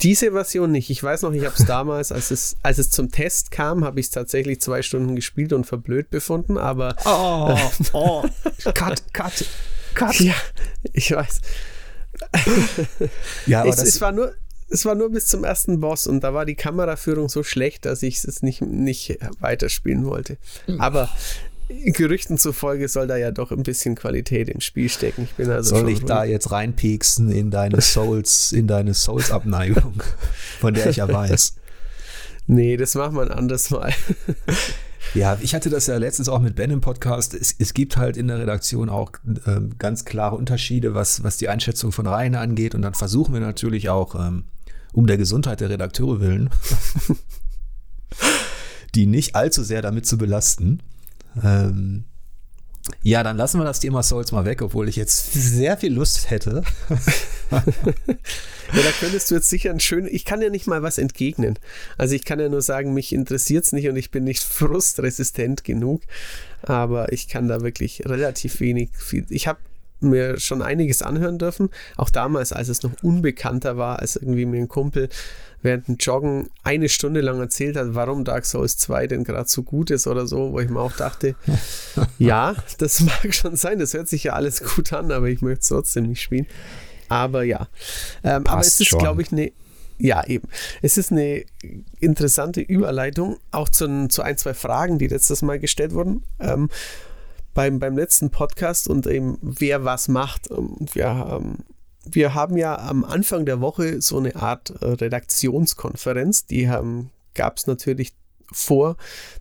diese 0.00 0.32
Version 0.32 0.72
nicht. 0.72 0.88
Ich 0.88 1.02
weiß 1.02 1.22
noch, 1.22 1.32
ich 1.32 1.44
habe 1.44 1.56
es 1.58 1.64
damals, 1.66 2.10
als 2.10 2.30
es, 2.30 2.56
als 2.62 2.78
es 2.78 2.88
zum 2.88 3.10
Test 3.10 3.50
kam, 3.50 3.84
habe 3.84 4.00
ich 4.00 4.06
es 4.06 4.12
tatsächlich 4.12 4.62
zwei 4.62 4.80
Stunden 4.80 5.14
gespielt 5.14 5.52
und 5.52 5.66
verblöd 5.66 6.08
befunden, 6.08 6.56
aber. 6.56 6.96
Oh, 7.04 7.54
oh, 7.92 8.24
cut, 8.72 9.12
cut. 9.12 9.44
Cut. 9.94 10.20
Ja, 10.20 10.34
ich 10.92 11.10
weiß. 11.10 11.40
ja, 13.46 13.60
aber 13.60 13.70
es, 13.70 13.82
es, 13.82 14.00
war 14.00 14.12
nur, 14.12 14.34
es 14.68 14.84
war 14.84 14.94
nur 14.94 15.10
bis 15.10 15.26
zum 15.26 15.44
ersten 15.44 15.80
Boss 15.80 16.06
und 16.06 16.20
da 16.20 16.34
war 16.34 16.44
die 16.44 16.54
Kameraführung 16.54 17.28
so 17.28 17.42
schlecht, 17.42 17.84
dass 17.84 18.02
ich 18.02 18.22
es 18.24 18.42
nicht, 18.42 18.62
nicht 18.62 19.18
weiterspielen 19.40 20.06
wollte. 20.06 20.36
Hm. 20.66 20.80
Aber 20.80 21.08
Gerüchten 21.68 22.38
zufolge 22.38 22.88
soll 22.88 23.06
da 23.06 23.16
ja 23.16 23.30
doch 23.30 23.50
ein 23.50 23.62
bisschen 23.62 23.94
Qualität 23.94 24.48
im 24.48 24.60
Spiel 24.60 24.88
stecken. 24.88 25.22
Ich 25.24 25.32
bin 25.32 25.50
also 25.50 25.76
soll 25.76 25.88
ich 25.88 26.04
da 26.04 26.24
jetzt 26.24 26.50
reinpieksen 26.50 27.30
in 27.30 27.50
deine 27.50 27.80
Souls, 27.80 28.52
in 28.52 28.66
deine 28.66 28.94
Souls-Abneigung, 28.94 30.02
von 30.60 30.74
der 30.74 30.90
ich 30.90 30.96
ja 30.96 31.08
weiß? 31.08 31.54
Nee, 32.46 32.76
das 32.76 32.94
macht 32.94 33.12
man 33.12 33.30
anders 33.30 33.70
mal. 33.70 33.92
Ja, 35.14 35.38
ich 35.40 35.54
hatte 35.54 35.70
das 35.70 35.86
ja 35.86 35.96
letztens 35.96 36.28
auch 36.28 36.40
mit 36.40 36.56
Ben 36.56 36.70
im 36.70 36.80
Podcast. 36.80 37.34
Es, 37.34 37.54
es 37.58 37.74
gibt 37.74 37.96
halt 37.96 38.16
in 38.16 38.28
der 38.28 38.38
Redaktion 38.38 38.88
auch 38.88 39.12
ähm, 39.46 39.74
ganz 39.78 40.04
klare 40.04 40.36
Unterschiede, 40.36 40.94
was, 40.94 41.22
was 41.22 41.36
die 41.36 41.48
Einschätzung 41.48 41.92
von 41.92 42.06
Reihen 42.06 42.34
angeht. 42.34 42.74
Und 42.74 42.82
dann 42.82 42.94
versuchen 42.94 43.34
wir 43.34 43.40
natürlich 43.40 43.88
auch, 43.88 44.14
ähm, 44.14 44.44
um 44.92 45.06
der 45.06 45.18
Gesundheit 45.18 45.60
der 45.60 45.70
Redakteure 45.70 46.20
willen, 46.20 46.50
die 48.94 49.06
nicht 49.06 49.34
allzu 49.34 49.62
sehr 49.62 49.82
damit 49.82 50.06
zu 50.06 50.18
belasten. 50.18 50.80
Ähm, 51.42 52.04
ja, 53.02 53.22
dann 53.22 53.36
lassen 53.36 53.60
wir 53.60 53.64
das 53.64 53.80
Thema 53.80 54.02
Souls 54.02 54.32
mal 54.32 54.44
weg, 54.44 54.62
obwohl 54.62 54.88
ich 54.88 54.96
jetzt 54.96 55.32
sehr 55.32 55.76
viel 55.76 55.92
Lust 55.92 56.30
hätte. 56.30 56.62
ja, 57.50 57.62
da 57.62 58.90
könntest 58.98 59.30
du 59.30 59.36
jetzt 59.36 59.48
sicher 59.48 59.70
ein 59.70 59.80
schön. 59.80 60.08
Ich 60.10 60.24
kann 60.24 60.42
ja 60.42 60.50
nicht 60.50 60.66
mal 60.66 60.82
was 60.82 60.98
entgegnen. 60.98 61.58
Also 61.96 62.14
ich 62.14 62.24
kann 62.24 62.40
ja 62.40 62.48
nur 62.48 62.62
sagen, 62.62 62.92
mich 62.92 63.12
interessiert 63.12 63.64
es 63.64 63.72
nicht 63.72 63.88
und 63.88 63.96
ich 63.96 64.10
bin 64.10 64.24
nicht 64.24 64.42
frustresistent 64.42 65.64
genug. 65.64 66.02
Aber 66.62 67.12
ich 67.12 67.28
kann 67.28 67.48
da 67.48 67.60
wirklich 67.60 68.02
relativ 68.06 68.60
wenig. 68.60 68.90
Viel, 68.96 69.26
ich 69.30 69.46
habe 69.46 69.58
mir 70.02 70.38
schon 70.38 70.62
einiges 70.62 71.02
anhören 71.02 71.38
dürfen. 71.38 71.70
Auch 71.96 72.10
damals, 72.10 72.52
als 72.52 72.68
es 72.68 72.82
noch 72.82 72.92
unbekannter 73.02 73.76
war, 73.76 74.00
als 74.00 74.16
irgendwie 74.16 74.46
mir 74.46 74.58
ein 74.58 74.68
Kumpel 74.68 75.08
während 75.62 75.88
dem 75.88 75.96
Joggen 75.96 76.50
eine 76.64 76.88
Stunde 76.88 77.20
lang 77.20 77.38
erzählt 77.40 77.76
hat, 77.76 77.94
warum 77.94 78.24
Dark 78.24 78.44
Souls 78.44 78.76
2 78.78 79.06
denn 79.06 79.24
gerade 79.24 79.48
so 79.48 79.62
gut 79.62 79.90
ist 79.90 80.06
oder 80.06 80.26
so, 80.26 80.52
wo 80.52 80.60
ich 80.60 80.68
mir 80.68 80.80
auch 80.80 80.96
dachte, 80.96 81.36
ja, 82.18 82.54
das 82.78 83.00
mag 83.00 83.34
schon 83.34 83.56
sein, 83.56 83.78
das 83.78 83.94
hört 83.94 84.08
sich 84.08 84.24
ja 84.24 84.32
alles 84.32 84.62
gut 84.62 84.92
an, 84.92 85.12
aber 85.12 85.28
ich 85.28 85.40
möchte 85.40 85.62
es 85.62 85.68
trotzdem 85.68 86.08
nicht 86.08 86.20
spielen. 86.20 86.46
Aber 87.08 87.44
ja, 87.44 87.68
ähm, 88.24 88.46
aber 88.46 88.60
es 88.60 88.80
ist, 88.80 88.98
glaube 88.98 89.22
ich, 89.22 89.32
eine 89.32 89.52
ja, 89.98 90.26
eben. 90.26 90.48
Es 90.80 90.96
ist 90.96 91.12
eine 91.12 91.44
interessante 92.00 92.60
Überleitung, 92.60 93.36
auch 93.52 93.68
zu, 93.68 94.08
zu 94.08 94.22
ein, 94.22 94.36
zwei 94.36 94.52
Fragen, 94.52 94.98
die 94.98 95.06
letztes 95.06 95.42
Mal 95.42 95.60
gestellt 95.60 95.92
wurden. 95.92 96.24
Ähm, 96.40 96.70
beim, 97.54 97.78
beim 97.78 97.96
letzten 97.96 98.30
Podcast 98.30 98.88
und 98.88 99.06
eben 99.06 99.38
wer 99.42 99.84
was 99.84 100.08
macht. 100.08 100.48
Und 100.48 100.94
wir 100.94 101.06
ähm, 101.30 101.58
wir 102.04 102.34
haben 102.34 102.56
ja 102.56 102.78
am 102.78 103.04
Anfang 103.04 103.46
der 103.46 103.60
Woche 103.60 104.02
so 104.02 104.18
eine 104.18 104.34
Art 104.36 104.70
äh, 104.80 104.86
Redaktionskonferenz, 104.86 106.46
die 106.46 106.68
gab 107.34 107.56
es 107.56 107.66
natürlich 107.66 108.12
vor 108.50 108.96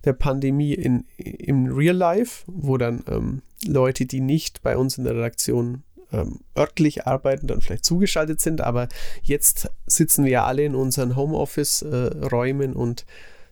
der 0.06 0.14
Pandemie 0.14 0.74
in, 0.74 1.06
im 1.18 1.68
Real 1.68 1.96
Life, 1.96 2.44
wo 2.48 2.78
dann 2.78 3.04
ähm, 3.08 3.42
Leute, 3.66 4.06
die 4.06 4.22
nicht 4.22 4.62
bei 4.62 4.78
uns 4.78 4.98
in 4.98 5.04
der 5.04 5.16
Redaktion 5.16 5.84
ähm, 6.12 6.40
örtlich 6.58 7.08
arbeiten, 7.08 7.48
dann 7.48 7.62
vielleicht 7.62 7.86
zugeschaltet 7.86 8.40
sind. 8.40 8.62
Aber 8.62 8.88
jetzt 9.22 9.70
sitzen 9.86 10.26
wir 10.26 10.44
alle 10.44 10.64
in 10.64 10.76
unseren 10.76 11.16
Homeoffice-Räumen 11.16 12.74
äh, 12.74 12.76
und 12.76 13.06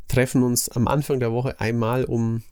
treffen 0.07 0.43
uns 0.43 0.69
am 0.69 0.87
Anfang 0.87 1.19
der 1.19 1.31
Woche 1.31 1.59
einmal, 1.59 2.05
um 2.05 2.43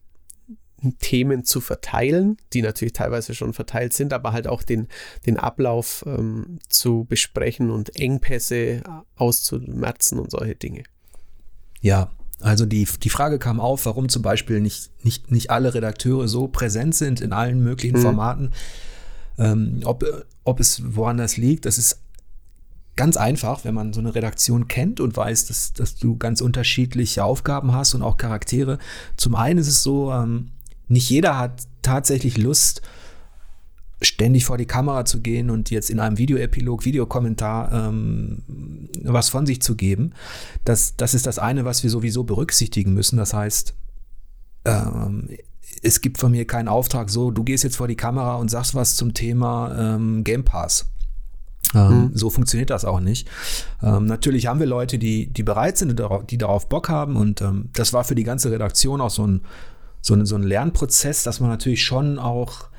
Themen 0.99 1.43
zu 1.43 1.59
verteilen, 1.59 2.37
die 2.53 2.61
natürlich 2.61 2.93
teilweise 2.93 3.33
schon 3.33 3.53
verteilt 3.53 3.93
sind, 3.93 4.13
aber 4.13 4.31
halt 4.31 4.47
auch 4.47 4.63
den, 4.63 4.87
den 5.25 5.37
Ablauf 5.37 6.03
ähm, 6.05 6.59
zu 6.69 7.05
besprechen 7.05 7.71
und 7.71 7.95
Engpässe 7.95 8.83
auszumerzen 9.15 10.19
und 10.19 10.31
solche 10.31 10.55
Dinge. 10.55 10.83
Ja, 11.81 12.11
also 12.41 12.65
die, 12.65 12.87
die 13.01 13.09
Frage 13.09 13.39
kam 13.39 13.59
auf, 13.59 13.85
warum 13.85 14.09
zum 14.09 14.21
Beispiel 14.21 14.59
nicht, 14.59 14.91
nicht, 15.03 15.31
nicht 15.31 15.49
alle 15.49 15.73
Redakteure 15.73 16.27
so 16.27 16.47
präsent 16.47 16.93
sind 16.93 17.21
in 17.21 17.33
allen 17.33 17.63
möglichen 17.63 17.97
mhm. 17.97 18.01
Formaten. 18.01 18.51
Ähm, 19.39 19.81
ob, 19.83 20.03
ob 20.43 20.59
es 20.59 20.81
woran 20.95 21.17
das 21.17 21.37
liegt, 21.37 21.65
das 21.65 21.77
ist 21.77 22.01
ganz 22.95 23.15
einfach, 23.15 23.63
wenn 23.63 23.75
man 23.75 23.93
so 23.93 23.99
eine 23.99 24.13
Redaktion 24.13 24.67
kennt 24.67 24.99
und 24.99 25.15
weiß, 25.15 25.45
dass, 25.45 25.73
dass 25.73 25.95
du 25.95 26.17
ganz 26.17 26.41
unterschiedliche 26.41 27.23
Aufgaben 27.23 27.71
hast 27.71 27.93
und 27.93 28.01
auch 28.01 28.17
Charaktere. 28.17 28.79
Zum 29.15 29.35
einen 29.35 29.59
ist 29.59 29.67
es 29.67 29.83
so, 29.83 30.11
ähm, 30.11 30.51
nicht 30.87 31.09
jeder 31.09 31.37
hat 31.37 31.67
tatsächlich 31.81 32.37
Lust, 32.37 32.81
ständig 34.01 34.45
vor 34.45 34.57
die 34.57 34.65
Kamera 34.65 35.05
zu 35.05 35.21
gehen 35.21 35.49
und 35.49 35.71
jetzt 35.71 35.89
in 35.89 35.99
einem 35.99 36.17
Videoepilog, 36.17 36.85
Videokommentar 36.85 37.71
ähm, 37.71 38.43
was 39.03 39.29
von 39.29 39.45
sich 39.45 39.61
zu 39.61 39.75
geben. 39.75 40.13
Das, 40.65 40.95
das 40.97 41.13
ist 41.13 41.25
das 41.25 41.39
eine, 41.39 41.65
was 41.65 41.83
wir 41.83 41.89
sowieso 41.89 42.23
berücksichtigen 42.23 42.93
müssen. 42.93 43.17
Das 43.17 43.33
heißt, 43.33 43.73
ähm, 44.65 45.29
es 45.81 46.01
gibt 46.01 46.19
von 46.19 46.31
mir 46.31 46.45
keinen 46.45 46.67
Auftrag 46.67 47.09
so, 47.09 47.31
du 47.31 47.43
gehst 47.43 47.63
jetzt 47.63 47.77
vor 47.77 47.87
die 47.87 47.95
Kamera 47.95 48.35
und 48.35 48.49
sagst 48.49 48.75
was 48.75 48.95
zum 48.95 49.13
Thema 49.13 49.95
ähm, 49.95 50.23
Game 50.23 50.43
Pass. 50.43 50.85
Ähm, 51.73 51.89
mhm. 51.89 52.11
So 52.13 52.29
funktioniert 52.29 52.69
das 52.69 52.85
auch 52.85 52.99
nicht. 52.99 53.27
Ähm, 53.81 54.05
natürlich 54.05 54.47
haben 54.47 54.59
wir 54.59 54.67
Leute, 54.67 54.99
die, 54.99 55.27
die 55.27 55.43
bereit 55.43 55.77
sind, 55.77 55.99
die 56.29 56.37
darauf 56.37 56.69
Bock 56.69 56.89
haben 56.89 57.15
und 57.15 57.41
ähm, 57.41 57.69
das 57.73 57.93
war 57.93 58.03
für 58.03 58.15
die 58.15 58.23
ganze 58.23 58.51
Redaktion 58.51 59.01
auch 59.01 59.09
so 59.09 59.25
ein, 59.25 59.41
so, 60.01 60.13
ein, 60.13 60.25
so 60.25 60.35
ein 60.35 60.43
Lernprozess, 60.43 61.23
dass 61.23 61.39
man 61.39 61.49
natürlich 61.49 61.83
schon 61.83 62.19
auch, 62.19 62.69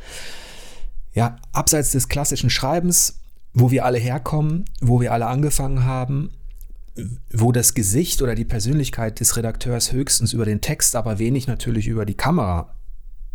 ja, 1.15 1.37
abseits 1.53 1.91
des 1.91 2.09
klassischen 2.09 2.51
Schreibens, 2.51 3.21
wo 3.55 3.71
wir 3.71 3.85
alle 3.85 3.99
herkommen, 3.99 4.65
wo 4.81 5.01
wir 5.01 5.13
alle 5.13 5.27
angefangen 5.27 5.85
haben, 5.85 6.31
wo 7.33 7.53
das 7.53 7.75
Gesicht 7.75 8.23
oder 8.23 8.35
die 8.35 8.45
Persönlichkeit 8.45 9.21
des 9.21 9.37
Redakteurs 9.37 9.93
höchstens 9.93 10.33
über 10.33 10.45
den 10.45 10.61
Text, 10.61 10.97
aber 10.97 11.19
wenig 11.19 11.47
natürlich 11.47 11.87
über 11.87 12.05
die 12.05 12.15
Kamera 12.15 12.75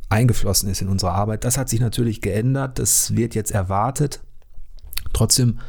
eingeflossen 0.10 0.70
ist 0.70 0.82
in 0.82 0.90
unsere 0.90 1.12
Arbeit. 1.12 1.44
Das 1.44 1.58
hat 1.58 1.70
sich 1.70 1.80
natürlich 1.80 2.22
geändert, 2.22 2.80
das 2.80 3.16
wird 3.16 3.36
jetzt 3.36 3.52
erwartet. 3.52 4.22
Trotzdem 5.14 5.60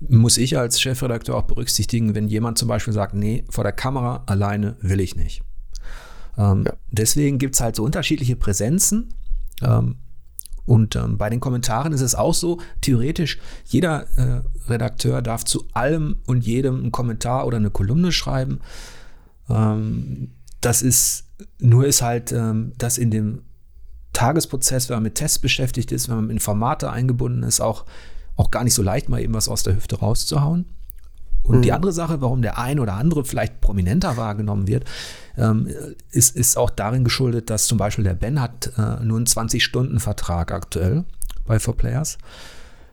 muss 0.00 0.38
ich 0.38 0.58
als 0.58 0.80
Chefredakteur 0.80 1.36
auch 1.36 1.44
berücksichtigen, 1.44 2.14
wenn 2.14 2.28
jemand 2.28 2.58
zum 2.58 2.68
Beispiel 2.68 2.92
sagt, 2.92 3.14
nee, 3.14 3.44
vor 3.48 3.64
der 3.64 3.72
Kamera 3.72 4.22
alleine 4.26 4.76
will 4.80 5.00
ich 5.00 5.16
nicht. 5.16 5.42
Ähm, 6.38 6.64
ja. 6.66 6.74
Deswegen 6.90 7.38
gibt 7.38 7.54
es 7.54 7.60
halt 7.60 7.76
so 7.76 7.84
unterschiedliche 7.84 8.36
Präsenzen. 8.36 9.14
Ähm, 9.62 9.96
und 10.66 10.96
ähm, 10.96 11.18
bei 11.18 11.28
den 11.28 11.40
Kommentaren 11.40 11.92
ist 11.92 12.00
es 12.00 12.14
auch 12.14 12.34
so, 12.34 12.58
theoretisch, 12.80 13.38
jeder 13.66 14.06
äh, 14.16 14.42
Redakteur 14.68 15.20
darf 15.20 15.44
zu 15.44 15.66
allem 15.74 16.16
und 16.26 16.44
jedem 16.44 16.76
einen 16.76 16.92
Kommentar 16.92 17.46
oder 17.46 17.58
eine 17.58 17.70
Kolumne 17.70 18.12
schreiben. 18.12 18.60
Ähm, 19.48 20.30
das 20.60 20.80
ist, 20.80 21.26
nur 21.60 21.86
ist 21.86 22.00
halt, 22.00 22.32
ähm, 22.32 22.72
dass 22.78 22.96
in 22.96 23.10
dem 23.10 23.42
Tagesprozess, 24.14 24.88
wenn 24.88 24.96
man 24.96 25.02
mit 25.02 25.16
Tests 25.16 25.38
beschäftigt 25.38 25.92
ist, 25.92 26.08
wenn 26.08 26.16
man 26.16 26.30
in 26.30 26.40
Formate 26.40 26.90
eingebunden 26.90 27.42
ist, 27.42 27.60
auch, 27.60 27.84
auch 28.36 28.50
gar 28.50 28.64
nicht 28.64 28.74
so 28.74 28.82
leicht, 28.82 29.10
mal 29.10 29.20
eben 29.20 29.34
was 29.34 29.48
aus 29.48 29.64
der 29.64 29.76
Hüfte 29.76 29.98
rauszuhauen. 29.98 30.64
Und 31.44 31.58
mhm. 31.58 31.62
die 31.62 31.72
andere 31.72 31.92
Sache, 31.92 32.20
warum 32.20 32.42
der 32.42 32.58
ein 32.58 32.80
oder 32.80 32.94
andere 32.94 33.24
vielleicht 33.24 33.60
prominenter 33.60 34.16
wahrgenommen 34.16 34.66
wird, 34.66 34.84
ähm, 35.36 35.68
ist, 36.10 36.34
ist 36.34 36.56
auch 36.56 36.70
darin 36.70 37.04
geschuldet, 37.04 37.50
dass 37.50 37.66
zum 37.66 37.78
Beispiel 37.78 38.04
der 38.04 38.14
Ben 38.14 38.40
hat 38.40 38.72
äh, 38.76 39.04
nur 39.04 39.18
einen 39.18 39.26
20-Stunden-Vertrag 39.26 40.52
aktuell 40.52 41.04
bei 41.46 41.56
4Players. 41.56 42.18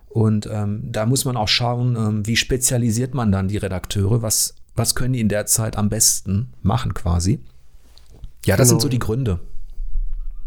Und 0.09 0.47
ähm, 0.51 0.81
da 0.91 1.05
muss 1.05 1.23
man 1.23 1.37
auch 1.37 1.47
schauen, 1.47 1.95
ähm, 1.95 2.27
wie 2.27 2.35
spezialisiert 2.35 3.13
man 3.13 3.31
dann 3.31 3.47
die 3.47 3.57
Redakteure, 3.57 4.21
was, 4.21 4.55
was 4.75 4.93
können 4.95 5.13
die 5.13 5.21
in 5.21 5.29
der 5.29 5.45
Zeit 5.45 5.77
am 5.77 5.89
besten 5.89 6.51
machen 6.61 6.93
quasi. 6.93 7.39
Ja, 8.45 8.57
das 8.57 8.67
genau. 8.67 8.79
sind 8.79 8.81
so 8.81 8.89
die 8.89 8.99
Gründe. 8.99 9.39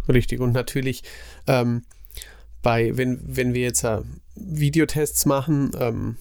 Richtig, 0.07 0.41
und 0.41 0.53
natürlich 0.53 1.03
ähm, 1.47 1.85
bei, 2.61 2.95
wenn, 2.97 3.21
wenn 3.25 3.55
wir 3.55 3.63
jetzt 3.63 3.85
äh, 3.85 4.01
Videotests 4.35 5.25
machen, 5.25 5.71
ähm, 5.79 6.17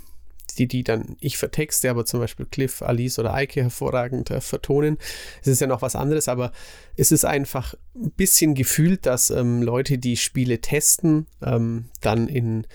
die, 0.55 0.67
die 0.67 0.83
dann 0.83 1.15
ich 1.19 1.37
vertexte, 1.37 1.89
aber 1.89 2.05
zum 2.05 2.19
Beispiel 2.19 2.45
Cliff, 2.45 2.81
Alice 2.81 3.19
oder 3.19 3.33
Eike 3.33 3.61
hervorragend 3.61 4.31
äh, 4.31 4.41
vertonen. 4.41 4.97
Es 5.41 5.47
ist 5.47 5.61
ja 5.61 5.67
noch 5.67 5.81
was 5.81 5.95
anderes, 5.95 6.27
aber 6.27 6.51
es 6.95 7.11
ist 7.11 7.25
einfach 7.25 7.73
ein 7.95 8.11
bisschen 8.11 8.55
gefühlt, 8.55 9.05
dass 9.05 9.29
ähm, 9.29 9.61
Leute, 9.61 9.97
die 9.97 10.17
Spiele 10.17 10.59
testen, 10.59 11.27
ähm, 11.41 11.85
dann 12.01 12.27
in 12.27 12.65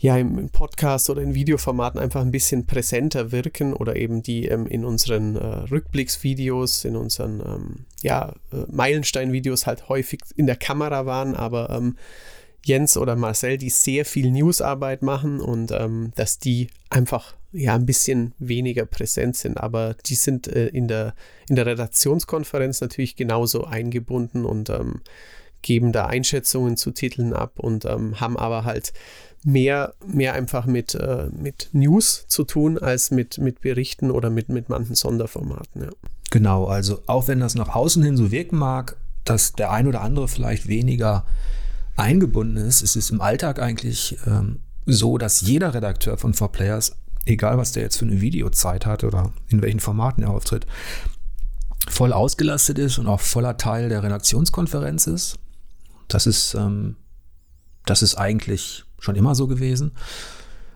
ja, 0.00 0.16
im 0.16 0.48
Podcast 0.48 1.10
oder 1.10 1.20
in 1.20 1.34
Videoformaten 1.34 2.00
einfach 2.00 2.22
ein 2.22 2.30
bisschen 2.30 2.66
präsenter 2.66 3.32
wirken 3.32 3.74
oder 3.74 3.96
eben 3.96 4.22
die 4.22 4.46
ähm, 4.46 4.66
in 4.66 4.86
unseren 4.86 5.36
äh, 5.36 5.44
Rückblicksvideos, 5.70 6.86
in 6.86 6.96
unseren 6.96 7.40
ähm, 7.40 7.84
ja, 8.00 8.32
äh, 8.50 8.64
Meilenstein-Videos 8.70 9.66
halt 9.66 9.90
häufig 9.90 10.20
in 10.36 10.46
der 10.46 10.56
Kamera 10.56 11.04
waren, 11.04 11.36
aber 11.36 11.68
ähm, 11.68 11.96
Jens 12.64 12.96
oder 12.96 13.16
Marcel, 13.16 13.58
die 13.58 13.70
sehr 13.70 14.04
viel 14.04 14.30
Newsarbeit 14.30 15.02
machen 15.02 15.40
und 15.40 15.72
ähm, 15.72 16.12
dass 16.14 16.38
die 16.38 16.68
einfach 16.90 17.34
ja 17.52 17.74
ein 17.74 17.86
bisschen 17.86 18.34
weniger 18.38 18.86
präsent 18.86 19.36
sind. 19.36 19.58
Aber 19.58 19.94
die 20.06 20.14
sind 20.14 20.46
äh, 20.48 20.68
in, 20.68 20.88
der, 20.88 21.14
in 21.48 21.56
der 21.56 21.66
Redaktionskonferenz 21.66 22.80
natürlich 22.80 23.16
genauso 23.16 23.64
eingebunden 23.64 24.44
und 24.44 24.70
ähm, 24.70 25.00
geben 25.62 25.92
da 25.92 26.06
Einschätzungen 26.06 26.76
zu 26.76 26.90
Titeln 26.90 27.32
ab 27.32 27.58
und 27.58 27.84
ähm, 27.84 28.20
haben 28.20 28.36
aber 28.36 28.64
halt 28.64 28.92
mehr, 29.44 29.94
mehr 30.06 30.34
einfach 30.34 30.66
mit, 30.66 30.94
äh, 30.94 31.28
mit 31.32 31.70
News 31.72 32.26
zu 32.28 32.44
tun 32.44 32.78
als 32.78 33.10
mit, 33.10 33.38
mit 33.38 33.60
Berichten 33.60 34.10
oder 34.10 34.30
mit, 34.30 34.48
mit 34.48 34.68
manchen 34.68 34.94
Sonderformaten. 34.94 35.82
Ja. 35.82 35.90
Genau, 36.30 36.66
also 36.66 37.02
auch 37.06 37.28
wenn 37.28 37.40
das 37.40 37.54
nach 37.54 37.74
außen 37.74 38.02
hin 38.02 38.16
so 38.16 38.30
wirken 38.30 38.56
mag, 38.56 38.96
dass 39.24 39.52
der 39.52 39.70
ein 39.70 39.86
oder 39.86 40.02
andere 40.02 40.28
vielleicht 40.28 40.68
weniger 40.68 41.24
eingebunden 42.00 42.56
ist, 42.56 42.82
ist 42.82 42.96
es 42.96 43.10
im 43.10 43.20
Alltag 43.20 43.60
eigentlich 43.60 44.16
ähm, 44.26 44.60
so, 44.86 45.18
dass 45.18 45.42
jeder 45.42 45.74
Redakteur 45.74 46.16
von 46.16 46.34
4Players, 46.34 46.92
egal 47.26 47.58
was 47.58 47.72
der 47.72 47.84
jetzt 47.84 47.96
für 47.96 48.06
eine 48.06 48.20
Videozeit 48.20 48.86
hat 48.86 49.04
oder 49.04 49.32
in 49.48 49.62
welchen 49.62 49.80
Formaten 49.80 50.24
er 50.24 50.30
auftritt, 50.30 50.66
voll 51.88 52.12
ausgelastet 52.12 52.78
ist 52.78 52.98
und 52.98 53.06
auch 53.06 53.20
voller 53.20 53.56
Teil 53.56 53.88
der 53.88 54.02
Redaktionskonferenz 54.02 55.06
ist. 55.06 55.38
Das 56.08 56.26
ist, 56.26 56.54
ähm, 56.54 56.96
das 57.86 58.02
ist 58.02 58.16
eigentlich 58.16 58.84
schon 58.98 59.16
immer 59.16 59.34
so 59.34 59.46
gewesen. 59.46 59.92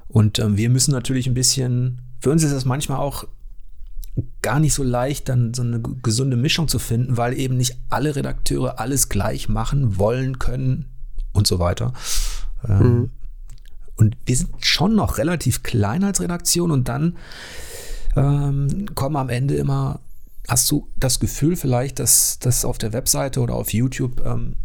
Und 0.08 0.38
ähm, 0.38 0.56
wir 0.56 0.70
müssen 0.70 0.92
natürlich 0.92 1.26
ein 1.26 1.34
bisschen, 1.34 2.02
für 2.20 2.30
uns 2.30 2.42
ist 2.42 2.52
es 2.52 2.64
manchmal 2.64 2.98
auch 2.98 3.26
gar 4.42 4.60
nicht 4.60 4.74
so 4.74 4.84
leicht, 4.84 5.28
dann 5.28 5.54
so 5.54 5.62
eine 5.62 5.80
gesunde 5.80 6.36
Mischung 6.36 6.68
zu 6.68 6.78
finden, 6.78 7.16
weil 7.16 7.36
eben 7.38 7.56
nicht 7.56 7.76
alle 7.88 8.14
Redakteure 8.14 8.78
alles 8.78 9.08
gleich 9.08 9.48
machen 9.48 9.98
wollen, 9.98 10.38
können, 10.38 10.93
und 11.34 11.46
so 11.46 11.58
weiter. 11.58 11.92
Ähm, 12.66 12.78
mhm. 12.78 13.10
Und 13.96 14.16
wir 14.24 14.36
sind 14.36 14.64
schon 14.64 14.94
noch 14.94 15.18
relativ 15.18 15.62
klein 15.62 16.02
als 16.02 16.20
Redaktion 16.20 16.70
und 16.70 16.88
dann 16.88 17.16
ähm, 18.16 18.86
kommen 18.94 19.16
am 19.16 19.28
Ende 19.28 19.54
immer, 19.54 20.00
hast 20.48 20.70
du 20.70 20.88
das 20.96 21.20
Gefühl 21.20 21.56
vielleicht, 21.56 21.98
dass, 21.98 22.38
dass 22.38 22.64
auf 22.64 22.78
der 22.78 22.92
Webseite 22.92 23.40
oder 23.40 23.54
auf 23.54 23.72
YouTube 23.72 24.24
ähm, 24.24 24.56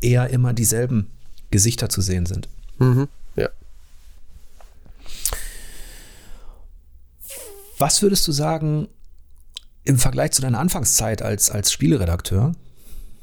eher 0.00 0.30
immer 0.30 0.52
dieselben 0.52 1.10
Gesichter 1.50 1.88
zu 1.88 2.00
sehen 2.00 2.26
sind. 2.26 2.48
Mhm. 2.78 3.08
Ja. 3.36 3.48
Was 7.78 8.02
würdest 8.02 8.26
du 8.26 8.32
sagen 8.32 8.88
im 9.84 9.98
Vergleich 9.98 10.32
zu 10.32 10.42
deiner 10.42 10.58
Anfangszeit 10.58 11.22
als, 11.22 11.50
als 11.50 11.72
Spieleredakteur? 11.72 12.52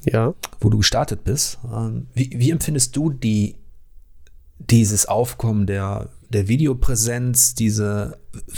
Ja. 0.03 0.33
wo 0.59 0.69
du 0.69 0.77
gestartet 0.77 1.23
bist. 1.23 1.59
Ähm, 1.71 2.07
wie, 2.13 2.31
wie 2.35 2.51
empfindest 2.51 2.95
du 2.95 3.09
die, 3.09 3.55
dieses 4.59 5.07
Aufkommen 5.07 5.65
der, 5.65 6.09
der 6.29 6.47
Videopräsenz, 6.47 7.55
diese, 7.55 8.17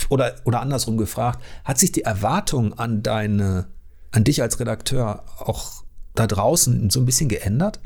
oder, 0.10 0.36
oder 0.46 0.62
andersrum 0.62 0.98
gefragt, 0.98 1.42
hat 1.64 1.78
sich 1.80 1.92
die 1.92 2.04
Erwartung 2.04 2.74
an 2.74 3.04
deine, 3.04 3.68
an 4.12 4.24
dich 4.24 4.42
als 4.42 4.60
Redakteur 4.60 5.24
auch 5.38 5.84
da 6.16 6.28
draußen 6.28 6.90
so 6.90 7.00
ein 7.00 7.06
bisschen 7.06 7.30
geändert? 7.30 7.80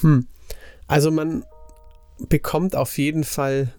Hm. 0.00 0.26
Also 0.86 1.10
man 1.10 1.44
bekommt 2.28 2.76
auf 2.76 2.96
jeden 2.98 3.24
Fall 3.24 3.72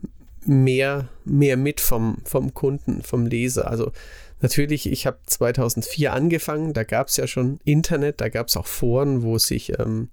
mehr, 0.45 1.09
mehr 1.25 1.57
mit 1.57 1.81
vom, 1.81 2.17
vom 2.23 2.53
Kunden, 2.53 3.01
vom 3.01 3.25
Leser. 3.25 3.69
Also 3.69 3.91
Natürlich, 4.39 4.91
ich 4.91 5.07
habe 5.07 5.17
2004 5.25 6.13
angefangen, 6.13 6.73
da 6.73 6.83
gab 6.83 7.07
es 7.07 7.17
ja 7.17 7.25
schon 7.25 7.59
Internet, 7.63 8.21
da 8.21 8.29
gab 8.29 8.47
es 8.47 8.57
auch 8.57 8.67
Foren, 8.67 9.23
wo 9.23 9.37
sich 9.37 9.79
ähm, 9.79 10.09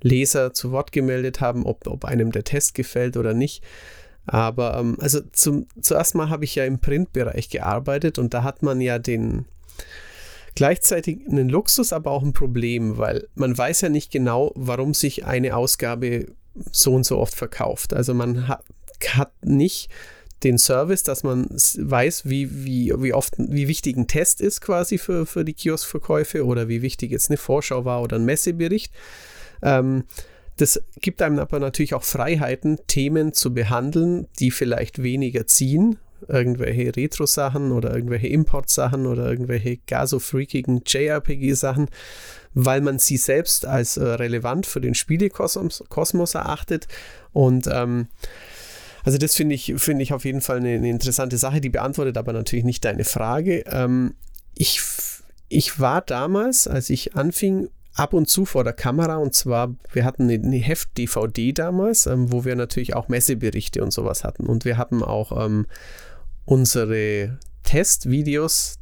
Leser 0.00 0.54
zu 0.54 0.72
Wort 0.72 0.92
gemeldet 0.92 1.40
haben, 1.40 1.66
ob, 1.66 1.86
ob 1.86 2.04
einem 2.06 2.32
der 2.32 2.44
Test 2.44 2.74
gefällt 2.74 3.16
oder 3.16 3.34
nicht. 3.34 3.62
Aber 4.26 4.78
ähm, 4.78 4.96
also 5.00 5.20
zum, 5.32 5.66
zuerst 5.80 6.14
mal 6.14 6.30
habe 6.30 6.44
ich 6.44 6.54
ja 6.54 6.64
im 6.64 6.80
Printbereich 6.80 7.50
gearbeitet 7.50 8.18
und 8.18 8.32
da 8.34 8.42
hat 8.42 8.62
man 8.62 8.80
ja 8.80 8.98
den 8.98 9.44
gleichzeitig 10.54 11.20
einen 11.28 11.48
Luxus, 11.48 11.92
aber 11.92 12.10
auch 12.10 12.22
ein 12.22 12.32
Problem, 12.32 12.96
weil 12.96 13.28
man 13.34 13.56
weiß 13.56 13.82
ja 13.82 13.88
nicht 13.90 14.10
genau, 14.10 14.52
warum 14.56 14.94
sich 14.94 15.26
eine 15.26 15.54
Ausgabe 15.54 16.26
so 16.72 16.94
und 16.94 17.04
so 17.04 17.18
oft 17.18 17.34
verkauft. 17.34 17.92
Also 17.92 18.14
man 18.14 18.48
hat, 18.48 18.64
hat 19.10 19.32
nicht 19.44 19.90
den 20.42 20.58
Service, 20.58 21.02
dass 21.02 21.22
man 21.22 21.46
weiß, 21.48 22.28
wie, 22.28 22.64
wie, 22.64 22.92
wie 22.96 23.12
oft, 23.14 23.34
wie 23.38 23.68
wichtig 23.68 23.96
ein 23.96 24.06
Test 24.06 24.40
ist 24.40 24.60
quasi 24.60 24.98
für, 24.98 25.26
für 25.26 25.44
die 25.44 25.54
Kioskverkäufe 25.54 26.44
oder 26.44 26.68
wie 26.68 26.82
wichtig 26.82 27.10
jetzt 27.10 27.30
eine 27.30 27.38
Vorschau 27.38 27.84
war 27.84 28.02
oder 28.02 28.16
ein 28.16 28.24
Messebericht. 28.24 28.92
Ähm, 29.62 30.04
das 30.56 30.82
gibt 31.00 31.20
einem 31.22 31.38
aber 31.38 31.58
natürlich 31.58 31.94
auch 31.94 32.04
Freiheiten, 32.04 32.78
Themen 32.86 33.32
zu 33.32 33.52
behandeln, 33.52 34.26
die 34.38 34.50
vielleicht 34.50 35.02
weniger 35.02 35.46
ziehen. 35.46 35.98
Irgendwelche 36.28 36.96
Retro-Sachen 36.96 37.72
oder 37.72 37.94
irgendwelche 37.94 38.28
Import-Sachen 38.28 39.06
oder 39.06 39.28
irgendwelche 39.28 39.78
gar 39.86 40.06
so 40.06 40.18
freakigen 40.18 40.80
JRPG-Sachen, 40.86 41.88
weil 42.54 42.80
man 42.80 42.98
sie 42.98 43.18
selbst 43.18 43.66
als 43.66 43.98
äh, 43.98 44.04
relevant 44.04 44.64
für 44.64 44.80
den 44.80 44.94
Spielekosmos 44.94 46.34
erachtet. 46.34 46.88
Und 47.32 47.68
ähm, 47.70 48.08
also 49.06 49.18
das 49.18 49.36
finde 49.36 49.54
ich, 49.54 49.72
finde 49.76 50.02
ich 50.02 50.12
auf 50.12 50.24
jeden 50.24 50.40
Fall 50.40 50.56
eine, 50.56 50.70
eine, 50.70 50.90
interessante 50.90 51.38
Sache, 51.38 51.60
die 51.60 51.68
beantwortet 51.68 52.18
aber 52.18 52.32
natürlich 52.32 52.64
nicht 52.64 52.84
deine 52.84 53.04
Frage. 53.04 53.62
Ähm, 53.68 54.14
ich, 54.56 54.80
ich 55.48 55.78
war 55.78 56.00
damals, 56.00 56.66
als 56.66 56.90
ich 56.90 57.14
anfing, 57.14 57.68
ab 57.94 58.14
und 58.14 58.28
zu 58.28 58.44
vor 58.44 58.64
der 58.64 58.72
Kamera 58.72 59.18
und 59.18 59.32
zwar, 59.32 59.76
wir 59.92 60.04
hatten 60.04 60.24
eine, 60.24 60.34
eine 60.34 60.56
Heft-DVD 60.56 61.52
damals, 61.52 62.06
ähm, 62.06 62.32
wo 62.32 62.44
wir 62.44 62.56
natürlich 62.56 62.96
auch 62.96 63.06
Messeberichte 63.06 63.80
und 63.80 63.92
sowas 63.92 64.24
hatten 64.24 64.46
und 64.46 64.64
wir 64.64 64.76
haben 64.76 65.04
auch 65.04 65.44
ähm, 65.44 65.66
unsere 66.44 67.38
Testvideos 67.62 68.80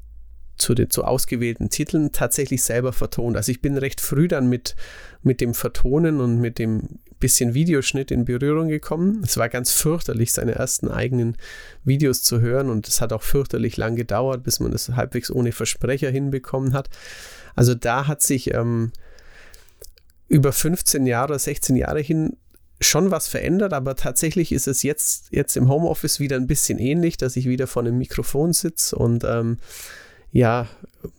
zu, 0.56 0.74
den, 0.74 0.88
zu 0.88 1.04
ausgewählten 1.04 1.68
Titeln 1.68 2.12
tatsächlich 2.12 2.62
selber 2.62 2.94
vertont. 2.94 3.36
Also 3.36 3.52
ich 3.52 3.60
bin 3.60 3.76
recht 3.76 4.00
früh 4.00 4.26
dann 4.26 4.48
mit, 4.48 4.74
mit 5.22 5.42
dem 5.42 5.52
Vertonen 5.52 6.22
und 6.22 6.40
mit 6.40 6.58
dem 6.58 7.00
bisschen 7.24 7.54
Videoschnitt 7.54 8.10
in 8.10 8.26
Berührung 8.26 8.68
gekommen. 8.68 9.22
Es 9.24 9.38
war 9.38 9.48
ganz 9.48 9.72
fürchterlich, 9.72 10.34
seine 10.34 10.56
ersten 10.56 10.90
eigenen 10.90 11.38
Videos 11.82 12.22
zu 12.22 12.42
hören 12.42 12.68
und 12.68 12.86
es 12.86 13.00
hat 13.00 13.14
auch 13.14 13.22
fürchterlich 13.22 13.78
lang 13.78 13.96
gedauert, 13.96 14.42
bis 14.42 14.60
man 14.60 14.74
es 14.74 14.90
halbwegs 14.90 15.30
ohne 15.30 15.52
Versprecher 15.52 16.10
hinbekommen 16.10 16.74
hat. 16.74 16.90
Also 17.56 17.74
da 17.74 18.08
hat 18.08 18.20
sich 18.20 18.52
ähm, 18.52 18.92
über 20.28 20.52
15 20.52 21.06
Jahre, 21.06 21.38
16 21.38 21.76
Jahre 21.76 22.00
hin 22.00 22.36
schon 22.78 23.10
was 23.10 23.26
verändert, 23.26 23.72
aber 23.72 23.96
tatsächlich 23.96 24.52
ist 24.52 24.68
es 24.68 24.82
jetzt, 24.82 25.28
jetzt 25.30 25.56
im 25.56 25.70
Homeoffice 25.70 26.20
wieder 26.20 26.36
ein 26.36 26.46
bisschen 26.46 26.78
ähnlich, 26.78 27.16
dass 27.16 27.36
ich 27.36 27.48
wieder 27.48 27.66
vor 27.66 27.84
einem 27.84 27.96
Mikrofon 27.96 28.52
sitze 28.52 28.96
und 28.96 29.24
ähm, 29.24 29.56
ja, 30.34 30.66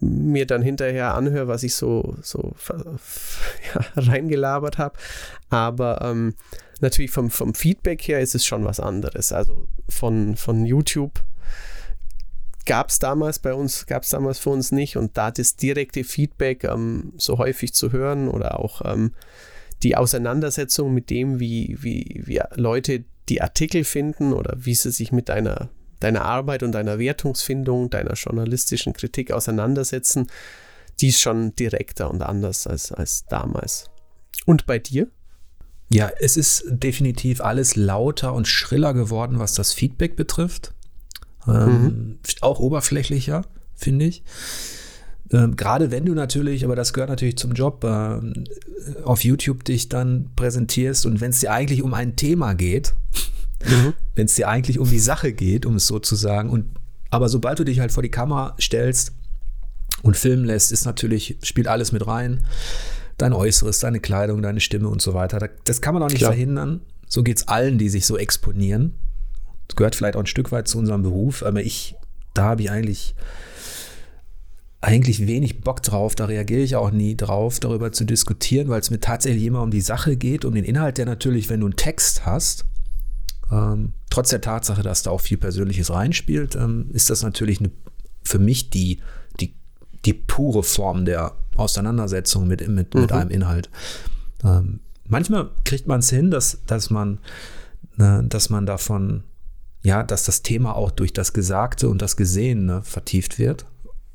mir 0.01 0.45
dann 0.45 0.61
hinterher 0.61 1.15
anhöre, 1.15 1.47
was 1.47 1.63
ich 1.63 1.73
so, 1.73 2.17
so 2.21 2.53
ja, 3.73 3.81
reingelabert 3.95 4.77
habe. 4.77 4.97
Aber 5.49 6.01
ähm, 6.01 6.35
natürlich 6.81 7.11
vom, 7.11 7.29
vom 7.29 7.53
Feedback 7.53 8.01
her 8.01 8.19
ist 8.19 8.35
es 8.35 8.45
schon 8.45 8.65
was 8.65 8.81
anderes. 8.81 9.31
Also 9.31 9.67
von, 9.87 10.35
von 10.35 10.65
YouTube 10.65 11.23
gab 12.65 12.89
es 12.89 12.99
damals 12.99 13.39
bei 13.39 13.53
uns, 13.53 13.85
gab 13.85 14.03
es 14.03 14.09
damals 14.09 14.37
für 14.37 14.49
uns 14.49 14.73
nicht. 14.73 14.97
Und 14.97 15.15
da 15.15 15.31
das 15.31 15.55
direkte 15.55 16.03
Feedback 16.03 16.65
ähm, 16.65 17.13
so 17.15 17.37
häufig 17.37 17.73
zu 17.73 17.93
hören 17.93 18.27
oder 18.27 18.59
auch 18.59 18.81
ähm, 18.83 19.13
die 19.81 19.95
Auseinandersetzung 19.95 20.93
mit 20.93 21.09
dem, 21.09 21.39
wie, 21.39 21.77
wie, 21.79 22.21
wie 22.25 22.41
Leute 22.55 23.05
die 23.29 23.41
Artikel 23.41 23.85
finden 23.85 24.33
oder 24.33 24.57
wie 24.57 24.75
sie 24.75 24.91
sich 24.91 25.13
mit 25.13 25.29
einer 25.29 25.69
deiner 25.99 26.23
Arbeit 26.23 26.63
und 26.63 26.71
deiner 26.71 26.99
Wertungsfindung, 26.99 27.89
deiner 27.89 28.13
journalistischen 28.13 28.93
Kritik 28.93 29.31
auseinandersetzen, 29.31 30.27
die 31.01 31.07
ist 31.07 31.21
schon 31.21 31.55
direkter 31.55 32.09
und 32.09 32.21
anders 32.21 32.67
als, 32.67 32.91
als 32.91 33.25
damals. 33.25 33.89
Und 34.45 34.65
bei 34.65 34.79
dir? 34.79 35.07
Ja, 35.89 36.09
es 36.19 36.35
ist 36.37 36.65
definitiv 36.67 37.41
alles 37.41 37.75
lauter 37.75 38.33
und 38.33 38.47
schriller 38.47 38.93
geworden, 38.93 39.39
was 39.39 39.53
das 39.53 39.73
Feedback 39.73 40.15
betrifft. 40.15 40.73
Ähm, 41.47 41.83
mhm. 41.83 42.19
Auch 42.41 42.59
oberflächlicher, 42.59 43.43
finde 43.75 44.05
ich. 44.05 44.23
Ähm, 45.31 45.55
Gerade 45.55 45.91
wenn 45.91 46.05
du 46.05 46.13
natürlich, 46.13 46.65
aber 46.65 46.75
das 46.75 46.93
gehört 46.93 47.09
natürlich 47.09 47.37
zum 47.37 47.53
Job, 47.53 47.83
äh, 47.83 48.19
auf 49.03 49.23
YouTube 49.23 49.63
dich 49.63 49.89
dann 49.89 50.31
präsentierst 50.35 51.05
und 51.05 51.21
wenn 51.21 51.31
es 51.31 51.39
dir 51.39 51.51
eigentlich 51.51 51.81
um 51.81 51.93
ein 51.93 52.15
Thema 52.15 52.53
geht, 52.53 52.93
mhm. 53.67 53.93
wenn 54.15 54.25
es 54.25 54.35
dir 54.35 54.47
eigentlich 54.47 54.79
um 54.79 54.89
die 54.89 54.99
Sache 54.99 55.33
geht, 55.33 55.65
um 55.65 55.75
es 55.75 55.87
so 55.87 55.99
zu 55.99 56.15
sagen, 56.15 56.49
und 56.49 56.65
aber 57.09 57.29
sobald 57.29 57.59
du 57.59 57.63
dich 57.63 57.79
halt 57.79 57.91
vor 57.91 58.03
die 58.03 58.09
Kamera 58.09 58.55
stellst 58.59 59.13
und 60.01 60.17
filmen 60.17 60.45
lässt, 60.45 60.71
ist 60.71 60.85
natürlich, 60.85 61.37
spielt 61.43 61.67
alles 61.67 61.91
mit 61.91 62.05
rein. 62.05 62.43
Dein 63.17 63.31
Äußeres, 63.31 63.79
deine 63.79 64.01
Kleidung, 64.01 64.41
deine 64.41 64.59
Stimme 64.59 64.89
und 64.89 65.01
so 65.01 65.13
weiter. 65.13 65.49
Das 65.63 65.81
kann 65.81 65.93
man 65.93 66.03
auch 66.03 66.09
nicht 66.09 66.17
Klar. 66.17 66.33
verhindern. 66.33 66.81
So 67.07 67.23
geht 67.23 67.37
es 67.37 67.47
allen, 67.47 67.77
die 67.77 67.89
sich 67.89 68.05
so 68.05 68.17
exponieren. 68.17 68.95
Das 69.67 69.77
gehört 69.77 69.95
vielleicht 69.95 70.17
auch 70.17 70.21
ein 70.21 70.25
Stück 70.25 70.51
weit 70.51 70.67
zu 70.67 70.77
unserem 70.77 71.03
Beruf, 71.03 71.43
aber 71.43 71.61
ich, 71.61 71.95
da 72.33 72.43
habe 72.43 72.63
ich 72.63 72.71
eigentlich 72.71 73.15
eigentlich 74.81 75.25
wenig 75.25 75.61
Bock 75.61 75.81
drauf, 75.81 76.13
da 76.13 76.25
reagiere 76.25 76.61
ich 76.61 76.75
auch 76.75 76.91
nie 76.91 77.17
drauf, 77.17 77.59
darüber 77.59 77.91
zu 77.91 78.05
diskutieren, 78.05 78.69
weil 78.69 78.81
es 78.81 78.91
mir 78.91 78.99
tatsächlich 78.99 79.43
immer 79.45 79.63
um 79.63 79.71
die 79.71 79.81
Sache 79.81 80.15
geht, 80.15 80.45
um 80.45 80.53
den 80.53 80.63
Inhalt, 80.63 80.99
der 80.99 81.07
natürlich, 81.07 81.49
wenn 81.49 81.61
du 81.61 81.65
einen 81.65 81.75
Text 81.75 82.25
hast, 82.25 82.65
ähm, 83.51 83.93
trotz 84.09 84.29
der 84.29 84.41
Tatsache, 84.41 84.81
dass 84.81 85.03
da 85.03 85.11
auch 85.11 85.21
viel 85.21 85.37
Persönliches 85.37 85.91
reinspielt, 85.91 86.55
ähm, 86.55 86.89
ist 86.91 87.09
das 87.09 87.21
natürlich 87.23 87.59
eine, 87.59 87.71
für 88.23 88.39
mich 88.39 88.69
die, 88.69 89.01
die, 89.39 89.55
die 90.05 90.13
pure 90.13 90.63
Form 90.63 91.05
der 91.05 91.33
Auseinandersetzung 91.55 92.47
mit, 92.47 92.67
mit, 92.67 92.93
mhm. 92.93 93.01
mit 93.01 93.11
einem 93.11 93.29
Inhalt. 93.29 93.69
Ähm, 94.43 94.79
manchmal 95.07 95.51
kriegt 95.63 95.87
man 95.87 95.99
es 95.99 96.09
hin, 96.09 96.31
dass, 96.31 96.59
dass 96.65 96.89
man, 96.89 97.19
äh, 97.97 98.23
dass 98.23 98.49
man 98.49 98.65
davon, 98.65 99.23
ja, 99.83 100.03
dass 100.03 100.25
das 100.25 100.41
Thema 100.41 100.75
auch 100.75 100.91
durch 100.91 101.13
das 101.13 101.33
Gesagte 101.33 101.87
und 101.89 102.01
das 102.01 102.17
Gesehene 102.17 102.81
vertieft 102.81 103.37
wird. 103.37 103.65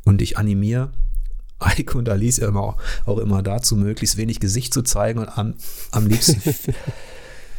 Und 0.05 0.23
ich 0.23 0.39
animiere 0.39 0.91
Eike 1.61 1.99
und 1.99 2.09
Alice 2.09 2.39
immer 2.39 2.77
auch, 3.05 3.19
immer 3.19 3.43
dazu, 3.43 3.77
möglichst 3.77 4.17
wenig 4.17 4.41
Gesicht 4.41 4.73
zu 4.73 4.83
zeigen 4.83 5.21
und 5.21 5.29
am, 5.37 5.55
am 5.91 6.07
liebsten 6.07 6.43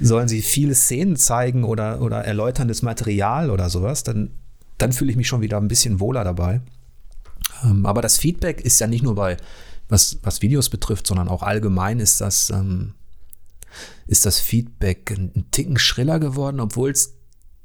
sollen 0.01 0.27
sie 0.27 0.41
viele 0.41 0.75
Szenen 0.75 1.15
zeigen 1.15 1.63
oder, 1.63 2.01
oder 2.01 2.23
erläuterndes 2.23 2.81
Material 2.81 3.49
oder 3.49 3.69
sowas, 3.69 4.03
dann, 4.03 4.31
dann 4.77 4.93
fühle 4.93 5.11
ich 5.11 5.17
mich 5.17 5.27
schon 5.27 5.41
wieder 5.41 5.57
ein 5.57 5.67
bisschen 5.67 5.99
wohler 5.99 6.23
dabei. 6.23 6.61
Ähm, 7.63 7.85
aber 7.85 8.01
das 8.01 8.17
Feedback 8.17 8.61
ist 8.61 8.79
ja 8.79 8.87
nicht 8.87 9.03
nur 9.03 9.15
bei, 9.15 9.37
was, 9.89 10.19
was 10.23 10.41
Videos 10.41 10.69
betrifft, 10.69 11.07
sondern 11.07 11.27
auch 11.27 11.43
allgemein 11.43 11.99
ist 11.99 12.21
das, 12.21 12.49
ähm, 12.49 12.93
ist 14.07 14.25
das 14.25 14.39
Feedback 14.39 15.11
ein 15.11 15.45
Ticken 15.51 15.77
schriller 15.77 16.19
geworden, 16.19 16.59
obwohl 16.59 16.91
es 16.91 17.13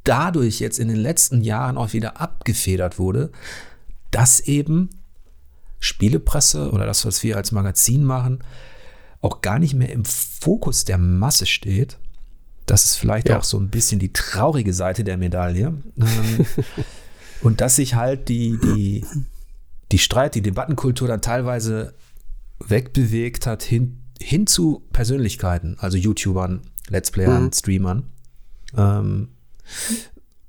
dadurch 0.04 0.60
jetzt 0.60 0.78
in 0.78 0.88
den 0.88 0.96
letzten 0.96 1.40
Jahren 1.40 1.76
auch 1.76 1.92
wieder 1.92 2.20
abgefedert 2.20 2.98
wurde, 2.98 3.30
dass 4.10 4.40
eben 4.40 4.90
Spielepresse 5.80 6.70
oder 6.70 6.86
das, 6.86 7.04
was 7.04 7.22
wir 7.22 7.36
als 7.36 7.52
Magazin 7.52 8.04
machen, 8.04 8.40
auch 9.20 9.40
gar 9.40 9.58
nicht 9.58 9.74
mehr 9.74 9.90
im 9.90 10.04
Fokus 10.04 10.84
der 10.84 10.98
Masse 10.98 11.46
steht. 11.46 11.98
Das 12.66 12.84
ist 12.84 12.96
vielleicht 12.96 13.28
ja. 13.28 13.38
auch 13.38 13.44
so 13.44 13.58
ein 13.58 13.68
bisschen 13.68 14.00
die 14.00 14.12
traurige 14.12 14.72
Seite 14.72 15.04
der 15.04 15.16
Medaille. 15.16 15.74
Ähm, 15.96 16.46
und 17.42 17.60
dass 17.60 17.76
sich 17.76 17.94
halt 17.94 18.28
die, 18.28 18.58
die, 18.58 19.04
die 19.92 19.98
Streit, 19.98 20.34
die 20.34 20.42
Debattenkultur 20.42 21.06
dann 21.06 21.22
teilweise 21.22 21.94
wegbewegt 22.58 23.46
hat 23.46 23.62
hin, 23.62 24.02
hin 24.20 24.46
zu 24.46 24.82
Persönlichkeiten, 24.92 25.76
also 25.78 25.96
YouTubern, 25.96 26.62
Let's 26.88 27.10
Playern, 27.10 27.44
mhm. 27.44 27.52
Streamern. 27.52 28.04
Ähm, 28.76 29.28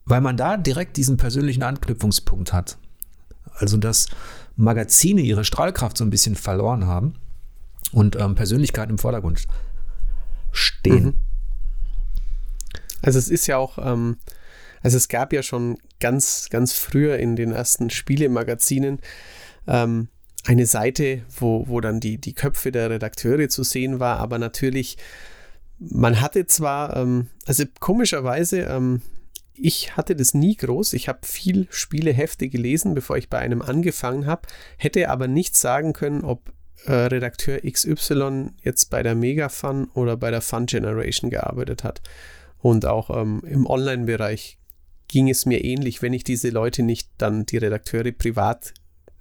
weil 0.06 0.22
man 0.22 0.38
da 0.38 0.58
direkt 0.58 0.98
diesen 0.98 1.18
persönlichen 1.18 1.64
Anknüpfungspunkt 1.64 2.54
hat. 2.54 2.78
Also 3.54 3.78
dass 3.78 4.08
Magazine 4.56 5.22
ihre 5.22 5.44
Strahlkraft 5.44 5.98
so 5.98 6.04
ein 6.04 6.10
bisschen 6.10 6.36
verloren 6.36 6.88
haben 6.88 7.14
und 7.92 8.16
ähm, 8.16 8.36
Persönlichkeiten 8.36 8.92
im 8.92 8.98
Vordergrund 8.98 9.46
stehen. 10.52 11.06
Mhm. 11.06 11.14
Also 13.08 13.20
es 13.20 13.30
ist 13.30 13.48
ja 13.48 13.56
auch, 13.56 13.78
ähm, 13.78 14.18
also 14.82 14.98
es 14.98 15.08
gab 15.08 15.32
ja 15.32 15.42
schon 15.42 15.78
ganz, 16.02 16.50
ganz 16.50 16.74
früher 16.74 17.18
in 17.18 17.38
den 17.38 17.54
ersten 17.54 17.90
Spielemagazinen 17.90 19.00
ähm, 19.66 20.10
eine 20.46 20.66
Seite, 20.66 21.22
wo, 21.40 21.70
wo 21.70 21.80
dann 21.80 22.02
die, 22.02 22.18
die 22.18 22.34
Köpfe 22.34 22.74
der 22.74 22.90
Redakteure 22.90 23.48
zu 23.48 23.64
sehen 23.64 24.02
war, 24.02 24.20
aber 24.20 24.40
natürlich, 24.40 24.98
man 25.80 26.20
hatte 26.20 26.48
zwar, 26.48 26.98
ähm, 26.98 27.28
also 27.46 27.64
komischerweise, 27.80 28.64
ähm, 28.64 29.02
ich 29.54 29.96
hatte 29.96 30.14
das 30.14 30.34
nie 30.34 30.58
groß. 30.58 30.92
Ich 30.92 31.08
habe 31.08 31.20
viel 31.24 31.68
Spielehefte 31.70 32.50
gelesen, 32.50 32.94
bevor 32.94 33.16
ich 33.16 33.30
bei 33.30 33.38
einem 33.38 33.62
angefangen 33.62 34.26
habe, 34.26 34.50
hätte 34.76 35.10
aber 35.10 35.30
nicht 35.30 35.56
sagen 35.56 35.94
können, 35.94 36.26
ob 36.26 36.52
äh, 36.84 36.92
Redakteur 36.92 37.62
XY 37.62 38.50
jetzt 38.64 38.90
bei 38.90 39.02
der 39.02 39.16
Megafun 39.16 39.86
oder 39.94 40.18
bei 40.18 40.30
der 40.30 40.42
Fun 40.42 40.66
Generation 40.66 41.30
gearbeitet 41.30 41.86
hat. 41.86 42.02
Und 42.68 42.86
auch 42.86 43.10
ähm, 43.10 43.42
im 43.48 43.66
Online-Bereich 43.66 44.58
ging 45.08 45.30
es 45.30 45.46
mir 45.46 45.64
ähnlich, 45.64 46.02
wenn 46.02 46.12
ich 46.12 46.26
diese 46.26 46.50
Leute 46.50 46.84
nicht 46.84 47.10
dann 47.18 47.46
die 47.46 47.56
Redakteure 47.56 48.12
privat, 48.12 48.74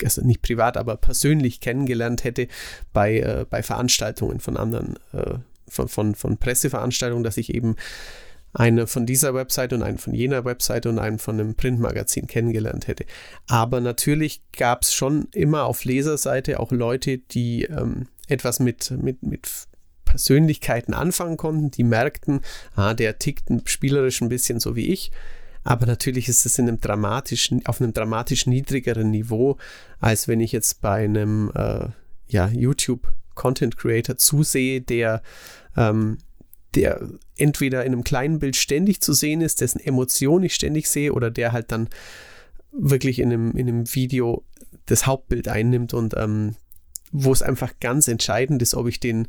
also 0.02 0.22
nicht 0.22 0.42
privat, 0.42 0.76
aber 0.76 0.96
persönlich 0.96 1.60
kennengelernt 1.60 2.24
hätte 2.24 2.48
bei, 2.92 3.20
äh, 3.20 3.46
bei 3.48 3.62
Veranstaltungen 3.62 4.40
von 4.40 4.56
anderen, 4.56 4.96
äh, 5.12 5.34
von, 5.68 5.86
von, 5.86 6.16
von 6.16 6.38
Presseveranstaltungen, 6.38 7.22
dass 7.22 7.36
ich 7.36 7.54
eben 7.54 7.76
eine 8.52 8.88
von 8.88 9.06
dieser 9.06 9.32
Website 9.32 9.72
und 9.72 9.84
einen 9.84 9.98
von 9.98 10.12
jener 10.12 10.44
Website 10.44 10.86
und 10.86 10.98
einen 10.98 11.20
von 11.20 11.38
einem 11.38 11.54
Printmagazin 11.54 12.26
kennengelernt 12.26 12.88
hätte. 12.88 13.04
Aber 13.46 13.80
natürlich 13.80 14.42
gab 14.58 14.82
es 14.82 14.92
schon 14.92 15.28
immer 15.32 15.66
auf 15.66 15.84
Leserseite 15.84 16.58
auch 16.58 16.72
Leute, 16.72 17.18
die 17.18 17.62
ähm, 17.62 18.08
etwas 18.26 18.58
mit, 18.58 18.90
mit, 18.90 19.22
mit 19.22 19.68
Persönlichkeiten 20.16 20.94
anfangen 20.94 21.36
konnten, 21.36 21.70
die 21.70 21.84
merkten, 21.84 22.40
ah, 22.74 22.94
der 22.94 23.18
tickt 23.18 23.48
spielerisch 23.66 24.22
ein 24.22 24.30
bisschen 24.30 24.60
so 24.60 24.74
wie 24.74 24.86
ich. 24.86 25.12
Aber 25.62 25.84
natürlich 25.84 26.28
ist 26.28 26.46
es 26.46 26.58
in 26.58 26.68
einem 26.68 26.80
dramatischen, 26.80 27.66
auf 27.66 27.80
einem 27.80 27.92
dramatisch 27.92 28.46
niedrigeren 28.46 29.10
Niveau, 29.10 29.58
als 30.00 30.26
wenn 30.26 30.40
ich 30.40 30.52
jetzt 30.52 30.80
bei 30.80 31.04
einem 31.04 31.50
äh, 31.54 31.88
ja, 32.28 32.48
YouTube 32.48 33.12
Content 33.34 33.76
Creator 33.76 34.16
zusehe, 34.16 34.80
der 34.80 35.22
ähm, 35.76 36.18
der 36.74 37.08
entweder 37.36 37.84
in 37.84 37.92
einem 37.92 38.04
kleinen 38.04 38.38
Bild 38.38 38.56
ständig 38.56 39.00
zu 39.00 39.12
sehen 39.12 39.40
ist, 39.40 39.60
dessen 39.60 39.80
Emotion 39.80 40.42
ich 40.42 40.54
ständig 40.54 40.88
sehe, 40.88 41.12
oder 41.12 41.30
der 41.30 41.52
halt 41.52 41.72
dann 41.72 41.88
wirklich 42.72 43.18
in 43.18 43.32
einem, 43.32 43.52
in 43.52 43.68
einem 43.68 43.94
Video 43.94 44.44
das 44.86 45.06
Hauptbild 45.06 45.48
einnimmt 45.48 45.94
und 45.94 46.14
ähm, 46.16 46.56
wo 47.12 47.32
es 47.32 47.42
einfach 47.42 47.74
ganz 47.80 48.08
entscheidend 48.08 48.62
ist, 48.62 48.74
ob 48.74 48.88
ich 48.88 49.00
den 49.00 49.28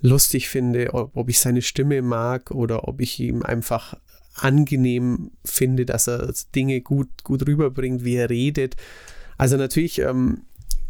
lustig 0.00 0.48
finde, 0.48 0.92
ob, 0.94 1.28
ich 1.28 1.38
seine 1.38 1.62
Stimme 1.62 2.02
mag 2.02 2.50
oder 2.50 2.88
ob 2.88 3.00
ich 3.00 3.20
ihm 3.20 3.42
einfach 3.42 3.94
angenehm 4.34 5.30
finde, 5.44 5.84
dass 5.84 6.08
er 6.08 6.32
Dinge 6.54 6.80
gut, 6.80 7.08
gut 7.22 7.46
rüberbringt, 7.46 8.04
wie 8.04 8.16
er 8.16 8.30
redet. 8.30 8.76
Also 9.36 9.56
natürlich 9.56 9.98
ähm, 9.98 10.42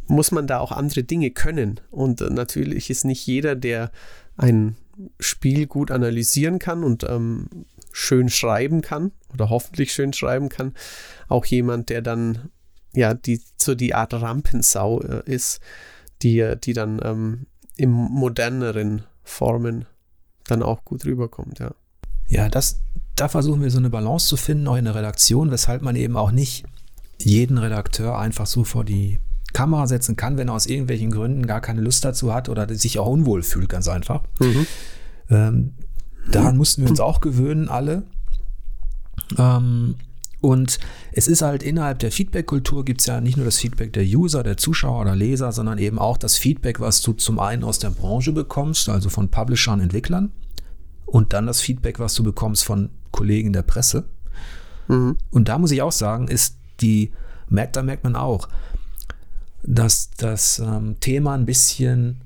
muss 0.07 0.31
man 0.31 0.47
da 0.47 0.59
auch 0.59 0.73
andere 0.73 1.03
Dinge 1.03 1.31
können. 1.31 1.81
Und 1.91 2.21
natürlich 2.21 2.91
ist 2.91 3.05
nicht 3.05 3.27
jeder, 3.27 3.55
der 3.55 3.91
ein 4.37 4.77
Spiel 5.19 5.67
gut 5.67 5.91
analysieren 5.91 6.59
kann 6.59 6.85
und 6.85 7.05
ähm, 7.05 7.49
schön 7.93 8.29
schreiben 8.29 8.81
kann 8.81 9.13
oder 9.33 9.51
hoffentlich 9.51 9.93
schön 9.93 10.13
schreiben 10.13 10.49
kann, 10.49 10.75
auch 11.29 11.45
jemand, 11.45 11.89
der 11.89 12.03
dann 12.03 12.51
ja 12.95 13.15
die 13.15 13.41
so 13.57 13.75
die 13.75 13.95
Art 13.95 14.15
Rampensau 14.15 15.01
äh, 15.01 15.23
ist, 15.27 15.61
die, 16.23 16.55
die 16.63 16.73
dann 16.73 17.01
ähm, 17.03 17.47
im 17.77 17.91
moderneren 17.91 19.05
Formen 19.23 19.87
dann 20.45 20.63
auch 20.63 20.85
gut 20.85 21.05
rüberkommt, 21.05 21.59
ja. 21.59 21.73
Ja, 22.29 22.49
das, 22.49 22.81
da 23.15 23.29
versuchen 23.29 23.63
wir 23.63 23.71
so 23.71 23.79
eine 23.79 23.91
Balance 23.91 24.27
zu 24.27 24.37
finden, 24.37 24.67
auch 24.69 24.77
in 24.77 24.87
der 24.87 24.95
Redaktion, 24.95 25.51
weshalb 25.51 25.83
man 25.83 25.97
eben 25.97 26.17
auch 26.17 26.31
nicht 26.31 26.65
jeden 27.19 27.59
Redakteur 27.59 28.19
einfach 28.19 28.47
so 28.47 28.65
vor 28.65 28.85
die 28.85 29.19
Kamera 29.53 29.87
setzen 29.87 30.17
kann, 30.17 30.39
wenn 30.39 30.49
er 30.49 30.55
aus 30.55 30.67
irgendwelchen 30.67 31.11
Gründen 31.11 31.47
gar 31.47 31.61
keine 31.61 31.83
Lust 31.83 32.05
dazu 32.05 32.33
hat 32.33 32.49
oder 32.49 32.73
sich 32.75 32.99
auch 32.99 33.07
unwohl 33.07 33.43
fühlt, 33.43 33.69
ganz 33.69 33.87
einfach. 33.89 34.23
Mhm. 34.41 34.67
Ähm, 35.29 35.75
daran 36.31 36.57
mussten 36.57 36.83
wir 36.83 36.91
uns 36.91 37.01
auch 37.01 37.21
gewöhnen, 37.21 37.69
alle. 37.69 38.05
Ähm, 39.39 39.97
und 40.43 40.81
es 41.13 41.29
ist 41.29 41.41
halt 41.41 41.63
innerhalb 41.63 42.01
der 42.01 42.11
Feedback-Kultur 42.11 42.85
gibt 42.85 43.01
es 43.01 43.07
ja 43.07 43.21
nicht 43.21 43.37
nur 43.37 43.47
das 43.47 43.59
Feedback 43.59 43.93
der 43.93 44.03
User, 44.03 44.43
der 44.43 44.57
Zuschauer 44.57 45.03
oder 45.03 45.15
Leser, 45.15 45.53
sondern 45.53 45.79
eben 45.79 46.01
auch 46.01 46.19
das 46.19 46.37
Feedback, 46.37 46.81
was 46.81 47.01
du 47.01 47.13
zum 47.13 47.39
einen 47.39 47.63
aus 47.63 47.79
der 47.79 47.91
Branche 47.91 48.33
bekommst, 48.33 48.89
also 48.89 49.09
von 49.09 49.29
Publishern, 49.29 49.81
Entwicklern, 49.81 50.33
und 51.07 51.33
dann 51.33 51.47
das 51.47 51.61
Feedback, 51.61 52.01
was 52.01 52.15
du 52.15 52.25
bekommst 52.25 52.65
von 52.65 52.91
Kollegen 53.13 53.53
der 53.53 53.63
Presse. 53.63 54.05
Mhm. 54.89 55.17
Und 55.31 55.49
da 55.49 55.59
muss 55.59 55.71
ich 55.71 55.81
auch 55.81 55.93
sagen, 55.93 56.27
ist 56.27 56.57
die, 56.81 57.13
merkt, 57.49 57.77
da 57.77 57.85
merkt 57.85 58.03
man 58.03 58.17
auch, 58.17 58.49
dass 59.63 60.11
das 60.11 60.59
ähm, 60.59 60.97
Thema 60.99 61.35
ein 61.35 61.47
bisschen 61.47 62.23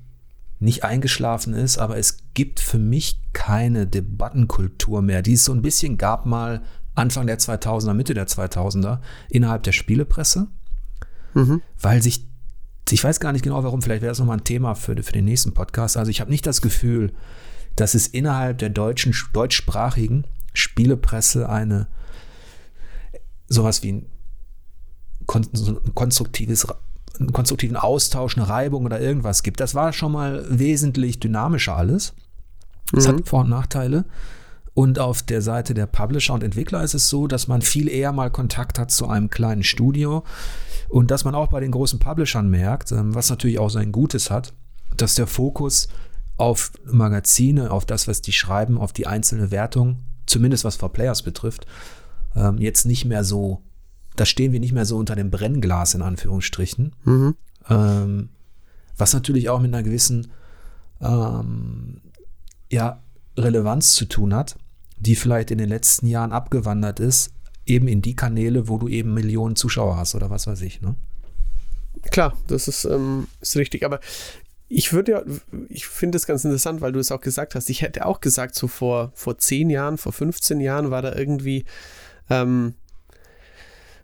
nicht 0.59 0.85
eingeschlafen 0.85 1.53
ist, 1.53 1.77
aber 1.77 1.99
es 1.99 2.17
gibt 2.33 2.61
für 2.61 2.79
mich 2.79 3.21
keine 3.35 3.87
Debattenkultur 3.87 5.03
mehr, 5.03 5.21
die 5.21 5.35
es 5.35 5.45
so 5.45 5.53
ein 5.53 5.61
bisschen 5.61 5.99
gab 5.99 6.25
mal 6.25 6.63
Anfang 6.97 7.27
der 7.27 7.39
2000er, 7.39 7.95
Mitte 7.95 8.15
der 8.15 8.27
2000er 8.27 8.99
innerhalb 9.29 9.63
der 9.63 9.73
Spielepresse, 9.73 10.49
mhm. 11.35 11.63
weil 11.81 12.03
sich, 12.03 12.27
ich 12.91 13.05
weiß 13.05 13.21
gar 13.21 13.33
nicht 13.33 13.43
genau 13.43 13.63
warum, 13.63 13.83
vielleicht 13.83 14.03
wäre 14.03 14.11
das 14.11 14.19
nochmal 14.19 14.39
ein 14.39 14.45
Thema 14.45 14.75
für, 14.75 15.01
für 15.03 15.13
den 15.13 15.25
nächsten 15.25 15.55
Podcast. 15.55 15.97
Also 15.97 16.11
ich 16.11 16.21
habe 16.21 16.31
nicht 16.31 16.47
das 16.47 16.61
Gefühl, 16.61 17.13
dass 17.77 17.95
es 17.95 18.07
innerhalb 18.07 18.59
der 18.59 18.71
deutschen, 18.71 19.15
deutschsprachigen 19.33 20.25
Spielepresse 20.55 21.49
eine 21.49 21.87
sowas 23.49 23.83
wie 23.83 23.93
ein, 23.93 24.07
so 25.53 25.73
ein 25.73 25.95
konstruktives 25.95 26.67
einen 27.19 27.33
konstruktiven 27.33 27.77
Austausch, 27.77 28.37
eine 28.37 28.49
Reibung 28.49 28.85
oder 28.85 29.01
irgendwas 29.01 29.43
gibt. 29.43 29.61
Das 29.61 29.75
war 29.75 29.93
schon 29.93 30.13
mal 30.13 30.45
wesentlich 30.49 31.21
dynamischer 31.21 31.77
alles. 31.77 32.15
Das 32.93 33.07
mhm. 33.07 33.13
hat 33.13 33.29
Vor- 33.29 33.41
und 33.41 33.51
Nachteile. 33.51 34.05
Und 34.77 34.99
auf 34.99 35.23
der 35.23 35.41
Seite 35.41 35.73
der 35.73 35.87
Publisher 35.87 36.35
und 36.35 36.43
Entwickler 36.43 36.83
ist 36.83 36.93
es 36.93 37.09
so, 37.09 37.27
dass 37.27 37.49
man 37.49 37.63
viel 37.63 37.89
eher 37.89 38.13
mal 38.13 38.31
Kontakt 38.31 38.79
hat 38.79 38.91
zu 38.91 39.09
einem 39.09 39.31
kleinen 39.31 39.63
Studio 39.63 40.23
und 40.91 41.11
dass 41.11 41.25
man 41.25 41.35
auch 41.35 41.47
bei 41.47 41.61
den 41.61 41.71
großen 41.71 41.99
Publishern 41.99 42.51
merkt, 42.51 42.93
ähm, 42.93 43.15
was 43.15 43.31
natürlich 43.31 43.59
auch 43.59 43.71
sein 43.71 43.91
Gutes 43.91 44.31
hat, 44.31 44.53
dass 44.95 45.15
der 45.15 45.27
Fokus 45.27 45.89
auf 46.37 46.73
Magazine, 46.85 47.71
auf 47.71 47.87
das, 47.87 48.07
was 48.07 48.21
die 48.21 48.35
schreiben, 48.35 48.77
auf 48.77 48.93
die 48.93 49.07
einzelne 49.07 49.51
Wertung, 49.51 50.01
zumindest 50.27 50.65
was 50.65 50.77
For 50.77 50.93
Players 50.93 51.23
betrifft, 51.23 51.67
ähm, 52.35 52.59
jetzt 52.59 52.85
nicht 52.85 53.07
mehr 53.07 53.25
so, 53.25 53.63
da 54.15 54.27
stehen 54.27 54.53
wir 54.53 54.61
nicht 54.61 54.75
mehr 54.75 54.85
so 54.85 54.99
unter 54.99 55.17
dem 55.17 55.31
Brennglas 55.31 55.95
in 55.95 56.03
Anführungsstrichen. 56.03 56.95
Mhm. 57.03 57.35
Ähm, 57.71 58.29
was 58.99 59.15
natürlich 59.15 59.49
auch 59.49 59.61
mit 59.61 59.73
einer 59.73 59.83
gewissen 59.83 60.33
ähm, 61.01 62.03
ja, 62.71 63.01
Relevanz 63.39 63.95
zu 63.95 64.05
tun 64.05 64.35
hat 64.35 64.57
die 64.99 65.17
vielleicht 65.17 65.51
in 65.51 65.59
den 65.59 65.69
letzten 65.69 66.07
Jahren 66.07 66.33
abgewandert 66.33 67.01
ist, 67.01 67.33
eben 67.67 67.89
in 67.89 68.03
die 68.03 68.17
Kanäle, 68.17 68.69
wo 68.69 68.79
du 68.79 68.89
eben 68.89 69.15
Millionen 69.15 69.57
Zuschauer 69.57 69.97
hast 69.97 70.15
oder 70.15 70.31
was 70.31 70.47
weiß 70.47 70.63
ich. 70.63 70.81
Ne? 70.81 70.95
Klar, 72.11 72.37
das 72.47 72.69
ist, 72.69 72.85
ähm, 72.85 73.27
ist 73.41 73.57
richtig. 73.57 73.85
Aber 73.85 74.01
ich 74.69 74.93
würde 74.93 75.13
ja, 75.13 75.23
ich 75.69 75.87
finde 75.87 76.17
es 76.17 76.27
ganz 76.27 76.45
interessant, 76.45 76.81
weil 76.81 76.93
du 76.93 76.99
es 76.99 77.13
auch 77.13 77.21
gesagt 77.21 77.55
hast. 77.55 77.71
Ich 77.71 77.83
hätte 77.83 78.07
auch 78.07 78.21
gesagt, 78.21 78.55
so 78.55 78.69
vor, 78.69 79.13
vor 79.15 79.39
10 79.39 79.71
Jahren, 79.71 79.99
vor 79.99 80.13
15 80.13 80.61
Jahren 80.61 80.91
war 80.91 81.03
da 81.03 81.15
irgendwie 81.15 81.65
ähm, 82.31 82.75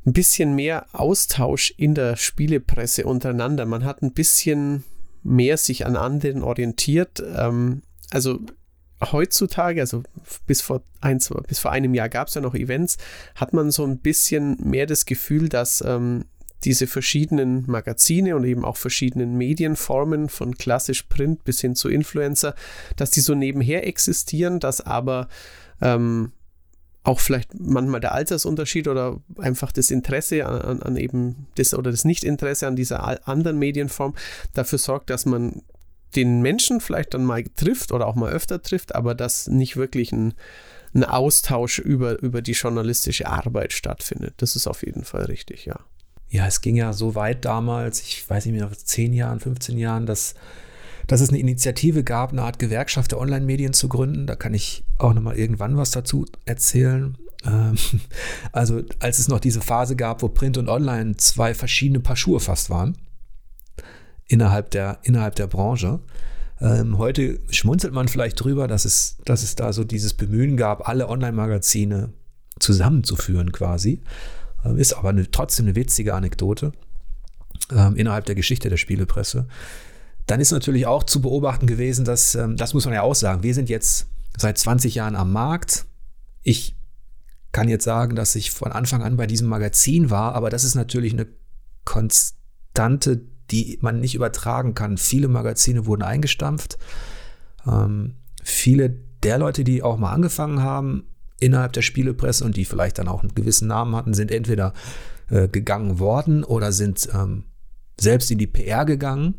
ein 0.04 0.12
bisschen 0.12 0.54
mehr 0.54 0.86
Austausch 0.92 1.72
in 1.76 1.94
der 1.94 2.16
Spielepresse 2.16 3.04
untereinander. 3.04 3.66
Man 3.66 3.84
hat 3.84 4.02
ein 4.02 4.12
bisschen 4.12 4.84
mehr 5.22 5.56
sich 5.56 5.86
an 5.86 5.96
anderen 5.96 6.42
orientiert. 6.42 7.22
Ähm, 7.36 7.82
also 8.10 8.40
heutzutage, 9.10 9.80
also 9.80 10.02
bis 10.46 10.60
vor, 10.60 10.82
ein, 11.00 11.18
bis 11.48 11.58
vor 11.58 11.72
einem 11.72 11.94
Jahr 11.94 12.08
gab 12.08 12.28
es 12.28 12.34
ja 12.34 12.40
noch 12.40 12.54
Events, 12.54 12.98
hat 13.34 13.52
man 13.52 13.70
so 13.70 13.84
ein 13.84 13.98
bisschen 13.98 14.56
mehr 14.62 14.86
das 14.86 15.06
Gefühl, 15.06 15.48
dass 15.48 15.82
ähm, 15.86 16.24
diese 16.64 16.86
verschiedenen 16.86 17.64
Magazine 17.66 18.36
und 18.36 18.44
eben 18.44 18.64
auch 18.64 18.76
verschiedenen 18.76 19.36
Medienformen 19.36 20.28
von 20.28 20.56
klassisch 20.56 21.02
Print 21.04 21.44
bis 21.44 21.60
hin 21.60 21.74
zu 21.74 21.88
Influencer, 21.88 22.54
dass 22.96 23.10
die 23.10 23.20
so 23.20 23.34
nebenher 23.34 23.86
existieren, 23.86 24.60
dass 24.60 24.80
aber 24.80 25.28
ähm, 25.80 26.32
auch 27.04 27.18
vielleicht 27.18 27.58
manchmal 27.58 28.00
der 28.00 28.12
Altersunterschied 28.12 28.86
oder 28.86 29.20
einfach 29.38 29.72
das 29.72 29.90
Interesse 29.90 30.46
an, 30.46 30.82
an 30.82 30.96
eben 30.96 31.48
das 31.56 31.74
oder 31.74 31.90
das 31.90 32.04
Nichtinteresse 32.04 32.68
an 32.68 32.76
dieser 32.76 33.26
anderen 33.28 33.58
Medienform 33.58 34.14
dafür 34.54 34.78
sorgt, 34.78 35.10
dass 35.10 35.26
man 35.26 35.62
den 36.16 36.42
Menschen 36.42 36.80
vielleicht 36.80 37.14
dann 37.14 37.24
mal 37.24 37.42
trifft 37.56 37.92
oder 37.92 38.06
auch 38.06 38.14
mal 38.14 38.32
öfter 38.32 38.62
trifft, 38.62 38.94
aber 38.94 39.14
dass 39.14 39.48
nicht 39.48 39.76
wirklich 39.76 40.12
ein, 40.12 40.34
ein 40.94 41.04
Austausch 41.04 41.78
über, 41.78 42.20
über 42.22 42.42
die 42.42 42.52
journalistische 42.52 43.26
Arbeit 43.26 43.72
stattfindet. 43.72 44.34
Das 44.38 44.56
ist 44.56 44.66
auf 44.66 44.84
jeden 44.84 45.04
Fall 45.04 45.24
richtig, 45.24 45.64
ja. 45.64 45.80
Ja, 46.28 46.46
es 46.46 46.62
ging 46.62 46.76
ja 46.76 46.92
so 46.92 47.14
weit 47.14 47.44
damals, 47.44 48.00
ich 48.00 48.28
weiß 48.28 48.46
nicht 48.46 48.54
mehr, 48.54 48.70
zehn 48.72 49.12
Jahren, 49.12 49.38
15 49.38 49.76
Jahren, 49.76 50.06
dass, 50.06 50.34
dass 51.06 51.20
es 51.20 51.28
eine 51.28 51.38
Initiative 51.38 52.04
gab, 52.04 52.32
eine 52.32 52.42
Art 52.42 52.58
Gewerkschaft 52.58 53.12
der 53.12 53.20
Online-Medien 53.20 53.74
zu 53.74 53.88
gründen. 53.88 54.26
Da 54.26 54.34
kann 54.34 54.54
ich 54.54 54.84
auch 54.98 55.12
nochmal 55.12 55.36
irgendwann 55.36 55.76
was 55.76 55.90
dazu 55.90 56.24
erzählen. 56.46 57.18
Ähm, 57.44 57.76
also 58.52 58.82
als 58.98 59.18
es 59.18 59.28
noch 59.28 59.40
diese 59.40 59.60
Phase 59.60 59.94
gab, 59.94 60.22
wo 60.22 60.28
Print 60.28 60.56
und 60.56 60.70
Online 60.70 61.16
zwei 61.16 61.52
verschiedene 61.52 62.00
Paar 62.00 62.16
Schuhe 62.16 62.40
fast 62.40 62.70
waren 62.70 62.96
innerhalb 64.32 64.70
der, 64.70 64.98
innerhalb 65.02 65.36
der 65.36 65.46
Branche. 65.46 66.00
Ähm, 66.60 66.96
heute 66.96 67.38
schmunzelt 67.50 67.92
man 67.92 68.08
vielleicht 68.08 68.42
drüber, 68.42 68.66
dass 68.66 68.86
es, 68.86 69.18
dass 69.26 69.42
es 69.42 69.56
da 69.56 69.72
so 69.72 69.84
dieses 69.84 70.14
Bemühen 70.14 70.56
gab, 70.56 70.88
alle 70.88 71.08
Online-Magazine 71.08 72.14
zusammenzuführen 72.58 73.52
quasi. 73.52 74.00
Ähm, 74.64 74.78
ist 74.78 74.94
aber 74.94 75.10
eine, 75.10 75.30
trotzdem 75.30 75.66
eine 75.66 75.76
witzige 75.76 76.14
Anekdote 76.14 76.72
ähm, 77.70 77.94
innerhalb 77.96 78.24
der 78.24 78.34
Geschichte 78.34 78.70
der 78.70 78.78
Spielepresse. 78.78 79.48
Dann 80.26 80.40
ist 80.40 80.50
natürlich 80.50 80.86
auch 80.86 81.02
zu 81.02 81.20
beobachten 81.20 81.66
gewesen, 81.66 82.06
dass, 82.06 82.34
ähm, 82.34 82.56
das 82.56 82.72
muss 82.72 82.86
man 82.86 82.94
ja 82.94 83.02
auch 83.02 83.14
sagen, 83.14 83.42
wir 83.42 83.54
sind 83.54 83.68
jetzt 83.68 84.06
seit 84.38 84.56
20 84.56 84.94
Jahren 84.94 85.16
am 85.16 85.30
Markt. 85.30 85.84
Ich 86.42 86.74
kann 87.50 87.68
jetzt 87.68 87.84
sagen, 87.84 88.16
dass 88.16 88.34
ich 88.34 88.50
von 88.50 88.72
Anfang 88.72 89.02
an 89.02 89.18
bei 89.18 89.26
diesem 89.26 89.48
Magazin 89.48 90.08
war, 90.08 90.34
aber 90.34 90.48
das 90.48 90.64
ist 90.64 90.74
natürlich 90.74 91.12
eine 91.12 91.26
konstante 91.84 93.31
die 93.52 93.78
man 93.80 94.00
nicht 94.00 94.14
übertragen 94.14 94.74
kann. 94.74 94.96
Viele 94.96 95.28
Magazine 95.28 95.86
wurden 95.86 96.02
eingestampft. 96.02 96.78
Ähm, 97.66 98.14
viele 98.42 98.96
der 99.22 99.38
Leute, 99.38 99.62
die 99.62 99.82
auch 99.82 99.98
mal 99.98 100.12
angefangen 100.12 100.62
haben 100.62 101.04
innerhalb 101.38 101.72
der 101.72 101.82
Spielepresse 101.82 102.44
und 102.44 102.56
die 102.56 102.64
vielleicht 102.64 102.98
dann 102.98 103.08
auch 103.08 103.20
einen 103.20 103.34
gewissen 103.34 103.68
Namen 103.68 103.94
hatten, 103.94 104.14
sind 104.14 104.30
entweder 104.30 104.72
äh, 105.28 105.48
gegangen 105.48 105.98
worden 105.98 106.44
oder 106.44 106.72
sind 106.72 107.08
ähm, 107.14 107.44
selbst 108.00 108.30
in 108.30 108.38
die 108.38 108.46
PR 108.46 108.84
gegangen 108.84 109.34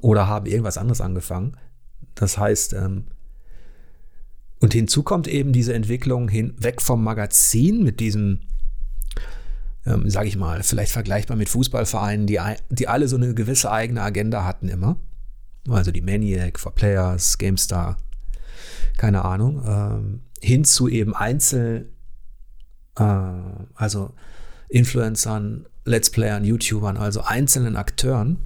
oder 0.00 0.26
haben 0.26 0.46
irgendwas 0.46 0.78
anderes 0.78 1.00
angefangen. 1.00 1.56
Das 2.14 2.38
heißt, 2.38 2.72
ähm, 2.72 3.04
und 4.60 4.72
hinzu 4.72 5.02
kommt 5.02 5.28
eben 5.28 5.52
diese 5.52 5.74
Entwicklung 5.74 6.28
hin, 6.28 6.54
weg 6.58 6.82
vom 6.82 7.04
Magazin 7.04 7.84
mit 7.84 8.00
diesem 8.00 8.40
ähm, 9.88 10.10
sage 10.10 10.28
ich 10.28 10.36
mal, 10.36 10.62
vielleicht 10.62 10.92
vergleichbar 10.92 11.36
mit 11.36 11.48
Fußballvereinen, 11.48 12.26
die, 12.26 12.38
die 12.68 12.88
alle 12.88 13.08
so 13.08 13.16
eine 13.16 13.34
gewisse 13.34 13.70
eigene 13.70 14.02
Agenda 14.02 14.44
hatten 14.44 14.68
immer. 14.68 14.96
Also 15.68 15.90
die 15.90 16.02
Maniac, 16.02 16.58
For 16.58 16.74
Players, 16.74 17.38
GameStar, 17.38 17.96
keine 18.96 19.24
Ahnung, 19.24 19.62
ähm, 19.66 20.20
hin 20.40 20.64
zu 20.64 20.88
eben 20.88 21.14
Einzel, 21.14 21.90
äh, 22.98 23.02
also 23.74 24.14
Influencern, 24.68 25.66
Let's 25.84 26.10
Playern, 26.10 26.44
YouTubern, 26.44 26.98
also 26.98 27.22
einzelnen 27.22 27.76
Akteuren, 27.76 28.38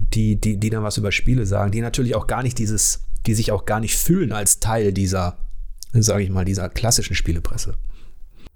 die, 0.00 0.40
die, 0.40 0.58
die 0.58 0.70
dann 0.70 0.82
was 0.82 0.96
über 0.96 1.12
Spiele 1.12 1.44
sagen, 1.44 1.72
die 1.72 1.82
natürlich 1.82 2.14
auch 2.14 2.26
gar 2.26 2.42
nicht 2.42 2.58
dieses, 2.58 3.04
die 3.26 3.34
sich 3.34 3.52
auch 3.52 3.66
gar 3.66 3.80
nicht 3.80 3.96
fühlen 3.96 4.32
als 4.32 4.60
Teil 4.60 4.92
dieser, 4.92 5.36
sage 5.92 6.22
ich 6.22 6.30
mal, 6.30 6.46
dieser 6.46 6.68
klassischen 6.70 7.14
Spielepresse. 7.14 7.74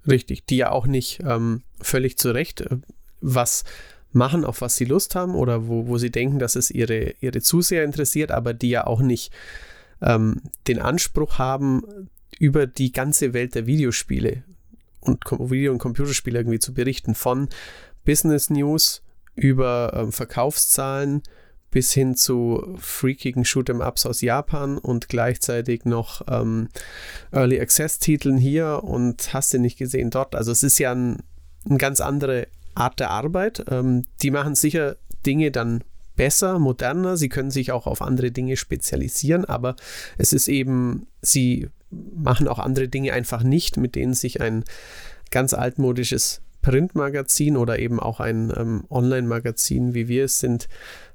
Richtig, 0.07 0.45
die 0.45 0.57
ja 0.57 0.71
auch 0.71 0.85
nicht 0.85 1.21
ähm, 1.25 1.63
völlig 1.81 2.17
zu 2.17 2.31
Recht 2.31 2.61
äh, 2.61 2.77
was 3.21 3.63
machen, 4.11 4.45
auf 4.45 4.61
was 4.61 4.75
sie 4.75 4.85
Lust 4.85 5.15
haben 5.15 5.33
oder 5.35 5.67
wo, 5.67 5.87
wo 5.87 5.97
sie 5.97 6.11
denken, 6.11 6.39
dass 6.39 6.55
es 6.55 6.69
ihre, 6.69 7.15
ihre 7.19 7.41
Zuseher 7.41 7.83
interessiert, 7.83 8.31
aber 8.31 8.53
die 8.53 8.69
ja 8.69 8.85
auch 8.85 9.01
nicht 9.01 9.31
ähm, 10.01 10.41
den 10.67 10.79
Anspruch 10.79 11.39
haben, 11.39 12.09
über 12.39 12.67
die 12.67 12.91
ganze 12.91 13.33
Welt 13.33 13.55
der 13.55 13.65
Videospiele 13.65 14.43
und 14.99 15.23
Video- 15.49 15.71
und 15.71 15.79
Computerspiele 15.79 16.39
irgendwie 16.39 16.59
zu 16.59 16.73
berichten, 16.73 17.15
von 17.15 17.49
Business 18.05 18.49
News 18.49 19.01
über 19.35 19.93
ähm, 19.95 20.11
Verkaufszahlen 20.11 21.23
bis 21.73 21.91
hin 21.91 22.15
zu 22.15 22.77
freakigen 22.77 23.43
Shoot'em-Ups 23.43 24.05
aus 24.05 24.21
Japan 24.21 24.77
und 24.77 25.09
gleichzeitig 25.09 25.85
noch 25.85 26.21
ähm, 26.29 26.69
Early 27.31 27.59
Access-Titeln 27.59 28.37
hier 28.37 28.83
und 28.83 29.33
hast 29.33 29.55
du 29.55 29.57
nicht 29.57 29.79
gesehen 29.79 30.11
dort. 30.11 30.35
Also 30.35 30.51
es 30.51 30.61
ist 30.61 30.77
ja 30.77 30.93
ein, 30.93 31.23
eine 31.67 31.79
ganz 31.79 31.99
andere 31.99 32.47
Art 32.75 32.99
der 32.99 33.09
Arbeit. 33.09 33.65
Ähm, 33.71 34.05
die 34.21 34.29
machen 34.29 34.53
sicher 34.53 34.97
Dinge 35.25 35.49
dann 35.49 35.83
besser, 36.15 36.59
moderner. 36.59 37.17
Sie 37.17 37.29
können 37.29 37.49
sich 37.49 37.71
auch 37.71 37.87
auf 37.87 38.03
andere 38.03 38.29
Dinge 38.29 38.55
spezialisieren, 38.55 39.43
aber 39.43 39.75
es 40.19 40.31
ist 40.31 40.49
eben, 40.49 41.07
sie 41.23 41.69
machen 41.89 42.47
auch 42.47 42.59
andere 42.59 42.87
Dinge 42.87 43.13
einfach 43.13 43.41
nicht, 43.41 43.77
mit 43.77 43.95
denen 43.95 44.13
sich 44.13 44.41
ein 44.41 44.63
ganz 45.31 45.55
altmodisches 45.55 46.42
Printmagazin 46.63 47.55
oder 47.57 47.77
eben 47.77 47.99
auch 47.99 48.19
ein 48.19 48.51
ähm, 48.55 48.85
Online-Magazin, 48.89 49.93
wie 49.93 50.07
wir 50.07 50.25
es 50.25 50.39
sind, 50.39 50.67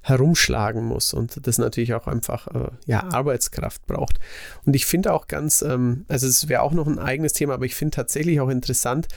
herumschlagen 0.03 0.85
muss 0.85 1.13
und 1.13 1.47
das 1.47 1.59
natürlich 1.59 1.95
auch 1.95 2.07
einfach 2.07 2.47
äh, 2.49 2.71
ja, 2.87 3.03
Arbeitskraft 3.13 3.85
braucht. 3.87 4.21
Und 4.65 4.77
ich 4.77 4.87
finde 4.87 5.13
auch 5.13 5.27
ganz, 5.27 5.63
ähm, 5.63 6.05
also 6.07 6.29
es 6.29 6.49
wäre 6.49 6.63
auch 6.63 6.73
noch 6.73 6.87
ein 6.87 7.01
eigenes 7.01 7.33
Thema, 7.33 7.55
aber 7.55 7.65
ich 7.65 7.75
finde 7.75 7.97
tatsächlich 7.97 8.41
auch 8.41 8.49
interessant, 8.49 9.09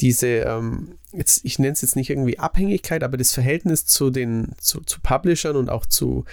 diese, 0.00 0.26
ähm, 0.26 0.98
jetzt, 1.12 1.44
ich 1.44 1.58
nenne 1.58 1.72
es 1.72 1.82
jetzt 1.82 1.96
nicht 1.96 2.10
irgendwie 2.10 2.38
Abhängigkeit, 2.38 3.02
aber 3.02 3.16
das 3.16 3.32
Verhältnis 3.32 3.86
zu 3.86 4.10
den, 4.10 4.52
zu, 4.58 4.80
zu 4.80 5.00
Publishern 5.00 5.56
und 5.56 5.70
auch 5.70 5.86
zu, 5.86 6.24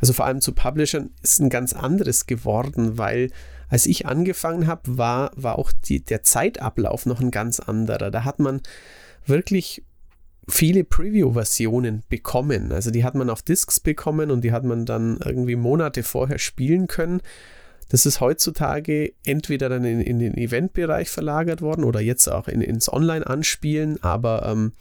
also 0.00 0.12
vor 0.12 0.26
allem 0.26 0.40
zu 0.40 0.52
Publishern 0.52 1.10
ist 1.22 1.40
ein 1.40 1.50
ganz 1.50 1.72
anderes 1.72 2.26
geworden, 2.26 2.98
weil 2.98 3.30
als 3.68 3.86
ich 3.86 4.06
angefangen 4.06 4.66
habe, 4.66 4.98
war, 4.98 5.30
war 5.36 5.58
auch 5.58 5.72
die, 5.72 6.04
der 6.04 6.22
Zeitablauf 6.22 7.06
noch 7.06 7.20
ein 7.20 7.30
ganz 7.30 7.60
anderer. 7.60 8.10
Da 8.10 8.24
hat 8.24 8.38
man 8.38 8.60
wirklich 9.26 9.82
viele 10.48 10.84
Preview-Versionen 10.84 12.04
bekommen. 12.08 12.70
Also 12.72 12.90
die 12.90 13.04
hat 13.04 13.14
man 13.14 13.30
auf 13.30 13.42
Discs 13.42 13.80
bekommen 13.80 14.30
und 14.30 14.42
die 14.42 14.52
hat 14.52 14.64
man 14.64 14.86
dann 14.86 15.18
irgendwie 15.24 15.56
Monate 15.56 16.02
vorher 16.02 16.38
spielen 16.38 16.86
können. 16.86 17.20
Das 17.88 18.04
ist 18.04 18.20
heutzutage 18.20 19.12
entweder 19.24 19.68
dann 19.68 19.84
in, 19.84 20.00
in 20.00 20.18
den 20.18 20.36
Eventbereich 20.36 21.08
verlagert 21.08 21.62
worden 21.62 21.84
oder 21.84 22.00
jetzt 22.00 22.28
auch 22.28 22.48
in, 22.48 22.60
ins 22.60 22.92
Online-Anspielen, 22.92 24.02
aber 24.02 24.46
ähm, 24.46 24.72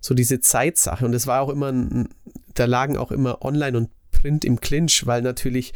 so 0.00 0.14
diese 0.14 0.40
Zeitsache 0.40 1.04
und 1.04 1.14
es 1.14 1.26
war 1.26 1.42
auch 1.42 1.50
immer, 1.50 1.70
ein, 1.70 2.08
da 2.54 2.64
lagen 2.64 2.96
auch 2.96 3.12
immer 3.12 3.42
Online 3.42 3.76
und 3.76 3.90
Print 4.10 4.44
im 4.46 4.60
Clinch, 4.60 5.06
weil 5.06 5.20
natürlich 5.20 5.74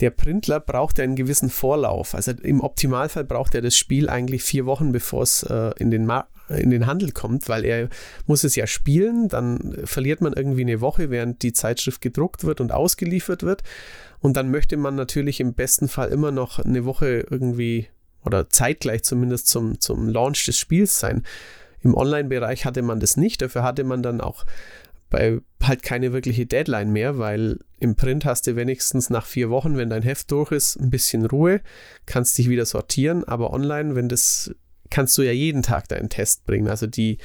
der 0.00 0.10
Printler 0.10 0.60
braucht 0.60 0.98
ja 0.98 1.04
einen 1.04 1.16
gewissen 1.16 1.50
Vorlauf. 1.50 2.14
Also 2.14 2.32
im 2.32 2.60
Optimalfall 2.60 3.24
braucht 3.24 3.54
er 3.54 3.62
das 3.62 3.76
Spiel 3.76 4.08
eigentlich 4.08 4.42
vier 4.42 4.66
Wochen, 4.66 4.92
bevor 4.92 5.22
es 5.22 5.42
äh, 5.42 5.72
in 5.78 5.90
den 5.90 6.10
in 6.48 6.70
den 6.70 6.86
Handel 6.86 7.12
kommt, 7.12 7.48
weil 7.48 7.64
er 7.64 7.88
muss 8.26 8.42
es 8.42 8.56
ja 8.56 8.66
spielen, 8.66 9.28
dann 9.28 9.76
verliert 9.84 10.20
man 10.20 10.32
irgendwie 10.32 10.62
eine 10.62 10.80
Woche, 10.80 11.08
während 11.08 11.42
die 11.42 11.52
Zeitschrift 11.52 12.00
gedruckt 12.00 12.42
wird 12.42 12.60
und 12.60 12.72
ausgeliefert 12.72 13.44
wird. 13.44 13.62
Und 14.18 14.36
dann 14.36 14.50
möchte 14.50 14.76
man 14.76 14.96
natürlich 14.96 15.38
im 15.38 15.54
besten 15.54 15.88
Fall 15.88 16.08
immer 16.08 16.32
noch 16.32 16.58
eine 16.58 16.84
Woche 16.84 17.24
irgendwie 17.30 17.88
oder 18.24 18.50
zeitgleich 18.50 19.04
zumindest 19.04 19.48
zum, 19.48 19.80
zum 19.80 20.08
Launch 20.08 20.44
des 20.44 20.58
Spiels 20.58 20.98
sein. 20.98 21.22
Im 21.82 21.94
Online-Bereich 21.94 22.66
hatte 22.66 22.82
man 22.82 23.00
das 23.00 23.16
nicht, 23.16 23.40
dafür 23.40 23.62
hatte 23.62 23.84
man 23.84 24.02
dann 24.02 24.20
auch 24.20 24.44
bei 25.10 25.40
halt 25.62 25.82
keine 25.82 26.12
wirkliche 26.12 26.46
Deadline 26.46 26.92
mehr, 26.92 27.18
weil 27.18 27.58
im 27.78 27.96
Print 27.96 28.24
hast 28.24 28.46
du 28.46 28.56
wenigstens 28.56 29.10
nach 29.10 29.26
vier 29.26 29.50
Wochen, 29.50 29.76
wenn 29.76 29.90
dein 29.90 30.02
Heft 30.02 30.30
durch 30.30 30.52
ist, 30.52 30.76
ein 30.76 30.90
bisschen 30.90 31.26
Ruhe, 31.26 31.60
kannst 32.06 32.38
dich 32.38 32.48
wieder 32.48 32.64
sortieren, 32.64 33.24
aber 33.24 33.52
online, 33.52 33.94
wenn 33.94 34.08
das 34.08 34.54
kannst 34.90 35.16
du 35.16 35.22
ja 35.22 35.32
jeden 35.32 35.62
Tag 35.62 35.88
deinen 35.88 36.08
Test 36.08 36.44
bringen. 36.44 36.68
Also 36.68 36.86
die, 36.86 37.18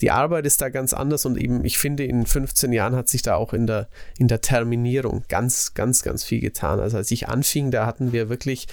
die 0.00 0.10
Arbeit 0.10 0.46
ist 0.46 0.62
da 0.62 0.70
ganz 0.70 0.94
anders 0.94 1.26
und 1.26 1.36
eben, 1.36 1.64
ich 1.64 1.78
finde, 1.78 2.04
in 2.04 2.24
15 2.24 2.72
Jahren 2.72 2.96
hat 2.96 3.08
sich 3.08 3.22
da 3.22 3.34
auch 3.34 3.52
in 3.52 3.66
der, 3.66 3.88
in 4.18 4.26
der 4.26 4.40
Terminierung 4.40 5.24
ganz, 5.28 5.74
ganz, 5.74 6.02
ganz 6.02 6.24
viel 6.24 6.40
getan. 6.40 6.80
Also 6.80 6.96
als 6.96 7.10
ich 7.10 7.28
anfing, 7.28 7.70
da 7.70 7.84
hatten 7.84 8.12
wir 8.12 8.30
wirklich 8.30 8.68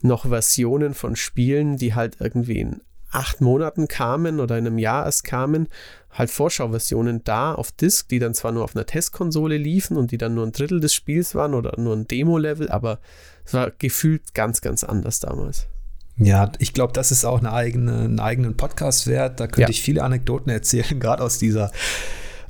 noch 0.00 0.26
Versionen 0.26 0.94
von 0.94 1.16
Spielen, 1.16 1.76
die 1.76 1.94
halt 1.94 2.18
irgendwie 2.20 2.60
in 2.60 2.80
acht 3.10 3.40
Monaten 3.40 3.88
kamen 3.88 4.38
oder 4.38 4.58
in 4.58 4.66
einem 4.66 4.78
Jahr 4.78 5.06
erst 5.06 5.24
kamen, 5.24 5.68
halt 6.10 6.30
Vorschauversionen 6.30 7.22
da 7.24 7.54
auf 7.54 7.72
Disk, 7.72 8.08
die 8.08 8.18
dann 8.18 8.34
zwar 8.34 8.52
nur 8.52 8.64
auf 8.64 8.74
einer 8.74 8.86
Testkonsole 8.86 9.56
liefen 9.56 9.96
und 9.96 10.10
die 10.10 10.18
dann 10.18 10.34
nur 10.34 10.46
ein 10.46 10.52
Drittel 10.52 10.80
des 10.80 10.94
Spiels 10.94 11.34
waren 11.34 11.54
oder 11.54 11.78
nur 11.78 11.94
ein 11.94 12.08
Demo-Level, 12.08 12.70
aber 12.70 12.98
es 13.44 13.54
war 13.54 13.70
gefühlt 13.70 14.34
ganz, 14.34 14.60
ganz 14.60 14.84
anders 14.84 15.20
damals. 15.20 15.68
Ja, 16.18 16.50
ich 16.58 16.72
glaube, 16.72 16.92
das 16.92 17.12
ist 17.12 17.24
auch 17.24 17.38
eine 17.38 17.52
eigene, 17.52 17.96
einen 18.00 18.20
eigenen 18.20 18.56
Podcast 18.56 19.06
wert. 19.06 19.38
Da 19.38 19.46
könnte 19.46 19.62
ja. 19.62 19.68
ich 19.70 19.82
viele 19.82 20.02
Anekdoten 20.02 20.50
erzählen, 20.50 20.98
gerade 21.00 21.22
aus 21.22 21.38
dieser, 21.38 21.70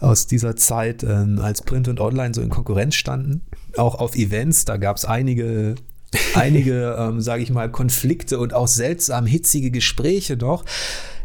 aus 0.01 0.27
dieser 0.27 0.57
Zeit, 0.57 1.03
ähm, 1.03 1.39
als 1.41 1.63
Print 1.63 1.89
und 1.89 2.01
Online 2.01 2.35
so 2.35 2.41
in 2.41 2.49
Konkurrenz 2.49 2.95
standen. 2.95 3.43
Auch 3.77 3.97
auf 3.97 4.17
Events, 4.17 4.65
da 4.65 4.79
gab 4.79 4.97
es 4.97 5.05
einige, 5.05 5.75
einige, 6.35 6.97
ähm, 6.99 7.21
sage 7.21 7.43
ich 7.43 7.51
mal, 7.51 7.71
Konflikte 7.71 8.39
und 8.39 8.55
auch 8.55 8.69
seltsam 8.69 9.27
hitzige 9.27 9.71
Gespräche 9.71 10.39
doch. 10.39 10.65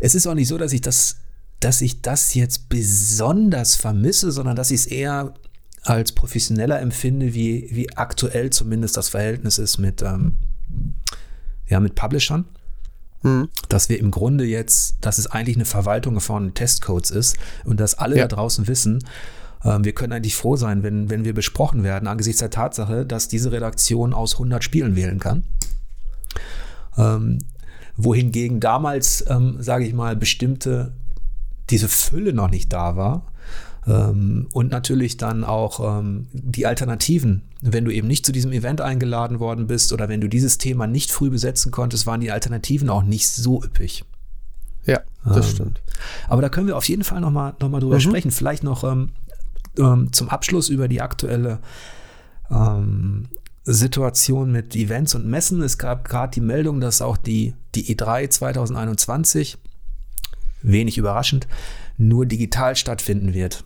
Es 0.01 0.13
ist 0.13 0.27
auch 0.27 0.35
nicht 0.35 0.49
so, 0.49 0.57
dass 0.57 0.73
ich 0.73 0.81
das, 0.81 1.17
dass 1.63 1.81
ich 1.81 2.01
das 2.01 2.33
jetzt 2.33 2.69
besonders 2.69 3.75
vermisse, 3.75 4.31
sondern 4.31 4.55
dass 4.55 4.71
ich 4.71 4.81
es 4.81 4.85
eher 4.85 5.33
als 5.83 6.11
professioneller 6.11 6.79
empfinde, 6.79 7.33
wie, 7.33 7.69
wie 7.71 7.95
aktuell 7.95 8.49
zumindest 8.49 8.97
das 8.97 9.09
Verhältnis 9.09 9.57
ist 9.57 9.77
mit 9.77 10.01
ähm, 10.01 10.35
ja, 11.67 11.79
mit 11.79 11.95
Publishern, 11.95 12.45
mhm. 13.21 13.49
dass 13.69 13.89
wir 13.89 13.99
im 13.99 14.11
Grunde 14.11 14.45
jetzt, 14.45 14.97
dass 15.01 15.17
es 15.17 15.27
eigentlich 15.27 15.57
eine 15.57 15.65
Verwaltung 15.65 16.19
von 16.19 16.53
Testcodes 16.53 17.11
ist 17.11 17.37
und 17.65 17.79
dass 17.79 17.95
alle 17.95 18.17
ja. 18.17 18.27
da 18.27 18.35
draußen 18.35 18.67
wissen, 18.67 19.03
ähm, 19.63 19.83
wir 19.83 19.93
können 19.93 20.13
eigentlich 20.13 20.35
froh 20.35 20.55
sein, 20.55 20.83
wenn, 20.83 21.09
wenn 21.09 21.25
wir 21.25 21.33
besprochen 21.33 21.83
werden, 21.83 22.07
angesichts 22.07 22.39
der 22.39 22.49
Tatsache, 22.49 23.05
dass 23.05 23.27
diese 23.27 23.51
Redaktion 23.51 24.13
aus 24.13 24.33
100 24.33 24.63
Spielen 24.63 24.95
wählen 24.95 25.19
kann. 25.19 25.43
Ähm, 26.97 27.39
wohingegen 27.95 28.59
damals, 28.59 29.23
ähm, 29.27 29.57
sage 29.59 29.85
ich 29.85 29.93
mal, 29.93 30.15
bestimmte, 30.15 30.93
diese 31.69 31.87
Fülle 31.87 32.33
noch 32.33 32.49
nicht 32.49 32.71
da 32.73 32.95
war 32.95 33.33
ähm, 33.87 34.47
und 34.53 34.71
natürlich 34.71 35.17
dann 35.17 35.43
auch 35.43 35.99
ähm, 35.99 36.27
die 36.31 36.65
Alternativen. 36.65 37.43
Wenn 37.61 37.85
du 37.85 37.91
eben 37.91 38.07
nicht 38.07 38.25
zu 38.25 38.31
diesem 38.31 38.51
Event 38.51 38.81
eingeladen 38.81 39.39
worden 39.39 39.67
bist 39.67 39.93
oder 39.93 40.09
wenn 40.09 40.21
du 40.21 40.27
dieses 40.27 40.57
Thema 40.57 40.87
nicht 40.87 41.11
früh 41.11 41.29
besetzen 41.29 41.71
konntest, 41.71 42.05
waren 42.05 42.21
die 42.21 42.31
Alternativen 42.31 42.89
auch 42.89 43.03
nicht 43.03 43.27
so 43.29 43.63
üppig. 43.63 44.05
Ja, 44.85 44.99
das 45.25 45.47
ähm, 45.47 45.53
stimmt. 45.53 45.81
Aber 46.27 46.41
da 46.41 46.49
können 46.49 46.67
wir 46.67 46.77
auf 46.77 46.87
jeden 46.87 47.03
Fall 47.03 47.21
nochmal 47.21 47.55
noch 47.59 47.69
mal 47.69 47.79
drüber 47.79 47.95
mhm. 47.95 48.01
sprechen. 48.01 48.31
Vielleicht 48.31 48.63
noch 48.63 48.83
ähm, 48.83 49.09
ähm, 49.77 50.11
zum 50.11 50.29
Abschluss 50.29 50.69
über 50.69 50.87
die 50.87 51.01
aktuelle 51.01 51.59
ähm, 52.51 53.27
Situation 53.63 54.51
mit 54.51 54.75
Events 54.75 55.15
und 55.15 55.25
Messen. 55.25 55.61
Es 55.61 55.77
gab 55.77 56.07
gerade 56.07 56.31
die 56.31 56.41
Meldung, 56.41 56.81
dass 56.81 57.01
auch 57.01 57.15
die, 57.15 57.53
die 57.75 57.95
E3 57.95 58.29
2021, 58.29 59.57
wenig 60.63 60.97
überraschend, 60.97 61.47
nur 61.97 62.25
digital 62.25 62.75
stattfinden 62.75 63.33
wird. 63.33 63.63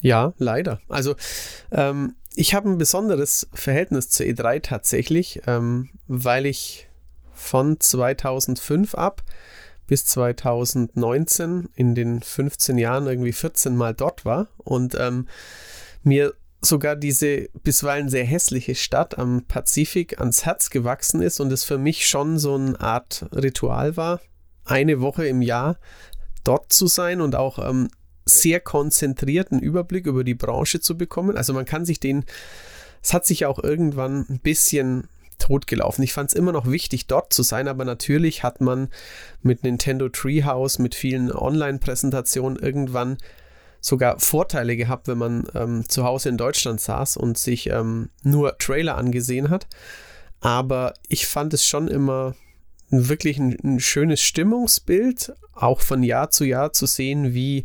Ja, 0.00 0.32
leider. 0.38 0.80
Also 0.88 1.14
ähm, 1.70 2.16
ich 2.34 2.54
habe 2.54 2.68
ein 2.68 2.78
besonderes 2.78 3.48
Verhältnis 3.52 4.08
zur 4.08 4.26
E3 4.26 4.62
tatsächlich, 4.62 5.42
ähm, 5.46 5.90
weil 6.08 6.46
ich 6.46 6.88
von 7.32 7.78
2005 7.78 8.94
ab 8.94 9.22
bis 9.86 10.06
2019 10.06 11.68
in 11.74 11.94
den 11.94 12.22
15 12.22 12.78
Jahren 12.78 13.06
irgendwie 13.06 13.32
14 13.32 13.76
Mal 13.76 13.94
dort 13.94 14.24
war 14.24 14.48
und 14.58 14.94
ähm, 14.98 15.26
mir 16.02 16.34
sogar 16.60 16.94
diese 16.94 17.48
bisweilen 17.64 18.08
sehr 18.08 18.24
hässliche 18.24 18.74
Stadt 18.74 19.18
am 19.18 19.44
Pazifik 19.46 20.20
ans 20.20 20.44
Herz 20.44 20.70
gewachsen 20.70 21.22
ist 21.22 21.40
und 21.40 21.50
es 21.52 21.64
für 21.64 21.78
mich 21.78 22.06
schon 22.06 22.38
so 22.38 22.54
eine 22.54 22.78
Art 22.80 23.26
Ritual 23.34 23.96
war, 23.96 24.20
eine 24.64 25.00
Woche 25.00 25.26
im 25.26 25.42
Jahr 25.42 25.78
dort 26.44 26.72
zu 26.72 26.86
sein 26.86 27.20
und 27.20 27.34
auch 27.36 27.58
ähm, 27.58 27.88
sehr 28.24 28.60
konzentrierten 28.60 29.60
Überblick 29.60 30.06
über 30.06 30.24
die 30.24 30.34
Branche 30.34 30.80
zu 30.80 30.96
bekommen. 30.96 31.36
Also 31.36 31.52
man 31.52 31.64
kann 31.64 31.84
sich 31.84 32.00
den, 32.00 32.24
es 33.02 33.12
hat 33.12 33.26
sich 33.26 33.46
auch 33.46 33.62
irgendwann 33.62 34.26
ein 34.28 34.40
bisschen 34.40 35.08
totgelaufen. 35.38 36.04
Ich 36.04 36.12
fand 36.12 36.30
es 36.30 36.36
immer 36.36 36.52
noch 36.52 36.70
wichtig, 36.70 37.06
dort 37.06 37.32
zu 37.32 37.42
sein, 37.42 37.66
aber 37.66 37.84
natürlich 37.84 38.42
hat 38.42 38.60
man 38.60 38.88
mit 39.42 39.64
Nintendo 39.64 40.08
Treehouse, 40.08 40.78
mit 40.78 40.94
vielen 40.94 41.32
Online-Präsentationen 41.32 42.58
irgendwann 42.58 43.16
sogar 43.80 44.20
Vorteile 44.20 44.76
gehabt, 44.76 45.08
wenn 45.08 45.18
man 45.18 45.48
ähm, 45.54 45.88
zu 45.88 46.04
Hause 46.04 46.28
in 46.28 46.36
Deutschland 46.36 46.80
saß 46.80 47.16
und 47.16 47.38
sich 47.38 47.68
ähm, 47.68 48.10
nur 48.22 48.58
Trailer 48.58 48.96
angesehen 48.96 49.48
hat. 49.48 49.66
Aber 50.40 50.94
ich 51.08 51.26
fand 51.26 51.54
es 51.54 51.64
schon 51.64 51.88
immer 51.88 52.34
wirklich 52.90 53.38
ein, 53.38 53.56
ein 53.62 53.80
schönes 53.80 54.20
Stimmungsbild, 54.20 55.32
auch 55.54 55.80
von 55.80 56.02
Jahr 56.02 56.30
zu 56.30 56.44
Jahr 56.44 56.72
zu 56.72 56.86
sehen, 56.86 57.34
wie 57.34 57.64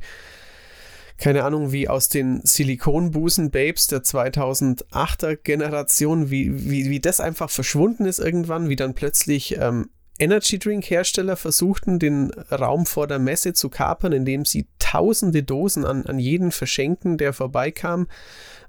keine 1.18 1.46
Ahnung, 1.46 1.72
wie 1.72 1.88
aus 1.88 2.10
den 2.10 2.42
Silikonbusen-Babes 2.44 3.88
der 3.88 4.04
2008er 4.04 5.38
Generation, 5.38 6.30
wie, 6.30 6.70
wie, 6.70 6.90
wie 6.90 7.00
das 7.00 7.22
einfach 7.22 7.50
verschwunden 7.50 8.06
ist 8.06 8.20
irgendwann, 8.20 8.68
wie 8.68 8.76
dann 8.76 8.96
plötzlich 8.96 9.58
ähm, 9.58 9.90
Energy 10.20 10.60
Drink 10.60 10.90
Hersteller 10.90 11.36
versuchten, 11.38 12.00
den 12.00 12.32
Raum 12.52 12.86
vor 12.86 13.08
der 13.08 13.20
Messe 13.20 13.54
zu 13.54 13.70
kapern, 13.70 14.14
indem 14.14 14.46
sie 14.46 14.68
tausende 14.80 15.44
Dosen 15.44 15.86
an, 15.86 16.06
an 16.06 16.20
jeden 16.20 16.52
verschenken, 16.52 17.18
der 17.18 17.34
vorbeikam, 17.34 18.08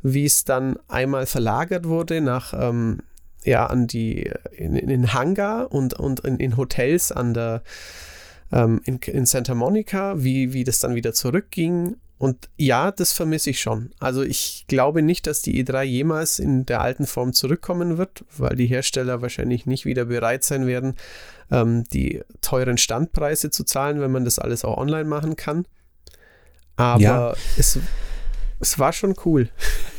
wie 0.03 0.25
es 0.25 0.45
dann 0.45 0.77
einmal 0.89 1.27
verlagert 1.27 1.87
wurde 1.87 2.21
nach, 2.21 2.53
ähm, 2.53 3.01
ja, 3.47 3.67
an 3.67 3.87
die, 3.87 4.31
in, 4.53 4.77
in 4.77 5.13
Hangar 5.15 5.73
und, 5.73 5.95
und 5.95 6.21
in, 6.21 6.37
in 6.39 6.57
Hotels 6.57 7.13
an 7.13 7.33
der, 7.33 7.63
ähm, 8.53 8.81
in, 8.85 8.99
in 8.99 9.27
Santa 9.27 9.55
Monica, 9.55 10.23
wie, 10.23 10.53
wie 10.53 10.65
das 10.65 10.81
dann 10.81 10.95
wieder 10.95 11.13
zurückging 11.13 11.97
und 12.19 12.49
ja, 12.57 12.93
das 12.93 13.13
vermisse 13.13 13.51
ich 13.51 13.61
schon. 13.61 13.91
Also 13.99 14.23
ich 14.23 14.65
glaube 14.69 15.03
nicht, 15.03 15.27
dass 15.27 15.43
die 15.43 15.63
E3 15.63 15.83
jemals 15.83 16.39
in 16.39 16.65
der 16.65 16.81
alten 16.81 17.07
Form 17.07 17.35
zurückkommen 17.35 17.99
wird, 17.99 18.25
weil 18.37 18.57
die 18.57 18.67
Hersteller 18.67 19.21
wahrscheinlich 19.21 19.67
nicht 19.67 19.85
wieder 19.85 20.07
bereit 20.07 20.43
sein 20.43 20.67
werden, 20.67 20.95
ähm, 21.51 21.85
die 21.93 22.23
teuren 22.41 22.79
Standpreise 22.79 23.51
zu 23.51 23.65
zahlen, 23.65 24.01
wenn 24.01 24.13
man 24.13 24.25
das 24.25 24.39
alles 24.39 24.65
auch 24.65 24.79
online 24.79 25.05
machen 25.05 25.37
kann. 25.37 25.67
Aber 26.77 27.03
ja. 27.03 27.35
es, 27.59 27.79
es 28.61 28.79
war 28.79 28.93
schon 28.93 29.15
cool. 29.25 29.51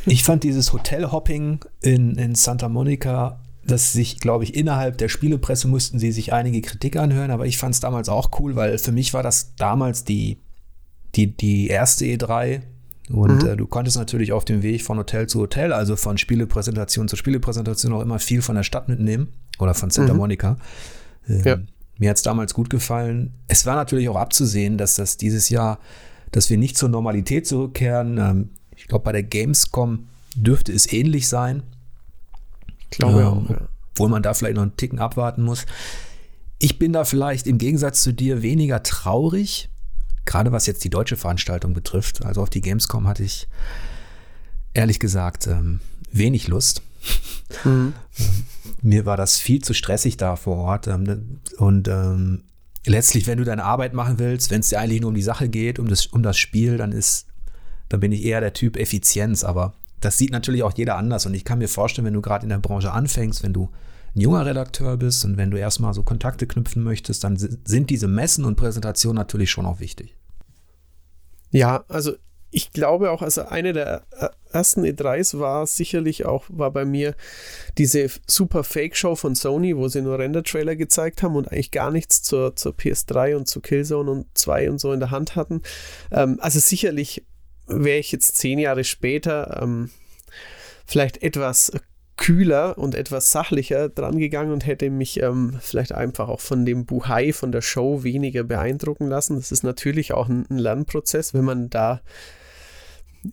Ich 0.05 0.23
fand 0.23 0.43
dieses 0.43 0.73
Hotelhopping 0.73 1.59
in, 1.81 2.15
in 2.17 2.35
Santa 2.35 2.69
Monica 2.69 3.39
dass 3.67 3.91
sich, 3.91 4.19
glaube 4.19 4.45
ich, 4.45 4.55
innerhalb 4.55 4.97
der 4.97 5.09
Spielepresse 5.09 5.67
mussten 5.67 5.99
sie 5.99 6.11
sich 6.11 6.31
einige 6.31 6.61
Kritik 6.61 6.95
anhören, 6.95 7.31
aber 7.31 7.45
ich 7.45 7.57
fand 7.57 7.73
es 7.75 7.81
damals 7.81 8.07
auch 8.07 8.39
cool, 8.39 8.55
weil 8.55 8.77
für 8.77 8.93
mich 8.93 9.13
war 9.13 9.23
das 9.23 9.55
damals 9.55 10.05
die, 10.05 10.37
die, 11.15 11.35
die 11.35 11.67
erste 11.67 12.05
E3 12.05 12.61
und 13.09 13.43
mhm. 13.43 13.49
äh, 13.49 13.55
du 13.57 13.67
konntest 13.67 13.97
natürlich 13.97 14.31
auf 14.31 14.45
dem 14.45 14.63
Weg 14.63 14.83
von 14.83 14.97
Hotel 14.97 15.27
zu 15.27 15.41
Hotel, 15.41 15.73
also 15.73 15.95
von 15.95 16.17
Spielepräsentation 16.17 17.07
zu 17.07 17.17
Spielepräsentation 17.17 17.93
auch 17.93 18.01
immer 18.01 18.19
viel 18.19 18.41
von 18.41 18.55
der 18.55 18.63
Stadt 18.63 18.87
mitnehmen 18.87 19.33
oder 19.59 19.73
von 19.73 19.89
Santa 19.89 20.13
mhm. 20.13 20.19
Monica. 20.19 20.57
Ähm, 21.27 21.41
ja. 21.43 21.57
Mir 21.99 22.09
hat 22.09 22.17
es 22.17 22.23
damals 22.23 22.53
gut 22.53 22.69
gefallen. 22.69 23.33
Es 23.47 23.65
war 23.65 23.75
natürlich 23.75 24.07
auch 24.07 24.15
abzusehen, 24.15 24.77
dass 24.77 24.95
das 24.95 25.17
dieses 25.17 25.49
Jahr, 25.49 25.79
dass 26.31 26.49
wir 26.49 26.57
nicht 26.57 26.77
zur 26.77 26.89
Normalität 26.89 27.47
zurückkehren. 27.47 28.17
Ähm, 28.17 28.49
ich 28.75 28.87
glaube, 28.87 29.05
bei 29.05 29.11
der 29.11 29.23
Gamescom 29.23 30.07
dürfte 30.35 30.71
es 30.71 30.91
ähnlich 30.91 31.27
sein. 31.27 31.63
Ich 32.91 32.97
glaube 32.97 33.21
ähm. 33.21 33.47
Ja. 33.49 33.67
Obwohl 33.91 34.09
man 34.09 34.21
da 34.21 34.33
vielleicht 34.33 34.55
noch 34.55 34.61
einen 34.61 34.77
Ticken 34.77 34.99
abwarten 34.99 35.43
muss. 35.43 35.65
Ich 36.59 36.77
bin 36.77 36.93
da 36.93 37.03
vielleicht 37.03 37.47
im 37.47 37.57
Gegensatz 37.57 38.03
zu 38.03 38.13
dir 38.13 38.41
weniger 38.41 38.83
traurig, 38.83 39.69
gerade 40.25 40.51
was 40.51 40.67
jetzt 40.67 40.83
die 40.83 40.89
deutsche 40.89 41.17
Veranstaltung 41.17 41.73
betrifft. 41.73 42.23
Also 42.23 42.43
auf 42.43 42.49
die 42.49 42.61
Gamescom 42.61 43.07
hatte 43.07 43.23
ich 43.23 43.47
ehrlich 44.73 44.99
gesagt 44.99 45.47
ähm, 45.47 45.79
wenig 46.11 46.47
Lust. 46.47 46.83
Mhm. 47.63 47.93
Mir 48.81 49.05
war 49.05 49.17
das 49.17 49.37
viel 49.37 49.63
zu 49.63 49.73
stressig 49.73 50.17
da 50.17 50.35
vor 50.35 50.57
Ort. 50.57 50.87
Ähm, 50.87 51.39
und 51.57 51.87
ähm, 51.87 52.43
letztlich, 52.85 53.27
wenn 53.27 53.37
du 53.37 53.43
deine 53.43 53.63
Arbeit 53.63 53.93
machen 53.93 54.19
willst, 54.19 54.51
wenn 54.51 54.61
es 54.61 54.69
dir 54.69 54.79
eigentlich 54.79 55.01
nur 55.01 55.09
um 55.09 55.15
die 55.15 55.21
Sache 55.21 55.49
geht, 55.49 55.79
um 55.79 55.87
das, 55.87 56.07
um 56.07 56.23
das 56.23 56.37
Spiel, 56.37 56.77
dann 56.77 56.91
ist, 56.91 57.27
dann 57.89 57.99
bin 57.99 58.11
ich 58.11 58.23
eher 58.23 58.41
der 58.41 58.53
Typ 58.53 58.77
Effizienz. 58.77 59.43
Aber 59.43 59.73
das 59.99 60.17
sieht 60.17 60.31
natürlich 60.31 60.63
auch 60.63 60.73
jeder 60.75 60.97
anders. 60.97 61.25
Und 61.25 61.33
ich 61.33 61.45
kann 61.45 61.59
mir 61.59 61.67
vorstellen, 61.67 62.05
wenn 62.05 62.13
du 62.13 62.21
gerade 62.21 62.43
in 62.43 62.49
der 62.49 62.59
Branche 62.59 62.91
anfängst, 62.91 63.43
wenn 63.43 63.53
du 63.53 63.69
ein 64.15 64.21
junger 64.21 64.45
Redakteur 64.45 64.97
bist 64.97 65.25
und 65.25 65.37
wenn 65.37 65.51
du 65.51 65.57
erstmal 65.57 65.93
so 65.93 66.03
Kontakte 66.03 66.47
knüpfen 66.47 66.83
möchtest, 66.83 67.23
dann 67.23 67.37
sind 67.37 67.89
diese 67.89 68.07
Messen 68.07 68.45
und 68.45 68.55
Präsentationen 68.55 69.17
natürlich 69.17 69.51
schon 69.51 69.65
auch 69.65 69.79
wichtig. 69.79 70.15
Ja, 71.51 71.85
also 71.87 72.13
ich 72.51 72.71
glaube 72.71 73.11
auch, 73.11 73.21
also 73.21 73.43
eine 73.43 73.73
der 73.73 74.03
äh, 74.11 74.29
ersten 74.51 74.83
E3s 74.83 75.39
war 75.39 75.67
sicherlich 75.67 76.25
auch, 76.25 76.45
war 76.49 76.71
bei 76.71 76.85
mir 76.85 77.15
diese 77.77 78.09
super 78.25 78.63
Fake-Show 78.63 79.15
von 79.15 79.35
Sony, 79.35 79.75
wo 79.75 79.87
sie 79.87 80.01
nur 80.01 80.17
Render-Trailer 80.17 80.75
gezeigt 80.75 81.23
haben 81.23 81.35
und 81.35 81.51
eigentlich 81.51 81.71
gar 81.71 81.91
nichts 81.91 82.23
zur, 82.23 82.55
zur 82.55 82.73
PS3 82.73 83.35
und 83.35 83.47
zu 83.47 83.59
Killzone 83.59 84.09
und 84.09 84.25
2 84.37 84.69
und 84.69 84.79
so 84.79 84.93
in 84.93 84.99
der 84.99 85.11
Hand 85.11 85.35
hatten. 85.35 85.61
Ähm, 86.11 86.37
also 86.41 86.59
sicherlich 86.59 87.25
wäre 87.67 87.99
ich 87.99 88.11
jetzt 88.11 88.37
zehn 88.37 88.59
Jahre 88.59 88.85
später 88.85 89.59
ähm, 89.61 89.89
vielleicht 90.85 91.21
etwas 91.21 91.71
kühler 92.15 92.77
und 92.77 92.95
etwas 92.95 93.31
sachlicher 93.31 93.89
dran 93.89 94.17
gegangen 94.17 94.51
und 94.51 94.65
hätte 94.65 94.89
mich 94.89 95.21
ähm, 95.21 95.57
vielleicht 95.61 95.91
einfach 95.91 96.29
auch 96.29 96.39
von 96.39 96.65
dem 96.65 96.85
Buhai, 96.85 97.31
von 97.31 97.51
der 97.51 97.61
Show 97.61 98.03
weniger 98.03 98.43
beeindrucken 98.43 99.07
lassen. 99.07 99.35
Das 99.35 99.51
ist 99.51 99.63
natürlich 99.63 100.13
auch 100.13 100.27
ein, 100.27 100.45
ein 100.49 100.57
Lernprozess, 100.57 101.33
wenn 101.33 101.45
man 101.45 101.69
da 101.69 102.01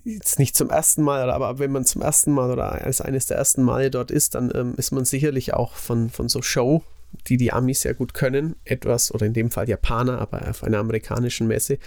jetzt 0.05 0.39
nicht 0.39 0.57
zum 0.57 0.71
ersten 0.71 1.03
Mal, 1.03 1.31
aber 1.31 1.59
wenn 1.59 1.73
man 1.73 1.85
zum 1.85 2.03
ersten 2.03 2.33
Mal 2.33 2.51
oder 2.51 2.73
als 2.73 3.01
eines 3.01 3.27
der 3.27 3.37
ersten 3.37 3.63
Male 3.63 3.91
dort 3.91 4.11
ist, 4.11 4.35
dann 4.35 4.51
ähm, 4.55 4.75
ist 4.77 4.93
man 4.93 5.05
sicherlich 5.05 5.55
auch 5.55 5.75
von, 5.75 6.11
von 6.11 6.29
so 6.29 6.43
Show, 6.43 6.83
die 7.29 7.37
die 7.37 7.53
Amis 7.53 7.83
sehr 7.83 7.95
gut 7.95 8.15
können, 8.15 8.57
etwas, 8.65 9.15
oder 9.15 9.27
in 9.27 9.33
dem 9.33 9.51
Fall 9.51 9.69
Japaner, 9.69 10.19
aber 10.19 10.49
auf 10.49 10.65
einer 10.65 10.79
amerikanischen 10.79 11.47
Messe, 11.47 11.79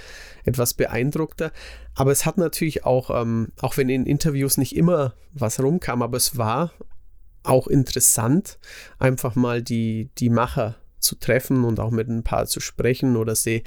etwas 0.46 0.74
beeindruckter. 0.74 1.52
Aber 1.96 2.12
es 2.12 2.26
hat 2.26 2.38
natürlich 2.38 2.86
auch, 2.86 3.10
ähm, 3.10 3.50
auch 3.62 3.78
wenn 3.78 3.90
in 3.90 4.06
Interviews 4.06 4.58
nicht 4.58 4.76
immer 4.76 5.14
was 5.34 5.60
rumkam, 5.60 6.02
aber 6.02 6.18
es 6.18 6.38
war 6.38 6.72
auch 7.44 7.68
interessant, 7.68 8.60
einfach 9.00 9.36
mal 9.36 9.62
die, 9.62 10.10
die 10.18 10.30
Macher 10.30 10.76
zu 11.00 11.16
treffen 11.16 11.64
und 11.64 11.80
auch 11.80 11.92
mit 11.92 12.08
ein 12.08 12.24
paar 12.24 12.46
zu 12.48 12.60
sprechen 12.60 13.16
oder 13.16 13.36
sie 13.36 13.64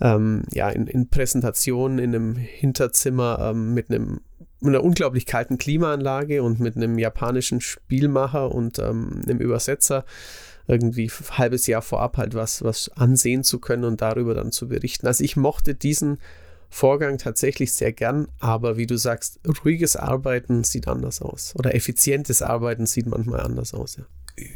ähm, 0.00 0.42
ja, 0.52 0.68
in, 0.68 0.86
in 0.86 1.08
Präsentationen 1.08 1.98
in 1.98 2.14
einem 2.14 2.36
Hinterzimmer 2.36 3.50
ähm, 3.50 3.74
mit 3.74 3.90
einem 3.90 4.20
mit 4.60 4.74
einer 4.74 4.82
unglaublich 4.82 5.24
kalten 5.24 5.56
Klimaanlage 5.56 6.42
und 6.42 6.58
mit 6.58 6.74
einem 6.74 6.98
japanischen 6.98 7.60
Spielmacher 7.60 8.52
und 8.52 8.80
ähm, 8.80 9.22
einem 9.24 9.38
Übersetzer 9.38 10.04
irgendwie 10.66 11.06
ein 11.06 11.38
halbes 11.38 11.68
Jahr 11.68 11.80
vorab 11.80 12.16
halt 12.16 12.34
was, 12.34 12.64
was 12.64 12.90
ansehen 12.96 13.44
zu 13.44 13.60
können 13.60 13.84
und 13.84 14.02
darüber 14.02 14.34
dann 14.34 14.50
zu 14.50 14.68
berichten. 14.68 15.06
Also 15.06 15.22
ich 15.22 15.36
mochte 15.36 15.76
diesen 15.76 16.18
Vorgang 16.70 17.18
tatsächlich 17.18 17.72
sehr 17.72 17.92
gern, 17.92 18.28
aber 18.40 18.76
wie 18.76 18.86
du 18.86 18.98
sagst, 18.98 19.38
ruhiges 19.64 19.96
Arbeiten 19.96 20.64
sieht 20.64 20.88
anders 20.88 21.22
aus 21.22 21.54
oder 21.56 21.74
effizientes 21.74 22.42
Arbeiten 22.42 22.84
sieht 22.84 23.06
manchmal 23.06 23.40
anders 23.40 23.72
aus, 23.74 23.96
ja 23.96 24.04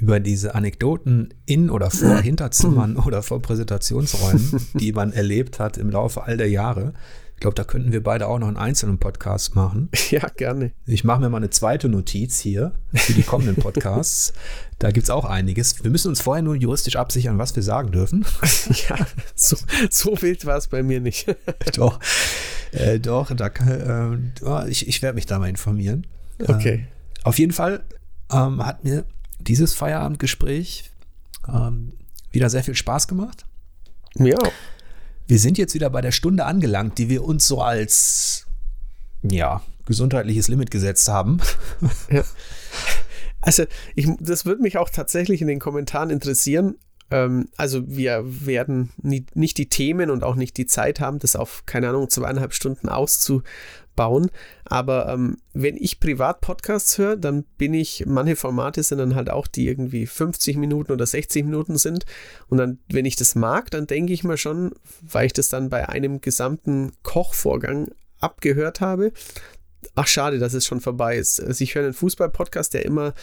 über 0.01 0.21
diese 0.21 0.55
Anekdoten 0.55 1.35
in 1.47 1.71
oder 1.71 1.91
vor 1.91 2.17
Hinterzimmern 2.23 2.97
oder 2.97 3.23
vor 3.23 3.41
Präsentationsräumen, 3.41 4.67
die 4.75 4.93
man 4.93 5.13
erlebt 5.13 5.59
hat 5.59 5.79
im 5.79 5.91
Laufe 5.91 6.23
all 6.23 6.37
der 6.37 6.49
Jahre. 6.49 6.95
Ich 7.35 7.41
glaube, 7.45 7.57
da 7.57 7.65
könnten 7.65 7.91
wir 7.91 8.03
beide 8.05 8.29
auch 8.29 8.39
noch 8.39 8.47
einen 8.47 8.57
einzelnen 8.57 8.99
Podcast 8.99 9.57
machen. 9.57 9.89
Ja, 10.11 10.29
gerne. 10.29 10.73
Ich 10.87 11.05
mache 11.05 11.21
mir 11.21 11.31
mal 11.31 11.39
eine 11.39 11.51
zweite 11.51 11.89
Notiz 11.89 12.39
hier 12.39 12.73
für 12.93 13.15
die 13.15 13.23
kommenden 13.23 13.57
Podcasts. 13.57 14.33
da 14.79 14.91
gibt 14.91 15.05
es 15.05 15.11
auch 15.11 15.25
einiges. 15.25 15.83
Wir 15.83 15.91
müssen 15.91 16.09
uns 16.09 16.21
vorher 16.21 16.43
nur 16.43 16.55
juristisch 16.55 16.97
absichern, 16.97 17.39
was 17.39 17.57
wir 17.57 17.63
sagen 17.63 17.91
dürfen. 17.91 18.27
ja, 18.89 18.97
so, 19.35 19.57
so 19.91 20.21
wild 20.21 20.45
war 20.45 20.59
es 20.59 20.69
bei 20.69 20.83
mir 20.83 21.01
nicht. 21.01 21.35
doch, 21.75 21.99
äh, 22.73 23.01
doch, 23.01 23.35
da 23.35 23.49
kann, 23.49 24.31
äh, 24.45 24.69
ich, 24.69 24.87
ich 24.87 25.03
werde 25.03 25.15
mich 25.15 25.27
da 25.27 25.39
mal 25.39 25.49
informieren. 25.49 26.07
Okay. 26.47 26.75
Äh, 26.75 27.25
auf 27.25 27.39
jeden 27.39 27.53
Fall 27.53 27.83
ähm, 28.33 28.65
hat 28.65 28.85
mir 28.85 29.05
dieses 29.47 29.75
Feierabendgespräch 29.75 30.91
ähm, 31.49 31.93
wieder 32.31 32.51
sehr 32.51 32.65
viel 32.65 32.75
Spaß 32.75 33.09
gemacht. 33.09 33.47
Ja. 34.15 34.39
Wir 35.27 35.39
sind 35.39 35.59
jetzt 35.59 35.75
wieder 35.75 35.91
bei 35.91 36.01
der 36.01 36.13
Stunde 36.13 36.45
angelangt, 36.45 36.99
die 36.99 37.09
wir 37.09 37.25
uns 37.25 37.47
so 37.47 37.63
als 37.63 38.47
ja, 39.23 39.63
gesundheitliches 39.87 40.49
Limit 40.49 40.71
gesetzt 40.71 41.09
haben. 41.09 41.41
Ja. 42.11 42.25
Also, 43.45 43.65
ich, 43.97 44.09
das 44.21 44.47
würde 44.47 44.63
mich 44.63 44.79
auch 44.79 44.89
tatsächlich 44.89 45.41
in 45.41 45.49
den 45.49 45.59
Kommentaren 45.59 46.11
interessieren. 46.11 46.77
Ähm, 47.13 47.49
also, 47.57 47.83
wir 47.87 48.23
werden 48.25 48.91
nie, 48.97 49.27
nicht 49.35 49.59
die 49.59 49.69
Themen 49.69 50.11
und 50.11 50.25
auch 50.25 50.35
nicht 50.35 50.57
die 50.57 50.67
Zeit 50.67 51.01
haben, 51.01 51.19
das 51.19 51.37
auf, 51.37 51.65
keine 51.67 51.89
Ahnung, 51.89 52.09
zweieinhalb 52.11 52.55
Stunden 52.55 52.89
auszu, 52.89 53.43
bauen. 53.95 54.31
Aber 54.65 55.09
ähm, 55.09 55.37
wenn 55.53 55.77
ich 55.77 56.01
privat 56.01 56.41
Podcasts 56.41 56.97
höre, 56.99 57.17
dann 57.17 57.45
bin 57.59 57.75
ich, 57.75 58.05
manche 58.07 58.37
Formate 58.37 58.83
sind 58.83 58.99
dann 58.99 59.15
halt 59.15 59.31
auch, 59.31 59.47
die 59.47 59.67
irgendwie 59.67 60.07
50 60.07 60.57
Minuten 60.57 60.93
oder 60.93 61.07
60 61.07 61.45
Minuten 61.45 61.77
sind. 61.77 62.05
Und 62.49 62.59
dann, 62.59 62.79
wenn 62.89 63.05
ich 63.05 63.17
das 63.17 63.35
mag, 63.35 63.71
dann 63.71 63.87
denke 63.87 64.13
ich 64.13 64.25
mir 64.25 64.37
schon, 64.37 64.73
weil 65.01 65.27
ich 65.27 65.33
das 65.33 65.49
dann 65.49 65.69
bei 65.69 65.89
einem 65.89 66.21
gesamten 66.21 66.93
Kochvorgang 67.03 67.91
abgehört 68.21 68.81
habe, 68.81 69.13
ach 69.95 70.07
schade, 70.07 70.39
dass 70.39 70.55
es 70.55 70.65
schon 70.65 70.81
vorbei 70.81 71.17
ist. 71.17 71.41
Also 71.43 71.63
ich 71.63 71.75
höre 71.75 71.85
einen 71.85 71.95
Fußball-Podcast, 71.95 72.75
der 72.75 72.85
immer 72.85 73.15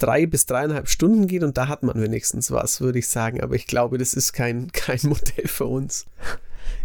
drei 0.00 0.26
bis 0.26 0.46
dreieinhalb 0.46 0.88
Stunden 0.88 1.26
geht 1.26 1.44
und 1.44 1.56
da 1.56 1.68
hat 1.68 1.82
man 1.82 2.00
wenigstens 2.00 2.50
was, 2.50 2.80
würde 2.80 2.98
ich 2.98 3.08
sagen. 3.08 3.40
Aber 3.40 3.54
ich 3.54 3.66
glaube, 3.66 3.98
das 3.98 4.14
ist 4.14 4.32
kein, 4.32 4.72
kein 4.72 5.00
Modell 5.04 5.46
für 5.46 5.66
uns. 5.66 6.06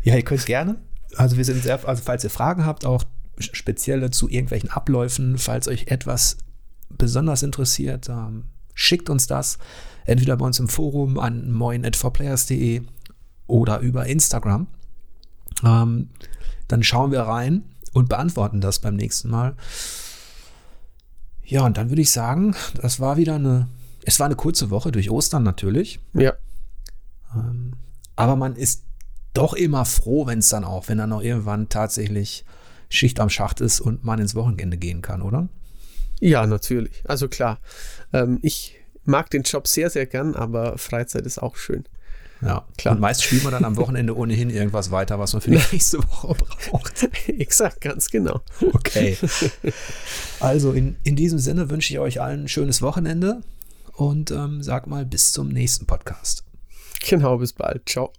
Ja, 0.04 0.16
ihr 0.16 0.24
könnt 0.24 0.46
gerne. 0.46 0.76
Also 1.16 1.38
wir 1.38 1.46
sind 1.46 1.64
sehr, 1.64 1.88
also 1.88 2.04
falls 2.04 2.24
ihr 2.24 2.30
Fragen 2.30 2.66
habt, 2.66 2.86
auch 2.86 3.04
spezielle 3.40 4.12
zu 4.12 4.30
irgendwelchen 4.30 4.70
Abläufen, 4.70 5.38
falls 5.38 5.68
euch 5.68 5.88
etwas 5.88 6.38
besonders 6.90 7.44
interessiert, 7.44 8.10
ähm, 8.10 8.46
schickt 8.74 9.10
uns 9.10 9.28
das 9.28 9.58
entweder 10.06 10.38
bei 10.38 10.46
uns 10.46 10.60
im 10.60 10.70
Forum 10.70 11.20
an 11.20 11.52
moin.forplayers.de 11.52 12.82
oder 13.48 13.80
über 13.80 14.06
Instagram. 14.06 14.68
Ähm, 15.64 16.10
dann 16.68 16.84
schauen 16.84 17.12
wir 17.12 17.22
rein 17.22 17.64
und 17.94 18.10
beantworten 18.10 18.62
das 18.62 18.80
beim 18.80 18.96
nächsten 18.96 19.30
Mal. 19.30 19.56
Ja, 21.46 21.66
und 21.66 21.78
dann 21.78 21.90
würde 21.90 22.02
ich 22.02 22.12
sagen, 22.12 22.56
das 22.82 23.00
war 23.00 23.18
wieder 23.18 23.36
eine, 23.36 23.68
es 24.04 24.20
war 24.20 24.26
eine 24.26 24.36
kurze 24.36 24.70
Woche 24.70 24.92
durch 24.92 25.10
Ostern 25.12 25.44
natürlich. 25.44 26.00
Ja. 26.14 26.34
Ähm, 27.36 27.74
aber 28.16 28.36
man 28.36 28.56
ist 28.56 28.84
doch 29.34 29.54
immer 29.54 29.86
froh, 29.86 30.26
wenn 30.26 30.40
es 30.40 30.50
dann 30.50 30.64
auch, 30.64 30.88
wenn 30.88 30.98
dann 30.98 31.12
auch 31.12 31.22
irgendwann 31.22 31.70
tatsächlich 31.70 32.46
Schicht 32.90 33.20
am 33.20 33.30
Schacht 33.30 33.62
ist 33.62 33.80
und 33.82 34.04
man 34.04 34.20
ins 34.20 34.36
Wochenende 34.36 34.78
gehen 34.78 35.02
kann, 35.02 35.22
oder? 35.22 35.50
Ja, 36.20 36.48
natürlich. 36.48 37.04
Also 37.06 37.28
klar. 37.28 37.60
Ähm, 38.14 38.40
ich 38.42 38.76
mag 39.04 39.30
den 39.30 39.44
Job 39.44 39.68
sehr, 39.68 39.90
sehr 39.90 40.06
gern, 40.06 40.36
aber 40.36 40.78
Freizeit 40.78 41.26
ist 41.26 41.40
auch 41.42 41.58
schön. 41.58 41.86
Ja, 42.42 42.66
klar. 42.78 42.96
Und 42.96 43.02
meist 43.02 43.24
spielt 43.24 43.44
man 43.44 43.54
dann 43.54 43.64
am 43.64 43.78
Wochenende 43.78 44.16
ohnehin 44.16 44.50
irgendwas 44.50 44.92
weiter, 44.92 45.20
was 45.20 45.34
man 45.34 45.42
für 45.42 45.52
die 45.52 45.62
nächste 45.72 46.00
Woche 46.00 46.36
braucht. 46.36 47.10
Exakt, 47.28 47.82
ganz 47.82 48.10
genau. 48.10 48.42
Okay. 48.74 49.18
Also 50.42 50.74
in, 50.74 50.98
in 51.04 51.16
diesem 51.16 51.40
Sinne 51.40 51.70
wünsche 51.70 51.94
ich 51.94 52.00
euch 52.00 52.22
allen 52.22 52.44
ein 52.44 52.48
schönes 52.48 52.82
Wochenende 52.82 53.42
und 53.94 54.32
ähm, 54.32 54.62
sag 54.62 54.86
mal 54.86 55.06
bis 55.06 55.32
zum 55.32 55.48
nächsten 55.48 55.86
Podcast. 55.86 56.44
Genau, 57.08 57.38
bis 57.38 57.54
bald. 57.54 57.88
Ciao. 57.88 58.12